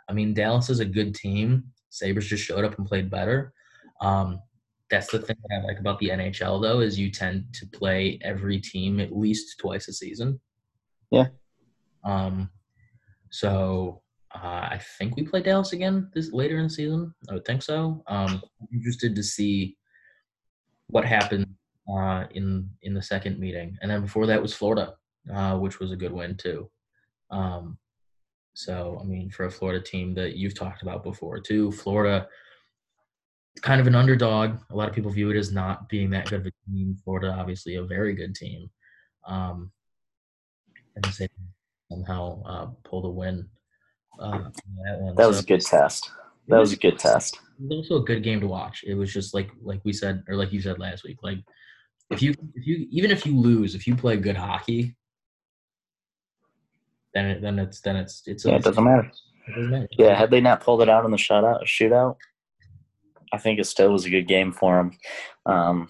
I 0.09 0.13
mean, 0.13 0.35
Dallas 0.35 0.71
is 0.71 0.81
a 0.81 0.85
good 0.85 1.15
team. 1.15 1.65
Sabres 1.91 2.27
just 2.27 2.45
showed 2.45 2.65
up 2.65 2.79
and 2.79 2.87
played 2.87 3.11
better. 3.11 3.53
Um, 4.01 4.41
that's 4.91 5.11
the 5.11 5.21
thing 5.21 5.37
that 5.49 5.57
I 5.57 5.67
like 5.67 5.79
about 5.79 5.99
the 6.01 6.09
NHL, 6.09 6.61
though, 6.61 6.81
is 6.81 6.99
you 6.99 7.11
tend 7.11 7.45
to 7.55 7.67
play 7.67 8.19
every 8.23 8.61
team 8.61 8.99
at 8.99 9.17
least 9.17 9.59
twice 9.59 9.87
a 9.89 9.93
season. 9.93 10.41
Yeah. 11.11 11.27
Um, 12.05 12.51
so 13.31 14.03
uh, 14.35 14.69
I 14.73 14.81
think 14.99 15.17
we 15.17 15.23
play 15.23 15.43
Dallas 15.43 15.73
again 15.73 16.11
this 16.13 16.33
later 16.33 16.57
in 16.59 16.65
the 16.65 16.71
season. 16.71 17.15
I 17.29 17.35
would 17.35 17.45
think 17.45 17.63
so. 17.63 18.03
Um, 18.09 18.43
I'm 18.61 18.69
interested 18.73 19.15
to 19.15 19.23
see 19.23 19.77
what 20.89 21.05
happened 21.05 21.47
uh, 21.89 22.25
in 22.33 22.69
in 22.83 22.95
the 22.95 23.03
second 23.03 23.39
meeting, 23.39 23.77
and 23.81 23.91
then 23.91 24.03
before 24.03 24.27
that 24.27 24.43
was 24.43 24.55
Florida, 24.55 24.95
uh, 25.33 25.57
which 25.59 25.79
was 25.79 25.93
a 25.93 25.97
good 25.97 26.13
win 26.13 26.37
too. 26.37 26.71
Um, 27.31 27.79
so 28.55 28.99
I 29.01 29.05
mean, 29.05 29.31
for 29.31 29.47
a 29.47 29.51
Florida 29.51 29.83
team 29.83 30.15
that 30.15 30.37
you've 30.37 30.59
talked 30.59 30.83
about 30.83 31.03
before 31.03 31.41
too, 31.41 31.73
Florida, 31.73 32.29
kind 33.63 33.81
of 33.81 33.87
an 33.87 33.95
underdog. 33.95 34.59
A 34.71 34.77
lot 34.77 34.89
of 34.89 34.95
people 34.95 35.11
view 35.11 35.31
it 35.31 35.37
as 35.37 35.53
not 35.53 35.89
being 35.89 36.11
that 36.11 36.29
good 36.29 36.41
of 36.41 36.47
a 36.47 36.53
team. 36.71 36.97
Florida, 37.05 37.35
obviously, 37.39 37.77
a 37.77 37.85
very 37.85 38.15
good 38.15 38.35
team. 38.35 38.71
Um, 39.27 39.71
and 40.97 41.05
they 41.05 41.29
somehow 41.91 42.43
uh, 42.45 42.67
pull 42.85 43.03
the 43.03 43.09
win 43.09 43.49
uh, 44.19 44.51
that 44.85 45.01
one. 45.01 45.15
That 45.17 45.29
was 45.29 45.39
so, 45.39 45.43
a 45.43 45.47
good 45.47 45.61
test. 45.61 46.11
That 46.49 46.59
was, 46.59 46.71
was, 46.71 46.79
a 46.79 46.81
good 46.81 46.99
test. 46.99 47.39
It 47.59 47.69
was 47.69 47.91
also 47.91 48.03
a 48.03 48.05
good 48.05 48.23
game 48.23 48.41
to 48.41 48.47
watch. 48.47 48.85
It 48.87 48.95
was 48.95 49.13
just 49.13 49.35
like 49.35 49.51
like 49.63 49.81
we 49.85 49.93
said 49.93 50.25
or 50.29 50.37
like 50.37 50.53
you 50.53 50.61
said 50.61 50.79
last 50.79 51.05
week. 51.05 51.19
Like 51.23 51.39
if 52.11 52.23
you 52.23 52.35
if 52.55 52.67
you 52.67 52.87
even 52.91 53.11
if 53.11 53.25
you 53.25 53.37
lose, 53.37 53.75
if 53.75 53.87
you 53.87 53.95
play 53.95 54.17
good 54.17 54.37
hockey, 54.37 54.97
then 57.15 57.27
it, 57.27 57.43
then 57.43 57.59
it's 57.59 57.81
then 57.81 57.97
it's 57.97 58.23
it's 58.27 58.45
yeah. 58.45 58.57
It 58.57 58.65
doesn't 58.65 58.85
matter. 58.85 59.11
It 59.49 59.55
doesn't 59.55 59.71
matter. 59.71 59.89
Yeah, 59.99 60.17
had 60.17 60.31
they 60.31 60.41
not 60.41 60.63
pulled 60.63 60.83
it 60.83 60.89
out 60.89 61.05
in 61.05 61.11
the 61.11 61.17
shutout 61.17 61.65
shootout, 61.65 62.17
I 63.33 63.39
think 63.39 63.59
it 63.59 63.67
still 63.67 63.93
was 63.93 64.05
a 64.05 64.11
good 64.11 64.29
game 64.29 64.53
for 64.53 64.77
them. 64.77 64.93
Um, 65.47 65.89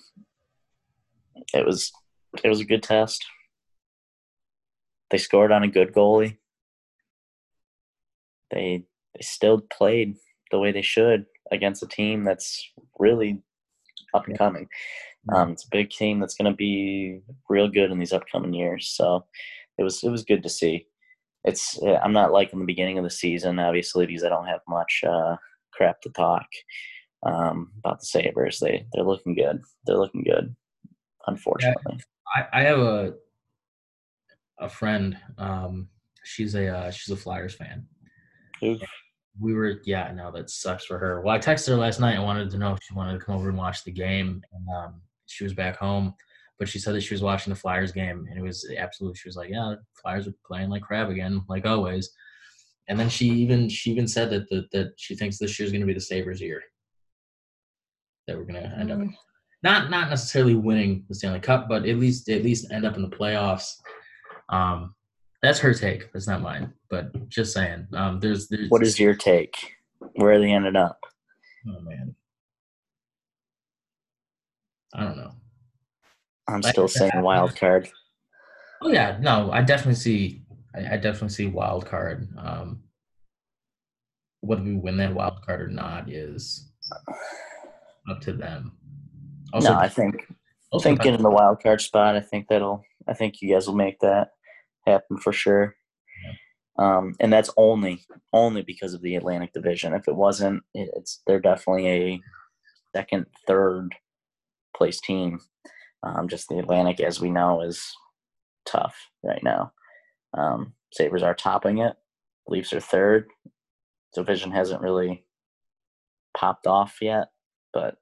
it 1.55 1.65
was 1.65 1.93
it 2.43 2.49
was 2.49 2.61
a 2.61 2.65
good 2.65 2.83
test. 2.83 3.25
They 5.11 5.19
scored 5.19 5.53
on 5.53 5.65
a 5.65 5.69
good 5.69 5.93
goalie 5.93 6.37
they 8.51 8.85
they 9.15 9.23
still 9.23 9.61
played 9.61 10.17
the 10.51 10.59
way 10.59 10.73
they 10.73 10.83
should 10.83 11.27
against 11.51 11.83
a 11.83 11.89
team 11.89 12.25
that's 12.25 12.71
really 12.99 13.43
up 14.15 14.27
and 14.27 14.39
coming. 14.39 14.69
Um, 15.33 15.53
it's 15.53 15.65
a 15.65 15.71
big 15.71 15.91
team 15.91 16.19
that's 16.19 16.35
going 16.35 16.51
to 16.51 16.57
be 16.57 17.21
real 17.49 17.69
good 17.69 17.91
in 17.91 17.99
these 17.99 18.13
upcoming 18.13 18.55
years. 18.55 18.89
So 18.89 19.25
it 19.79 19.83
was 19.83 20.03
it 20.03 20.11
was 20.11 20.25
good 20.25 20.43
to 20.43 20.49
see. 20.49 20.87
It's 21.45 21.79
I'm 22.03 22.13
not 22.13 22.33
like 22.33 22.53
in 22.53 22.59
the 22.59 22.67
beginning 22.67 22.99
of 22.99 23.05
the 23.05 23.11
season, 23.11 23.59
obviously, 23.59 24.07
because 24.07 24.25
I 24.25 24.29
don't 24.29 24.47
have 24.47 24.61
much 24.69 25.03
uh, 25.07 25.37
crap 25.73 26.01
to 26.03 26.11
talk 26.11 26.47
um, 27.25 27.73
about 27.79 28.01
the 28.01 28.07
Sabres. 28.07 28.59
They 28.59 28.87
they're 28.93 29.05
looking 29.05 29.35
good. 29.35 29.61
They're 29.87 29.99
looking 29.99 30.25
good. 30.25 30.55
Unfortunately, 31.27 31.99
yeah, 32.37 32.45
I, 32.53 32.61
I 32.61 32.63
have 32.65 32.79
a 32.79 33.15
a 34.59 34.69
friend. 34.69 35.17
Um, 35.39 35.89
she's 36.25 36.55
a 36.55 36.69
uh, 36.69 36.91
she's 36.91 37.13
a 37.13 37.17
Flyers 37.17 37.55
fan, 37.55 37.87
Oof. 38.63 38.81
We 39.41 39.55
were, 39.55 39.81
yeah, 39.85 40.13
no, 40.13 40.31
that 40.33 40.51
sucks 40.51 40.85
for 40.85 40.99
her. 40.99 41.23
Well, 41.23 41.35
I 41.35 41.39
texted 41.39 41.69
her 41.69 41.77
last 41.77 42.01
night. 42.01 42.17
I 42.17 42.23
wanted 42.23 42.51
to 42.51 42.59
know 42.59 42.73
if 42.73 42.81
she 42.83 42.95
wanted 42.95 43.19
to 43.19 43.25
come 43.25 43.37
over 43.37 43.49
and 43.49 43.57
watch 43.57 43.85
the 43.85 43.93
game, 43.93 44.43
and 44.53 44.69
um, 44.77 45.01
she 45.27 45.45
was 45.45 45.55
back 45.55 45.77
home. 45.77 46.15
But 46.61 46.69
she 46.69 46.79
said 46.79 46.95
that 46.95 47.01
she 47.01 47.15
was 47.15 47.23
watching 47.23 47.53
the 47.53 47.59
Flyers 47.59 47.91
game, 47.91 48.27
and 48.31 48.39
it 48.39 48.43
was 48.43 48.71
absolutely. 48.79 49.17
She 49.17 49.29
was 49.29 49.37
like, 49.37 49.51
"Yeah, 49.51 49.75
Flyers 50.01 50.29
are 50.29 50.35
playing 50.47 50.71
like 50.71 50.83
crap 50.83 51.09
again, 51.09 51.43
like 51.49 51.67
always." 51.67 52.13
And 52.87 53.01
then 53.01 53.09
she 53.09 53.27
even 53.27 53.69
she 53.69 53.91
even 53.91 54.07
said 54.07 54.31
that 54.31 54.49
that, 54.51 54.71
that 54.71 54.93
she 54.97 55.17
thinks 55.17 55.39
this 55.39 55.59
year's 55.59 55.73
going 55.73 55.81
to 55.81 55.87
be 55.87 55.95
the 55.95 56.01
Sabres' 56.01 56.41
year. 56.41 56.63
That 58.29 58.37
we're 58.37 58.45
going 58.45 58.63
to 58.63 58.79
end 58.79 58.91
mm. 58.91 59.09
up 59.09 59.15
not 59.63 59.91
not 59.91 60.11
necessarily 60.11 60.55
winning 60.55 61.05
the 61.09 61.15
Stanley 61.15 61.41
Cup, 61.41 61.69
but 61.69 61.87
at 61.87 61.99
least 61.99 62.29
at 62.29 62.43
least 62.43 62.71
end 62.73 62.87
up 62.87 62.97
in 62.97 63.03
the 63.03 63.09
playoffs. 63.09 63.75
Um, 64.49 64.95
that's 65.43 65.59
her 65.61 65.75
take. 65.75 66.13
That's 66.13 66.27
not 66.27 66.43
mine. 66.43 66.73
But 66.89 67.29
just 67.29 67.53
saying. 67.53 67.87
Um, 67.95 68.21
there's, 68.21 68.49
there's. 68.49 68.69
What 68.69 68.83
is 68.83 68.99
your 68.99 69.15
take? 69.15 69.55
Where 70.15 70.39
they 70.39 70.51
ended 70.51 70.77
up? 70.77 70.99
Oh 71.69 71.81
man. 71.81 72.15
I 74.95 75.05
don't 75.05 75.17
know. 75.17 75.31
I'm 76.51 76.63
still 76.63 76.89
saying 76.89 77.13
wild 77.17 77.57
card. 77.57 77.89
Oh 78.83 78.91
yeah, 78.91 79.19
no, 79.21 79.51
I 79.53 79.61
definitely 79.61 79.97
see. 79.97 80.43
I, 80.75 80.95
I 80.95 80.97
definitely 80.97 81.29
see 81.29 81.47
wild 81.49 81.85
card. 81.85 82.27
Um, 82.39 82.83
whether 84.41 84.63
we 84.63 84.75
win 84.75 84.97
that 84.97 85.15
wild 85.15 85.43
card 85.45 85.61
or 85.61 85.69
not 85.69 86.11
is 86.11 86.73
up 88.11 88.23
to 88.23 88.33
them. 88.33 88.73
Also, 89.53 89.75
no, 89.75 89.79
I 89.79 89.89
think. 89.89 90.27
Also, 90.71 90.89
I 90.89 90.93
think 90.93 91.03
getting 91.03 91.23
the 91.23 91.29
wild 91.29 91.63
card 91.63 91.83
spot. 91.83 92.17
I 92.17 92.21
think 92.21 92.47
that'll. 92.49 92.83
I 93.07 93.13
think 93.13 93.43
you 93.43 93.53
guys 93.53 93.67
will 93.67 93.75
make 93.75 93.99
that 94.01 94.31
happen 94.87 95.19
for 95.19 95.33
sure. 95.33 95.75
Um, 96.79 97.15
and 97.21 97.31
that's 97.31 97.51
only 97.59 98.03
only 98.33 98.63
because 98.63 98.95
of 98.95 99.03
the 99.03 99.17
Atlantic 99.17 99.53
Division. 99.53 99.93
If 99.93 100.09
it 100.09 100.17
wasn't, 100.17 100.63
it's 100.73 101.21
they're 101.27 101.41
definitely 101.41 101.89
a 101.89 102.21
second, 102.97 103.27
third 103.47 103.95
place 104.75 105.01
team. 105.01 105.41
Um, 106.03 106.29
just 106.29 106.49
the 106.49 106.59
Atlantic, 106.59 107.01
as 107.01 107.21
we 107.21 107.31
know, 107.31 107.61
is 107.61 107.95
tough 108.67 108.97
right 109.23 109.43
now. 109.43 109.73
Um, 110.37 110.75
Sabres 110.93 111.23
are 111.23 111.35
topping 111.35 111.79
it. 111.79 111.95
Leafs 112.49 112.73
are 112.73 112.81
third. 112.81 113.29
Division 114.15 114.51
hasn't 114.51 114.83
really 114.83 115.25
popped 116.37 116.67
off 116.67 116.97
yet, 117.01 117.29
but 117.73 117.97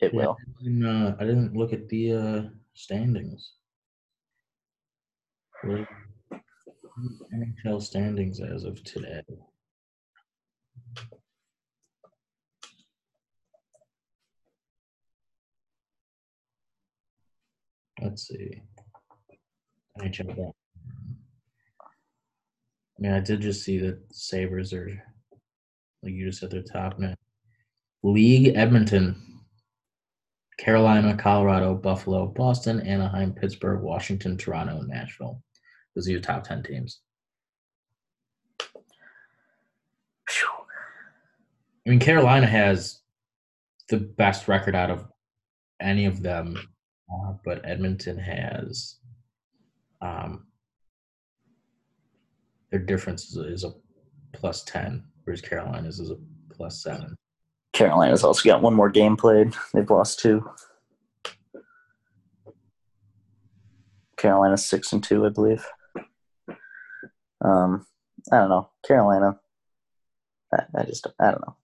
it 0.00 0.12
yeah, 0.12 0.20
will. 0.20 0.36
I 0.40 0.64
didn't, 0.64 0.86
uh, 0.86 1.16
I 1.20 1.24
didn't 1.24 1.54
look 1.54 1.72
at 1.72 1.88
the 1.88 2.12
uh, 2.12 2.42
standings. 2.74 3.52
NHL 5.64 7.80
standings 7.80 8.40
as 8.40 8.64
of 8.64 8.82
today. 8.84 9.22
Let's 18.02 18.28
see. 18.28 18.60
NHL. 20.00 20.52
I 22.98 22.98
mean, 22.98 23.12
I 23.12 23.20
did 23.20 23.40
just 23.40 23.62
see 23.64 23.78
that 23.78 23.98
Sabres 24.10 24.72
are, 24.72 24.88
like 26.02 26.12
you 26.12 26.26
just 26.26 26.40
said, 26.40 26.50
they're 26.50 26.62
top 26.62 26.98
now. 26.98 27.14
League 28.02 28.56
Edmonton, 28.56 29.16
Carolina, 30.58 31.16
Colorado, 31.16 31.74
Buffalo, 31.74 32.26
Boston, 32.26 32.80
Anaheim, 32.80 33.32
Pittsburgh, 33.32 33.82
Washington, 33.82 34.36
Toronto, 34.36 34.80
and 34.80 34.88
Nashville. 34.88 35.42
Those 35.94 36.08
are 36.08 36.12
your 36.12 36.20
top 36.20 36.44
10 36.44 36.62
teams. 36.62 37.00
I 41.84 41.90
mean, 41.90 41.98
Carolina 41.98 42.46
has 42.46 43.00
the 43.88 43.98
best 43.98 44.46
record 44.46 44.76
out 44.76 44.90
of 44.90 45.04
any 45.80 46.06
of 46.06 46.22
them, 46.22 46.56
uh, 47.12 47.32
but 47.44 47.60
Edmonton 47.64 48.18
has 48.18 48.96
um, 50.00 50.46
their 52.70 52.80
difference 52.80 53.30
is 53.30 53.36
a, 53.36 53.52
is 53.52 53.64
a 53.64 53.72
plus 54.32 54.64
10, 54.64 55.04
whereas 55.24 55.40
Carolina's 55.40 56.00
is 56.00 56.10
a 56.10 56.16
plus 56.52 56.82
7. 56.82 57.14
Carolina's 57.72 58.24
also 58.24 58.48
got 58.48 58.62
one 58.62 58.74
more 58.74 58.90
game 58.90 59.16
played. 59.16 59.54
They've 59.72 59.88
lost 59.88 60.20
two. 60.20 60.48
Carolina's 64.16 64.66
six 64.66 64.92
and 64.92 65.02
two, 65.02 65.26
I 65.26 65.30
believe. 65.30 65.66
Um, 67.44 67.86
I 68.30 68.38
don't 68.38 68.50
know. 68.50 68.70
Carolina. 68.86 69.40
I, 70.54 70.62
I 70.76 70.84
just 70.84 71.06
I 71.18 71.30
don't 71.30 71.40
know. 71.40 71.56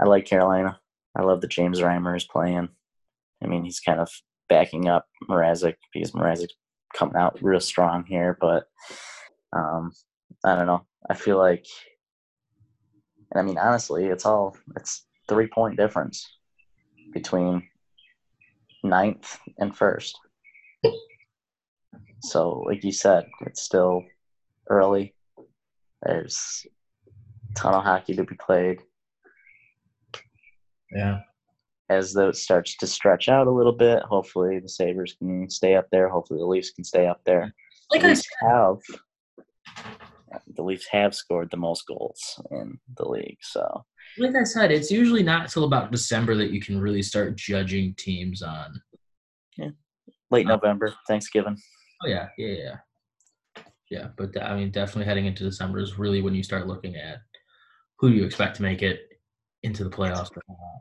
I 0.00 0.04
like 0.04 0.24
Carolina. 0.24 0.80
I 1.16 1.22
love 1.22 1.40
that 1.40 1.50
James 1.50 1.80
Reimer 1.80 2.16
is 2.16 2.24
playing. 2.24 2.68
I 3.42 3.46
mean, 3.46 3.64
he's 3.64 3.80
kind 3.80 4.00
of 4.00 4.10
backing 4.48 4.88
up 4.88 5.06
Mrazek 5.28 5.76
because 5.92 6.12
Mrazek's 6.12 6.54
coming 6.94 7.16
out 7.16 7.38
real 7.42 7.60
strong 7.60 8.04
here, 8.06 8.36
but 8.40 8.64
um, 9.52 9.92
I 10.44 10.54
don't 10.54 10.66
know. 10.66 10.86
I 11.08 11.14
feel 11.14 11.38
like, 11.38 11.66
and 13.30 13.40
I 13.40 13.42
mean, 13.42 13.58
honestly, 13.58 14.06
it's 14.06 14.26
all 14.26 14.56
it's 14.76 15.06
three 15.28 15.46
point 15.46 15.76
difference 15.76 16.26
between 17.12 17.68
ninth 18.82 19.38
and 19.58 19.76
first. 19.76 20.18
So, 22.20 22.64
like 22.66 22.82
you 22.82 22.92
said, 22.92 23.26
it's 23.46 23.62
still 23.62 24.02
early. 24.68 25.14
There's 26.02 26.66
a 27.50 27.54
ton 27.54 27.74
of 27.74 27.84
hockey 27.84 28.14
to 28.16 28.24
be 28.24 28.34
played. 28.34 28.82
Yeah. 30.90 31.20
As 31.90 32.12
though 32.12 32.28
it 32.28 32.36
starts 32.36 32.76
to 32.76 32.86
stretch 32.86 33.28
out 33.28 33.46
a 33.46 33.50
little 33.50 33.72
bit, 33.72 34.02
hopefully 34.02 34.58
the 34.58 34.68
Sabres 34.68 35.14
can 35.18 35.48
stay 35.48 35.74
up 35.74 35.88
there. 35.90 36.08
Hopefully 36.08 36.40
the 36.40 36.46
Leafs 36.46 36.70
can 36.70 36.84
stay 36.84 37.06
up 37.06 37.20
there. 37.24 37.54
Like 37.90 38.02
the 38.02 38.08
I 38.08 38.10
Leafs 38.10 38.28
have 38.42 38.78
the 40.54 40.62
Leafs 40.62 40.86
have 40.90 41.14
scored 41.14 41.50
the 41.50 41.56
most 41.56 41.86
goals 41.86 42.40
in 42.50 42.78
the 42.96 43.08
league. 43.08 43.38
So 43.40 43.84
like 44.18 44.34
I 44.34 44.44
said, 44.44 44.70
it's 44.70 44.90
usually 44.90 45.22
not 45.22 45.42
until 45.42 45.64
about 45.64 45.90
December 45.90 46.34
that 46.36 46.50
you 46.50 46.60
can 46.60 46.80
really 46.80 47.02
start 47.02 47.36
judging 47.36 47.94
teams 47.94 48.42
on. 48.42 48.80
Yeah, 49.56 49.70
late 50.30 50.46
Uh, 50.46 50.50
November, 50.50 50.94
Thanksgiving. 51.06 51.56
Oh 52.02 52.08
yeah, 52.08 52.28
yeah, 52.36 52.54
yeah, 52.54 53.62
yeah. 53.90 54.08
But 54.16 54.40
I 54.42 54.54
mean, 54.56 54.70
definitely 54.70 55.06
heading 55.06 55.26
into 55.26 55.44
December 55.44 55.78
is 55.78 55.98
really 55.98 56.22
when 56.22 56.34
you 56.34 56.42
start 56.42 56.66
looking 56.66 56.96
at 56.96 57.18
who 57.98 58.08
you 58.08 58.24
expect 58.24 58.56
to 58.56 58.62
make 58.62 58.82
it 58.82 59.00
into 59.62 59.84
the 59.84 59.90
playoffs. 59.90 60.30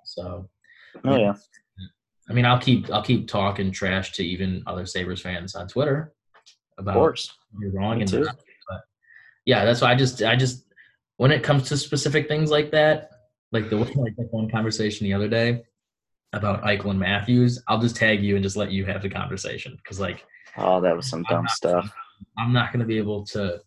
So, 0.06 0.50
Oh 1.06 1.16
yeah. 1.18 1.34
I 2.30 2.34
mean, 2.34 2.46
I'll 2.46 2.60
keep 2.60 2.90
I'll 2.92 3.04
keep 3.04 3.28
talking 3.28 3.72
trash 3.72 4.12
to 4.14 4.24
even 4.26 4.64
other 4.68 4.86
Sabres 4.86 5.22
fans 5.22 5.56
on 5.56 5.68
Twitter 5.68 6.14
Of 6.78 6.84
about 6.84 6.96
course. 6.96 7.34
you're 7.60 7.72
wrong 7.72 7.98
Me 8.00 8.04
and. 8.12 8.12
But 8.12 8.82
yeah, 9.46 9.64
that's 9.66 9.82
why 9.82 9.92
I 9.92 9.96
just 9.96 10.22
I 10.22 10.36
just 10.36 10.66
when 11.18 11.32
it 11.32 11.44
comes 11.44 11.64
to 11.70 11.78
specific 11.78 12.28
things 12.28 12.52
like 12.52 12.72
that, 12.72 13.10
like 13.52 13.70
the 13.70 13.78
like 13.78 14.16
that 14.18 14.28
one 14.32 14.50
conversation 14.50 15.06
the 15.06 15.14
other 15.14 15.28
day 15.30 15.64
about 16.34 16.64
Eichel 16.64 16.90
and 16.92 17.00
Matthews, 17.00 17.64
I'll 17.68 17.80
just 17.80 17.96
tag 17.96 18.22
you 18.22 18.36
and 18.36 18.44
just 18.44 18.58
let 18.58 18.72
you 18.72 18.86
have 18.86 19.02
the 19.02 19.10
conversation 19.10 19.76
because 19.78 20.00
like 20.00 20.26
Oh, 20.58 20.82
that 20.82 20.96
was 20.96 21.08
some 21.10 21.20
I'm 21.30 21.36
dumb 21.36 21.44
not- 21.46 21.52
stuff. 21.52 21.92
I'm 22.38 22.52
not 22.52 22.74
going 22.74 22.80
to 22.80 22.86
be 22.86 22.98
able 22.98 23.24
to 23.28 23.62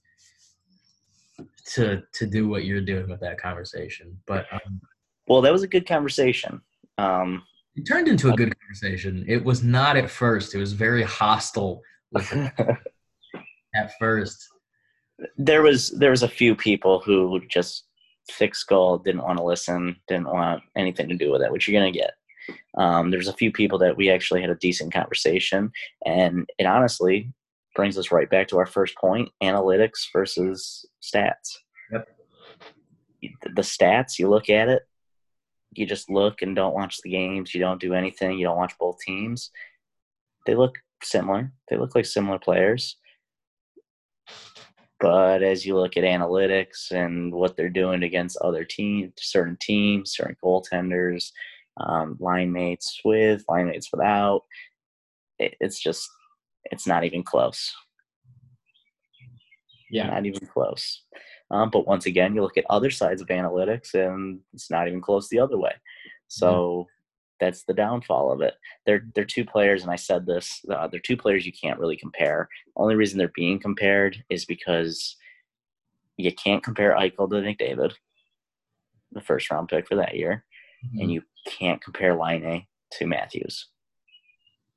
to 1.75 2.03
to 2.13 2.27
do 2.27 2.49
what 2.49 2.65
you're 2.65 2.81
doing 2.81 3.09
with 3.09 3.21
that 3.21 3.41
conversation. 3.41 4.19
But 4.27 4.47
um, 4.53 4.81
Well, 5.29 5.41
that 5.43 5.53
was 5.53 5.63
a 5.63 5.69
good 5.69 5.87
conversation. 5.87 6.61
Um, 7.01 7.43
it 7.77 7.87
turned 7.87 8.09
into 8.09 8.31
a 8.31 8.37
good 8.37 8.53
conversation. 8.59 9.25
It 9.27 9.43
was 9.43 9.63
not 9.63 9.97
at 9.97 10.11
first. 10.11 10.55
It 10.55 10.59
was 10.59 10.73
very 10.73 11.03
hostile 11.03 11.81
at 13.75 13.93
first. 13.99 14.47
there 15.37 15.63
was 15.63 15.91
there 15.91 16.11
was 16.11 16.23
a 16.23 16.29
few 16.29 16.55
people 16.55 17.01
who 17.01 17.41
just 17.49 17.87
thick 18.33 18.55
skull 18.55 18.99
didn't 18.99 19.23
want 19.23 19.39
to 19.39 19.45
listen, 19.45 19.97
didn't 20.09 20.29
want 20.29 20.63
anything 20.77 21.09
to 21.09 21.17
do 21.17 21.31
with 21.31 21.43
it, 21.43 21.51
which 21.51 21.69
you're 21.69 21.81
gonna 21.81 21.93
get. 21.93 22.13
Um, 22.77 23.11
there's 23.11 23.29
a 23.29 23.33
few 23.35 23.53
people 23.53 23.79
that 23.79 23.97
we 23.97 24.11
actually 24.11 24.41
had 24.41 24.51
a 24.51 24.57
decent 24.57 24.93
conversation, 24.93 25.73
and 26.05 26.49
it 26.59 26.67
honestly 26.67 27.33
brings 27.77 27.97
us 27.97 28.11
right 28.11 28.29
back 28.29 28.49
to 28.49 28.59
our 28.59 28.67
first 28.67 28.97
point: 28.97 29.31
analytics 29.43 30.09
versus 30.13 30.85
stats. 31.03 31.57
Yep. 31.93 32.09
The 33.55 33.63
stats, 33.63 34.19
you 34.19 34.29
look 34.29 34.49
at 34.49 34.69
it, 34.69 34.83
you 35.73 35.87
just 35.87 36.11
look 36.11 36.43
and 36.43 36.57
don't 36.57 36.75
watch 36.75 36.99
the 37.03 37.11
games. 37.11 37.55
You 37.55 37.61
don't 37.61 37.81
do 37.81 37.95
anything. 37.95 38.39
You 38.39 38.47
don't 38.47 38.57
watch 38.57 38.77
both 38.79 38.99
teams. 39.01 39.51
They 40.47 40.55
look 40.55 40.79
similar. 41.03 41.53
They 41.69 41.77
look 41.77 41.95
like 41.95 42.07
similar 42.07 42.39
players. 42.39 42.97
But 44.99 45.43
as 45.43 45.65
you 45.65 45.77
look 45.77 45.97
at 45.97 46.05
analytics 46.05 46.91
and 46.91 47.33
what 47.33 47.57
they're 47.57 47.71
doing 47.71 48.03
against 48.03 48.37
other 48.39 48.65
teams, 48.65 49.13
certain 49.19 49.57
teams, 49.61 50.13
certain 50.15 50.37
goaltenders, 50.45 51.31
um, 51.79 52.17
line 52.21 52.53
mates 52.53 53.01
with, 53.05 53.43
line 53.49 53.69
mates 53.69 53.89
without, 53.93 54.43
it, 55.39 55.55
it's 55.61 55.81
just, 55.81 56.07
it's 56.65 56.87
not 56.87 57.05
even 57.05 57.23
close. 57.23 57.73
Yeah. 59.91 60.09
Not 60.09 60.27
even 60.27 60.47
close. 60.47 61.03
Um, 61.51 61.71
but 61.71 61.87
once 61.87 62.07
again, 62.07 62.35
you 62.35 62.43
look 62.43 62.57
at 62.57 62.65
other 62.71 62.91
sides 62.91 63.21
of 63.21 63.29
analytics 63.29 63.95
and 63.95 64.41
it's 64.53 64.71
not 64.71 64.87
even 64.87 65.01
close 65.01 65.29
the 65.29 65.41
other 65.41 65.59
way. 65.59 65.73
So 66.29 66.87
that's 67.41 67.65
the 67.65 67.75
downfall 67.75 68.31
of 68.31 68.41
it. 68.41 68.55
They're 68.87 69.05
they're 69.15 69.25
two 69.25 69.45
players, 69.45 69.83
and 69.83 69.91
I 69.91 69.97
said 69.97 70.27
this. 70.27 70.61
Uh, 70.71 70.87
they're 70.87 71.01
two 71.01 71.17
players 71.17 71.45
you 71.47 71.53
can't 71.53 71.81
really 71.81 71.97
compare. 71.97 72.49
Only 72.77 72.95
reason 72.95 73.19
they're 73.19 73.33
being 73.35 73.59
compared 73.59 74.23
is 74.29 74.45
because 74.45 75.17
you 76.17 76.33
can't 76.35 76.63
compare 76.63 76.95
Eichel 76.95 77.29
to 77.31 77.37
McDavid, 77.37 77.95
the 79.13 79.21
first 79.23 79.51
round 79.51 79.69
pick 79.69 79.89
for 79.89 79.97
that 79.97 80.15
year, 80.17 80.45
Mm-hmm. 80.87 81.01
and 81.01 81.13
you 81.13 81.23
can't 81.47 81.83
compare 81.83 82.15
Laine 82.17 82.67
to 82.93 83.07
Matthews, 83.07 83.67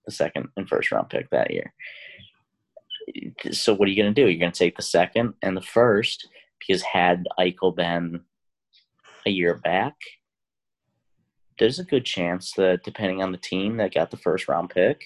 the 0.06 0.12
second 0.12 0.50
and 0.58 0.68
first 0.68 0.92
round 0.92 1.10
pick 1.10 1.30
that 1.30 1.50
year. 1.52 1.74
So 3.52 3.74
what 3.74 3.88
are 3.88 3.92
you 3.92 4.02
going 4.02 4.14
to 4.14 4.22
do? 4.22 4.30
You're 4.30 4.40
going 4.40 4.52
to 4.52 4.58
take 4.58 4.76
the 4.76 4.82
second 4.82 5.34
and 5.42 5.56
the 5.56 5.62
first 5.62 6.28
because 6.66 6.82
had 6.82 7.26
Eichel 7.40 7.76
been 7.76 8.22
a 9.26 9.30
year 9.30 9.56
back, 9.56 9.96
there's 11.60 11.80
a 11.80 11.84
good 11.84 12.06
chance 12.06 12.54
that 12.54 12.84
depending 12.84 13.22
on 13.22 13.32
the 13.32 13.38
team 13.38 13.78
that 13.78 13.94
got 13.94 14.12
the 14.12 14.18
first 14.18 14.48
round 14.48 14.70
pick, 14.70 15.04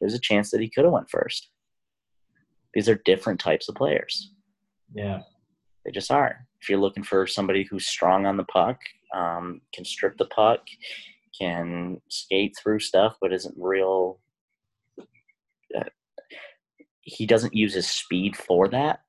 there's 0.00 0.14
a 0.14 0.20
chance 0.20 0.50
that 0.50 0.60
he 0.60 0.68
could 0.68 0.84
have 0.84 0.92
went 0.92 1.10
first. 1.10 1.50
Because 2.72 2.86
they're 2.86 3.00
different 3.04 3.40
types 3.40 3.68
of 3.68 3.74
players. 3.74 4.32
yeah. 4.94 5.20
They 5.84 5.92
just 5.92 6.10
are. 6.10 6.46
If 6.60 6.68
you're 6.68 6.78
looking 6.80 7.02
for 7.02 7.26
somebody 7.26 7.64
who's 7.64 7.86
strong 7.86 8.26
on 8.26 8.36
the 8.36 8.44
puck, 8.44 8.78
um, 9.14 9.62
can 9.72 9.86
strip 9.86 10.18
the 10.18 10.26
puck, 10.26 10.60
can 11.38 12.00
skate 12.10 12.54
through 12.58 12.80
stuff, 12.80 13.16
but 13.22 13.32
isn't 13.32 13.54
real. 13.56 14.20
Uh, 15.74 15.84
he 17.00 17.24
doesn't 17.24 17.54
use 17.54 17.72
his 17.72 17.88
speed 17.88 18.36
for 18.36 18.68
that. 18.68 19.00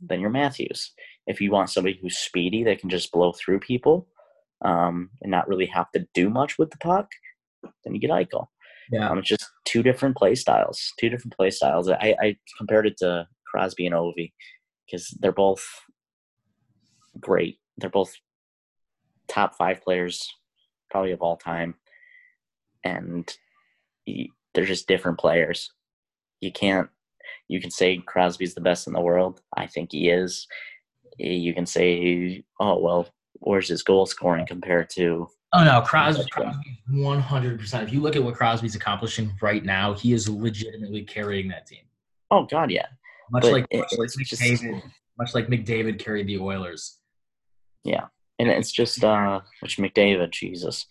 Then 0.00 0.20
you're 0.20 0.30
Matthews. 0.30 0.92
If 1.30 1.40
you 1.40 1.52
want 1.52 1.70
somebody 1.70 1.98
who's 2.00 2.18
speedy 2.18 2.64
that 2.64 2.80
can 2.80 2.90
just 2.90 3.12
blow 3.12 3.32
through 3.32 3.60
people 3.60 4.08
um, 4.64 5.10
and 5.22 5.30
not 5.30 5.48
really 5.48 5.66
have 5.66 5.90
to 5.92 6.06
do 6.12 6.28
much 6.28 6.58
with 6.58 6.70
the 6.70 6.78
puck, 6.78 7.08
then 7.84 7.94
you 7.94 8.00
get 8.00 8.10
Eichel. 8.10 8.46
Yeah. 8.90 9.08
Um, 9.08 9.18
it's 9.18 9.28
just 9.28 9.48
two 9.64 9.82
different 9.84 10.16
play 10.16 10.34
styles. 10.34 10.92
Two 10.98 11.08
different 11.08 11.36
play 11.36 11.50
styles. 11.50 11.88
I, 11.88 12.16
I 12.20 12.36
compared 12.58 12.88
it 12.88 12.96
to 12.98 13.28
Crosby 13.46 13.86
and 13.86 13.94
Ovi 13.94 14.32
because 14.86 15.16
they're 15.20 15.30
both 15.30 15.64
great. 17.20 17.58
They're 17.78 17.90
both 17.90 18.12
top 19.28 19.54
five 19.54 19.82
players, 19.82 20.28
probably 20.90 21.12
of 21.12 21.22
all 21.22 21.36
time, 21.36 21.76
and 22.82 23.32
they're 24.06 24.64
just 24.64 24.88
different 24.88 25.18
players. 25.18 25.70
You 26.40 26.50
can't. 26.50 26.88
You 27.46 27.60
can 27.60 27.70
say 27.70 27.98
Crosby's 27.98 28.54
the 28.54 28.60
best 28.60 28.86
in 28.88 28.92
the 28.92 29.00
world. 29.00 29.40
I 29.56 29.66
think 29.66 29.92
he 29.92 30.08
is. 30.08 30.48
You 31.18 31.54
can 31.54 31.66
say, 31.66 32.42
oh 32.58 32.78
well, 32.78 33.08
where's 33.34 33.68
his 33.68 33.82
goal 33.82 34.06
scoring 34.06 34.46
compared 34.46 34.90
to? 34.90 35.28
Oh 35.52 35.64
no, 35.64 35.80
Crosby, 35.82 36.24
Crosby, 36.30 36.78
one 36.90 37.20
hundred 37.20 37.58
percent. 37.58 37.86
If 37.86 37.92
you 37.92 38.00
look 38.00 38.16
at 38.16 38.22
what 38.22 38.34
Crosby's 38.34 38.74
accomplishing 38.76 39.32
right 39.42 39.64
now, 39.64 39.94
he 39.94 40.12
is 40.12 40.28
legitimately 40.28 41.02
carrying 41.02 41.48
that 41.48 41.66
team. 41.66 41.84
Oh 42.30 42.44
God, 42.46 42.70
yeah. 42.70 42.86
Much 43.30 43.42
But 43.42 43.52
like 43.52 43.66
it- 43.70 43.78
much 43.78 43.92
like 43.98 44.08
just- 44.26 44.40
McDavid, 44.42 44.82
much 45.18 45.34
like 45.34 45.46
McDavid 45.48 45.98
carried 45.98 46.26
the 46.26 46.38
Oilers. 46.38 46.98
Yeah, 47.84 48.06
and 48.38 48.48
it's 48.48 48.70
just 48.72 49.02
uh, 49.02 49.40
which 49.60 49.78
McDavid, 49.78 50.30
Jesus, 50.30 50.86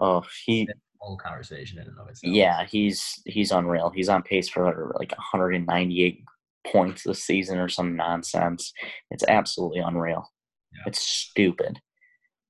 oh 0.00 0.24
he 0.44 0.68
Whole 0.98 1.18
conversation 1.18 1.78
in 1.78 1.86
and 1.86 1.98
of 1.98 2.08
itself. 2.08 2.32
Yeah, 2.32 2.64
he's 2.64 3.20
he's 3.26 3.52
unreal. 3.52 3.90
He's 3.90 4.08
on 4.08 4.22
pace 4.22 4.48
for 4.48 4.94
like 4.98 5.12
198 5.12 6.24
points 6.70 7.02
this 7.02 7.22
season 7.22 7.58
or 7.58 7.68
some 7.68 7.96
nonsense. 7.96 8.72
It's 9.10 9.24
absolutely 9.28 9.80
unreal. 9.80 10.30
Yeah. 10.72 10.82
It's 10.86 11.00
stupid, 11.00 11.80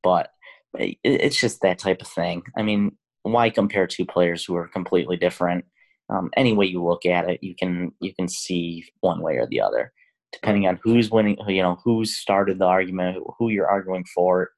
but 0.02 0.30
it, 0.78 0.98
it's 1.04 1.40
just 1.40 1.60
that 1.62 1.78
type 1.78 2.00
of 2.00 2.08
thing. 2.08 2.42
I 2.56 2.62
mean, 2.62 2.96
why 3.22 3.50
compare 3.50 3.86
two 3.86 4.04
players 4.06 4.44
who 4.44 4.56
are 4.56 4.68
completely 4.68 5.16
different? 5.16 5.64
Um, 6.10 6.30
any 6.36 6.52
way 6.52 6.66
you 6.66 6.84
look 6.84 7.06
at 7.06 7.28
it, 7.28 7.42
you 7.42 7.54
can 7.54 7.92
you 8.00 8.14
can 8.14 8.28
see 8.28 8.86
one 9.00 9.20
way 9.20 9.36
or 9.36 9.46
the 9.46 9.60
other, 9.60 9.92
depending 10.32 10.66
on 10.66 10.78
who's 10.82 11.10
winning. 11.10 11.38
You 11.48 11.62
know, 11.62 11.78
who's 11.84 12.16
started 12.16 12.58
the 12.58 12.66
argument, 12.66 13.22
who 13.38 13.48
you're 13.48 13.68
arguing 13.68 14.04
for. 14.14 14.50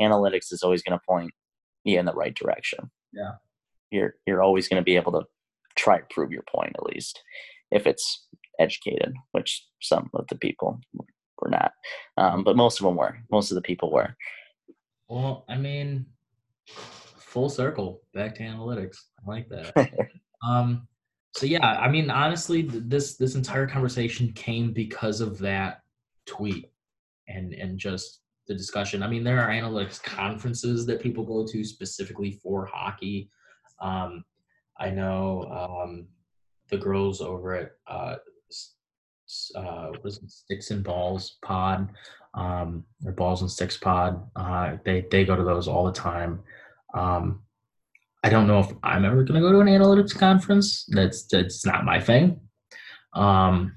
Analytics 0.00 0.52
is 0.52 0.62
always 0.62 0.82
going 0.82 0.98
to 0.98 1.04
point 1.06 1.32
you 1.84 1.98
in 1.98 2.06
the 2.06 2.12
right 2.12 2.34
direction 2.34 2.90
Yeah, 3.12 3.32
you're 3.90 4.14
you're 4.26 4.42
always 4.42 4.68
going 4.68 4.80
to 4.80 4.84
be 4.84 4.96
able 4.96 5.12
to 5.12 5.22
try 5.76 5.98
to 5.98 6.06
prove 6.10 6.30
your 6.30 6.44
point 6.54 6.74
at 6.76 6.82
least 6.84 7.22
if 7.70 7.86
it's 7.86 8.26
educated 8.60 9.14
which 9.32 9.66
some 9.80 10.10
of 10.14 10.26
the 10.28 10.36
people 10.36 10.78
were 11.40 11.50
not, 11.50 11.72
um, 12.16 12.44
but 12.44 12.56
most 12.56 12.80
of 12.80 12.84
them 12.84 12.96
were. 12.96 13.16
Most 13.30 13.50
of 13.50 13.54
the 13.54 13.62
people 13.62 13.90
were. 13.90 14.14
Well, 15.08 15.44
I 15.48 15.56
mean, 15.56 16.06
full 17.30 17.48
circle 17.48 18.02
back 18.14 18.34
to 18.36 18.42
analytics. 18.42 18.96
I 19.24 19.28
like 19.28 19.48
that. 19.48 19.90
um, 20.46 20.86
so 21.34 21.46
yeah, 21.46 21.66
I 21.80 21.88
mean, 21.88 22.10
honestly, 22.10 22.62
this 22.62 23.16
this 23.16 23.34
entire 23.34 23.66
conversation 23.66 24.32
came 24.32 24.72
because 24.72 25.20
of 25.20 25.38
that 25.38 25.82
tweet 26.26 26.70
and 27.28 27.54
and 27.54 27.78
just 27.78 28.20
the 28.48 28.54
discussion. 28.54 29.02
I 29.02 29.08
mean, 29.08 29.22
there 29.22 29.40
are 29.40 29.48
analytics 29.48 30.02
conferences 30.02 30.84
that 30.86 31.00
people 31.00 31.24
go 31.24 31.46
to 31.46 31.64
specifically 31.64 32.32
for 32.42 32.66
hockey. 32.66 33.30
Um, 33.80 34.24
I 34.78 34.90
know 34.90 35.44
um, 35.44 36.08
the 36.68 36.78
girls 36.78 37.20
over 37.20 37.54
at 37.54 37.70
uh, 37.86 38.16
uh, 39.54 39.92
was 40.02 40.20
Sticks 40.26 40.70
and 40.70 40.82
Balls 40.82 41.38
Pod 41.42 41.90
um, 42.34 42.84
or 43.04 43.12
Balls 43.12 43.42
and 43.42 43.50
Sticks 43.50 43.76
Pod. 43.76 44.22
Uh, 44.36 44.76
they 44.84 45.06
they 45.10 45.24
go 45.24 45.36
to 45.36 45.44
those 45.44 45.68
all 45.68 45.84
the 45.84 45.92
time. 45.92 46.42
Um, 46.94 47.42
I 48.22 48.28
don't 48.28 48.46
know 48.46 48.60
if 48.60 48.70
I'm 48.82 49.04
ever 49.04 49.24
going 49.24 49.40
to 49.40 49.46
go 49.46 49.52
to 49.52 49.60
an 49.60 49.66
analytics 49.66 50.16
conference. 50.16 50.84
That's 50.88 51.24
that's 51.24 51.64
not 51.64 51.84
my 51.84 52.00
thing. 52.00 52.40
Um, 53.14 53.74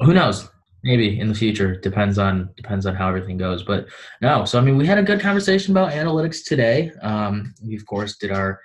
who 0.00 0.14
knows? 0.14 0.48
Maybe 0.84 1.20
in 1.20 1.28
the 1.28 1.34
future. 1.34 1.76
Depends 1.76 2.18
on 2.18 2.50
depends 2.56 2.86
on 2.86 2.94
how 2.94 3.08
everything 3.08 3.36
goes. 3.36 3.62
But 3.62 3.86
no. 4.20 4.44
So 4.44 4.58
I 4.58 4.62
mean, 4.62 4.76
we 4.76 4.86
had 4.86 4.98
a 4.98 5.02
good 5.02 5.20
conversation 5.20 5.72
about 5.72 5.92
analytics 5.92 6.44
today. 6.44 6.90
Um, 7.02 7.54
we 7.64 7.76
of 7.76 7.86
course 7.86 8.16
did 8.16 8.32
our 8.32 8.60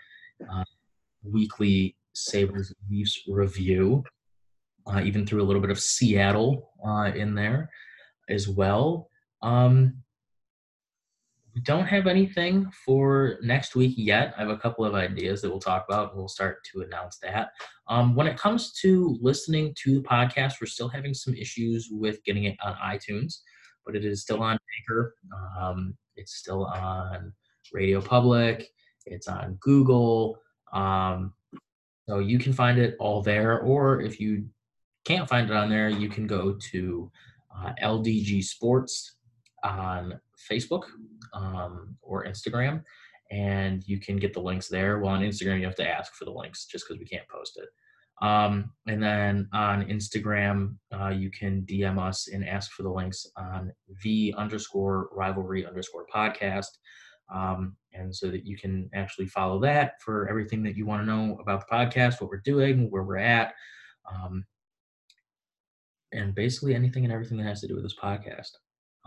uh, 0.52 0.64
weekly 1.24 1.96
Sabres 2.14 2.74
Leafs 2.90 3.22
review. 3.28 4.04
Uh, 4.90 5.02
even 5.02 5.26
threw 5.26 5.42
a 5.42 5.46
little 5.46 5.62
bit 5.62 5.72
of 5.72 5.80
Seattle 5.80 6.72
uh, 6.86 7.12
in 7.16 7.36
there 7.36 7.70
as 8.30 8.48
well. 8.48 9.10
Um, 9.42 10.04
we 11.58 11.62
don't 11.62 11.88
have 11.88 12.06
anything 12.06 12.72
for 12.86 13.38
next 13.42 13.76
week 13.76 13.96
yet. 13.98 14.34
I 14.38 14.42
have 14.42 14.50
a 14.50 14.58
couple 14.58 14.86
of 14.86 14.94
ideas 14.94 15.42
that 15.42 15.50
we'll 15.50 15.60
talk 15.60 15.86
about, 15.90 16.12
and 16.12 16.20
we'll 16.20 16.28
start 16.28 16.64
to 16.72 16.82
announce 16.82 17.18
that. 17.24 17.50
Um, 17.88 18.16
when 18.16 18.28
it 18.28 18.38
comes 18.38 18.74
to 18.82 19.18
listening 19.22 19.74
to 19.84 19.96
the 19.96 20.08
podcast, 20.08 20.62
we're 20.62 20.68
still 20.68 20.88
having 20.88 21.16
some 21.16 21.34
issues 21.34 21.90
with 21.92 22.24
getting 22.26 22.44
it 22.44 22.58
on 22.64 22.76
iTunes, 22.76 23.40
but 23.86 23.96
it 23.96 24.06
is 24.06 24.22
still 24.22 24.44
on 24.44 24.60
Anchor. 24.80 25.16
Um, 25.60 25.98
it's 26.16 26.36
still 26.36 26.66
on 26.66 27.34
Radio 27.74 28.02
Public. 28.02 28.68
It's 29.08 29.28
on 29.28 29.58
Google. 29.60 30.38
Um, 30.74 31.34
so 32.08 32.20
you 32.20 32.38
can 32.38 32.54
find 32.54 32.78
it 32.78 32.96
all 33.00 33.24
there, 33.24 33.60
or 33.62 34.00
if 34.02 34.20
you 34.20 34.46
can't 35.08 35.30
find 35.30 35.50
it 35.50 35.56
on 35.56 35.70
there, 35.70 35.88
you 35.88 36.10
can 36.10 36.28
go 36.28 36.58
to 36.72 37.10
uh, 37.58 37.72
LDG 37.82 38.44
Sports 38.44 39.16
on 39.64 40.20
Facebook 40.52 40.84
um, 41.34 41.96
or 42.02 42.26
Instagram, 42.26 42.84
and 43.32 43.88
you 43.88 44.02
can 44.02 44.18
get 44.18 44.34
the 44.34 44.42
links 44.42 44.68
there. 44.68 45.00
Well, 45.00 45.14
on 45.14 45.22
Instagram, 45.22 45.60
you 45.60 45.66
have 45.66 45.76
to 45.76 45.88
ask 45.88 46.14
for 46.14 46.26
the 46.26 46.32
links 46.32 46.66
just 46.66 46.86
because 46.86 47.00
we 47.00 47.06
can't 47.06 47.28
post 47.30 47.58
it. 47.58 47.70
Um, 48.22 48.72
and 48.88 49.02
then 49.02 49.48
on 49.54 49.86
Instagram, 49.86 50.76
uh, 50.94 51.10
you 51.10 51.32
can 51.32 51.62
DM 51.62 52.00
us 52.00 52.28
and 52.28 52.46
ask 52.46 52.72
for 52.72 52.84
the 52.84 52.92
links 52.92 53.26
on 53.38 53.72
the 54.04 54.34
underscore 54.38 55.08
rivalry 55.14 55.66
underscore 55.66 56.06
podcast. 56.14 56.80
Um, 57.34 57.78
and 57.94 58.14
so 58.14 58.30
that 58.30 58.46
you 58.46 58.58
can 58.58 58.90
actually 58.94 59.28
follow 59.28 59.60
that 59.62 60.02
for 60.02 60.28
everything 60.30 60.64
that 60.64 60.76
you 60.76 60.86
want 60.86 61.02
to 61.02 61.06
know 61.06 61.38
about 61.40 61.64
the 61.66 61.74
podcast, 61.74 62.20
what 62.20 62.30
we're 62.30 62.42
doing, 62.44 62.90
where 62.90 63.04
we're 63.04 63.18
at, 63.18 63.54
um, 64.12 64.44
and 66.18 66.36
basically 66.36 66.76
anything 66.76 67.04
and 67.04 67.14
everything 67.14 67.38
that 67.38 67.46
has 67.46 67.62
to 67.62 67.68
do 67.68 67.76
with 67.76 67.84
this 67.84 67.96
podcast 68.02 68.52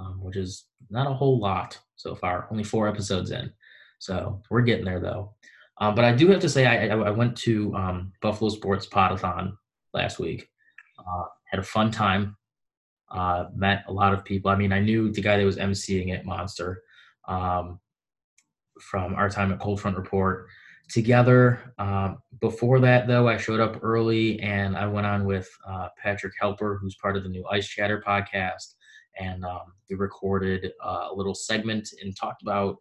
um, 0.00 0.18
which 0.22 0.36
is 0.36 0.66
not 0.88 1.06
a 1.06 1.14
whole 1.14 1.38
lot 1.38 1.78
so 1.96 2.14
far. 2.14 2.48
Only 2.50 2.64
four 2.64 2.88
episodes 2.88 3.30
in, 3.30 3.52
so 3.98 4.42
we're 4.50 4.62
getting 4.62 4.84
there 4.84 5.00
though. 5.00 5.34
Um, 5.78 5.94
but 5.94 6.04
I 6.04 6.12
do 6.12 6.28
have 6.28 6.40
to 6.40 6.48
say, 6.48 6.66
I, 6.66 6.88
I 6.88 7.10
went 7.10 7.36
to 7.38 7.74
um, 7.74 8.12
Buffalo 8.20 8.50
Sports 8.50 8.86
Podathon 8.86 9.52
last 9.94 10.18
week. 10.18 10.48
Uh, 10.98 11.24
had 11.46 11.60
a 11.60 11.64
fun 11.64 11.90
time. 11.90 12.36
Uh, 13.10 13.46
met 13.56 13.84
a 13.88 13.92
lot 13.92 14.12
of 14.12 14.24
people. 14.24 14.50
I 14.50 14.56
mean, 14.56 14.72
I 14.72 14.78
knew 14.78 15.10
the 15.10 15.22
guy 15.22 15.36
that 15.36 15.44
was 15.44 15.56
emceeing 15.56 16.14
it, 16.14 16.24
Monster, 16.24 16.82
um, 17.26 17.80
from 18.80 19.14
our 19.14 19.28
time 19.28 19.52
at 19.52 19.58
Cold 19.58 19.80
Front 19.80 19.96
Report 19.96 20.46
together. 20.90 21.74
Um, 21.78 22.18
before 22.40 22.80
that, 22.80 23.06
though, 23.06 23.28
I 23.28 23.36
showed 23.36 23.60
up 23.60 23.80
early 23.82 24.40
and 24.40 24.76
I 24.76 24.86
went 24.86 25.06
on 25.06 25.24
with 25.24 25.48
uh, 25.66 25.88
Patrick 26.02 26.34
Helper, 26.40 26.78
who's 26.80 26.96
part 26.96 27.16
of 27.16 27.22
the 27.22 27.28
new 27.28 27.44
Ice 27.50 27.68
Chatter 27.68 28.02
podcast 28.06 28.74
and 29.18 29.44
um, 29.44 29.72
we 29.88 29.96
recorded 29.96 30.72
uh, 30.84 31.08
a 31.10 31.14
little 31.14 31.34
segment 31.34 31.88
and 32.02 32.16
talked 32.16 32.42
about 32.42 32.76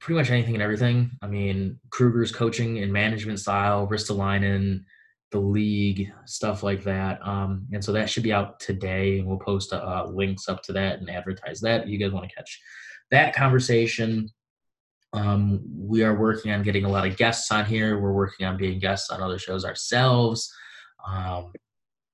pretty 0.00 0.18
much 0.18 0.30
anything 0.30 0.54
and 0.54 0.62
everything. 0.62 1.10
I 1.22 1.26
mean, 1.26 1.78
Krueger's 1.90 2.32
coaching 2.32 2.78
and 2.78 2.92
management 2.92 3.40
style, 3.40 3.88
Ristolainen, 3.88 4.84
the 5.30 5.40
league, 5.40 6.10
stuff 6.24 6.62
like 6.62 6.84
that. 6.84 7.26
Um, 7.26 7.66
and 7.72 7.84
so 7.84 7.92
that 7.92 8.08
should 8.08 8.22
be 8.22 8.32
out 8.32 8.60
today, 8.60 9.18
and 9.18 9.28
we'll 9.28 9.38
post 9.38 9.72
uh, 9.72 10.06
links 10.08 10.48
up 10.48 10.62
to 10.64 10.72
that 10.72 11.00
and 11.00 11.10
advertise 11.10 11.60
that. 11.60 11.88
You 11.88 11.98
guys 11.98 12.12
want 12.12 12.28
to 12.28 12.34
catch 12.34 12.60
that 13.10 13.34
conversation. 13.34 14.28
Um, 15.12 15.60
we 15.74 16.02
are 16.02 16.18
working 16.18 16.52
on 16.52 16.62
getting 16.62 16.84
a 16.84 16.88
lot 16.88 17.06
of 17.06 17.16
guests 17.16 17.50
on 17.50 17.64
here. 17.64 17.98
We're 17.98 18.12
working 18.12 18.46
on 18.46 18.56
being 18.56 18.78
guests 18.78 19.10
on 19.10 19.22
other 19.22 19.38
shows 19.38 19.64
ourselves. 19.64 20.52
Um, 21.06 21.52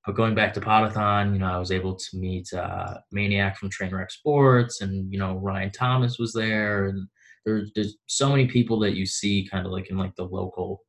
but 0.07 0.15
going 0.15 0.35
back 0.35 0.53
to 0.55 0.61
Podathon, 0.61 1.33
you 1.33 1.39
know, 1.39 1.47
I 1.47 1.59
was 1.59 1.73
able 1.73 1.95
to 1.95 2.17
meet 2.17 2.53
uh, 2.53 2.99
Maniac 3.11 3.57
from 3.57 3.71
Trainwreck 3.71 4.11
Sports, 4.11 4.83
and 4.83 5.11
you 5.13 5.19
know, 5.19 5.37
Ryan 5.37 5.71
Thomas 5.71 6.19
was 6.19 6.33
there, 6.33 6.87
and 6.87 7.09
there's, 7.45 7.73
there's 7.75 7.97
so 8.07 8.29
many 8.29 8.47
people 8.47 8.79
that 8.81 8.95
you 8.95 9.07
see 9.07 9.49
kind 9.51 9.67
of 9.67 9.73
like 9.73 9.91
in 9.91 9.97
like 9.97 10.15
the 10.17 10.25
local 10.25 10.83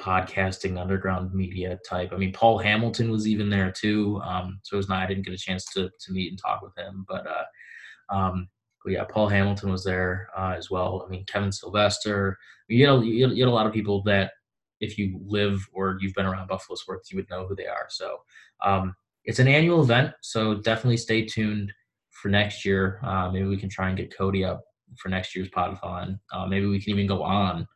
podcasting 0.00 0.80
underground 0.80 1.32
media 1.34 1.78
type. 1.88 2.12
I 2.12 2.16
mean, 2.16 2.32
Paul 2.32 2.58
Hamilton 2.58 3.10
was 3.10 3.26
even 3.26 3.50
there 3.50 3.70
too. 3.70 4.20
Um, 4.24 4.60
so 4.62 4.74
it 4.74 4.78
was 4.78 4.88
not 4.88 5.02
I 5.02 5.06
didn't 5.06 5.24
get 5.24 5.34
a 5.34 5.38
chance 5.38 5.64
to 5.72 5.88
to 5.88 6.12
meet 6.12 6.30
and 6.30 6.38
talk 6.38 6.62
with 6.62 6.76
him, 6.76 7.04
but 7.08 7.26
uh, 7.26 8.14
um, 8.14 8.48
yeah, 8.86 9.04
Paul 9.04 9.28
Hamilton 9.28 9.70
was 9.70 9.84
there 9.84 10.28
uh, 10.36 10.54
as 10.56 10.70
well. 10.70 11.04
I 11.06 11.10
mean, 11.10 11.24
Kevin 11.26 11.52
Sylvester. 11.52 12.38
You 12.68 12.78
get, 12.78 12.88
a, 12.88 13.04
you 13.04 13.42
had 13.44 13.48
a 13.48 13.54
lot 13.54 13.66
of 13.66 13.72
people 13.72 14.02
that 14.04 14.32
if 14.80 14.96
you 14.96 15.20
live 15.26 15.66
or 15.72 15.98
you've 16.00 16.14
been 16.14 16.26
around 16.26 16.48
Buffalo 16.48 16.76
sports, 16.76 17.10
you 17.10 17.16
would 17.16 17.28
know 17.30 17.46
who 17.46 17.54
they 17.54 17.66
are. 17.66 17.86
So 17.90 18.18
um, 18.64 18.94
it's 19.24 19.38
an 19.38 19.48
annual 19.48 19.82
event, 19.82 20.12
so 20.22 20.54
definitely 20.54 20.96
stay 20.96 21.26
tuned 21.26 21.72
for 22.10 22.28
next 22.28 22.64
year. 22.64 23.00
Uh, 23.02 23.30
maybe 23.30 23.46
we 23.46 23.56
can 23.56 23.68
try 23.68 23.88
and 23.88 23.96
get 23.96 24.16
Cody 24.16 24.44
up 24.44 24.62
for 24.96 25.08
next 25.08 25.36
year's 25.36 25.50
podathon. 25.50 26.18
Uh, 26.32 26.46
maybe 26.46 26.66
we 26.66 26.80
can 26.80 26.94
even 26.94 27.06
go 27.06 27.22
on 27.22 27.66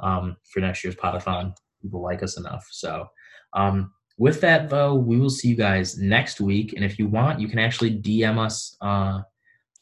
um, 0.00 0.36
for 0.52 0.60
next 0.60 0.84
year's 0.84 0.96
podathon. 0.96 1.54
People 1.82 2.02
like 2.02 2.22
us 2.22 2.36
enough. 2.36 2.66
So 2.70 3.06
um, 3.54 3.92
with 4.18 4.40
that, 4.42 4.68
though, 4.68 4.94
we 4.94 5.18
will 5.18 5.30
see 5.30 5.48
you 5.48 5.56
guys 5.56 5.98
next 5.98 6.40
week. 6.40 6.74
And 6.74 6.84
if 6.84 6.98
you 6.98 7.06
want, 7.06 7.40
you 7.40 7.48
can 7.48 7.58
actually 7.58 7.98
DM 8.00 8.38
us 8.38 8.76
uh, 8.80 9.20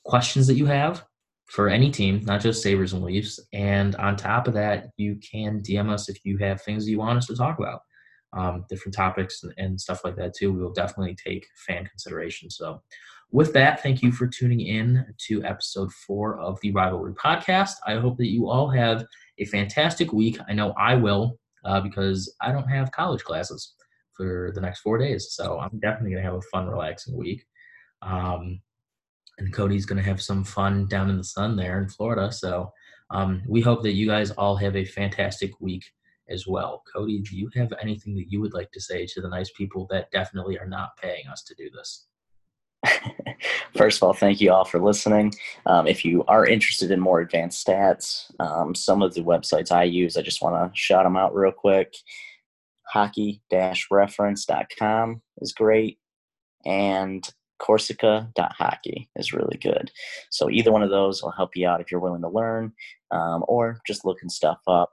questions 0.09 0.47
that 0.47 0.55
you 0.55 0.67
have 0.67 1.05
for 1.47 1.69
any 1.69 1.91
team, 1.91 2.23
not 2.25 2.41
just 2.41 2.63
Sabres 2.63 2.95
and 2.95 3.03
Leafs. 3.03 3.39
And 3.53 3.95
on 3.97 4.17
top 4.17 4.49
of 4.49 4.55
that, 4.55 4.89
you 4.97 5.17
can 5.17 5.63
DM 5.63 5.91
us 5.91 6.09
if 6.09 6.19
you 6.25 6.39
have 6.39 6.61
things 6.63 6.89
you 6.89 6.99
want 6.99 7.19
us 7.19 7.27
to 7.27 7.37
talk 7.37 7.59
about 7.59 7.81
um, 8.37 8.65
different 8.69 8.95
topics 8.95 9.43
and, 9.43 9.53
and 9.57 9.81
stuff 9.81 10.05
like 10.05 10.17
that 10.17 10.35
too. 10.35 10.53
We 10.53 10.63
will 10.63 10.73
definitely 10.73 11.15
take 11.15 11.47
fan 11.67 11.87
consideration. 11.87 12.51
So, 12.51 12.83
with 13.31 13.53
that, 13.53 13.83
thank 13.83 14.03
you 14.03 14.11
for 14.11 14.27
tuning 14.27 14.61
in 14.61 15.05
to 15.27 15.45
episode 15.45 15.93
four 15.93 16.39
of 16.41 16.59
the 16.63 16.73
Rivalry 16.73 17.13
Podcast. 17.13 17.73
I 17.87 17.97
hope 17.97 18.17
that 18.17 18.29
you 18.29 18.49
all 18.49 18.71
have 18.71 19.05
a 19.37 19.45
fantastic 19.45 20.15
week. 20.15 20.39
I 20.49 20.55
know 20.55 20.73
I 20.79 20.95
will 20.95 21.39
uh, 21.67 21.83
because 21.83 22.35
I 22.41 22.53
don't 22.53 22.69
have 22.69 22.91
college 22.91 23.23
classes 23.23 23.75
for 24.15 24.51
the 24.55 24.63
next 24.63 24.81
four 24.81 24.97
days. 24.97 25.35
So 25.35 25.59
I'm 25.61 25.79
definitely 25.79 26.13
going 26.13 26.23
to 26.23 26.31
have 26.31 26.39
a 26.39 26.49
fun, 26.51 26.69
relaxing 26.69 27.19
week. 27.19 27.45
Um, 28.01 28.61
and 29.39 29.53
Cody's 29.53 29.87
going 29.87 30.03
to 30.03 30.09
have 30.09 30.21
some 30.21 30.45
fun 30.45 30.87
down 30.87 31.11
in 31.11 31.17
the 31.17 31.25
sun 31.25 31.57
there 31.57 31.81
in 31.81 31.89
Florida. 31.89 32.33
So 32.33 32.73
um, 33.11 33.43
we 33.47 33.61
hope 33.61 33.83
that 33.83 33.93
you 33.93 34.07
guys 34.07 34.31
all 34.33 34.57
have 34.57 34.77
a 34.77 34.85
fantastic 34.85 35.53
week 35.61 35.85
as 36.29 36.47
well. 36.47 36.83
Cody, 36.93 37.21
do 37.21 37.37
you 37.37 37.49
have 37.55 37.73
anything 37.81 38.15
that 38.17 38.31
you 38.31 38.41
would 38.41 38.53
like 38.53 38.71
to 38.73 38.81
say 38.81 39.07
to 39.07 39.21
the 39.21 39.29
nice 39.29 39.51
people 39.53 39.87
that 39.91 40.11
definitely 40.11 40.59
are 40.59 40.69
not 40.69 40.97
paying 41.01 41.27
us 41.29 41.43
to 41.45 41.55
do 41.55 41.71
this? 41.71 42.07
First 43.77 43.99
of 43.99 44.05
all, 44.05 44.13
thank 44.13 44.41
you 44.41 44.53
all 44.53 44.65
for 44.65 44.81
listening. 44.81 45.33
Um, 45.67 45.87
if 45.87 46.05
you 46.05 46.25
are 46.25 46.45
interested 46.47 46.91
in 46.91 46.99
more 47.01 47.21
advanced 47.21 47.65
stats, 47.67 48.31
um, 48.41 48.75
some 48.75 49.03
of 49.03 49.15
the 49.15 49.23
websites 49.23 49.73
I 49.73 49.85
use, 49.85 50.17
I 50.17 50.23
just 50.23 50.43
want 50.43 50.73
to 50.73 50.79
shout 50.79 51.05
them 51.05 51.17
out 51.17 51.35
real 51.35 51.53
quick. 51.53 51.95
Hockey-reference.com 52.89 55.23
is 55.41 55.53
great, 55.53 55.99
and 56.65 57.29
Corsica.hockey 57.59 59.09
is 59.17 59.33
really 59.33 59.59
good. 59.59 59.91
So 60.31 60.51
either 60.51 60.73
one 60.73 60.83
of 60.83 60.91
those 60.91 61.23
will 61.23 61.33
help 61.33 61.57
you 61.57 61.69
out 61.69 61.81
if 61.81 61.91
you're 61.91 62.01
willing 62.01 62.23
to 62.23 62.29
learn 62.29 62.73
um, 63.11 63.45
or 63.49 63.81
just 63.87 64.05
looking 64.05 64.29
stuff 64.29 64.59
up. 64.67 64.93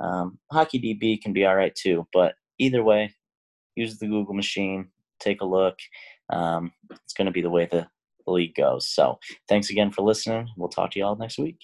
Um, 0.00 0.38
HockeyDB 0.52 1.20
can 1.20 1.32
be 1.32 1.44
all 1.44 1.56
right 1.56 1.74
too, 1.74 2.06
but 2.12 2.34
either 2.58 2.82
way, 2.82 3.14
use 3.76 3.98
the 3.98 4.06
Google 4.06 4.34
machine. 4.34 4.88
take 5.20 5.40
a 5.40 5.46
look. 5.46 5.78
Um, 6.30 6.72
it's 6.90 7.14
going 7.14 7.26
to 7.26 7.32
be 7.32 7.42
the 7.42 7.50
way 7.50 7.66
the, 7.70 7.86
the 8.24 8.32
league 8.32 8.54
goes. 8.54 8.88
So 8.88 9.18
thanks 9.48 9.70
again 9.70 9.92
for 9.92 10.02
listening. 10.02 10.48
We'll 10.56 10.68
talk 10.68 10.92
to 10.92 10.98
you 10.98 11.04
all 11.04 11.16
next 11.16 11.38
week. 11.38 11.58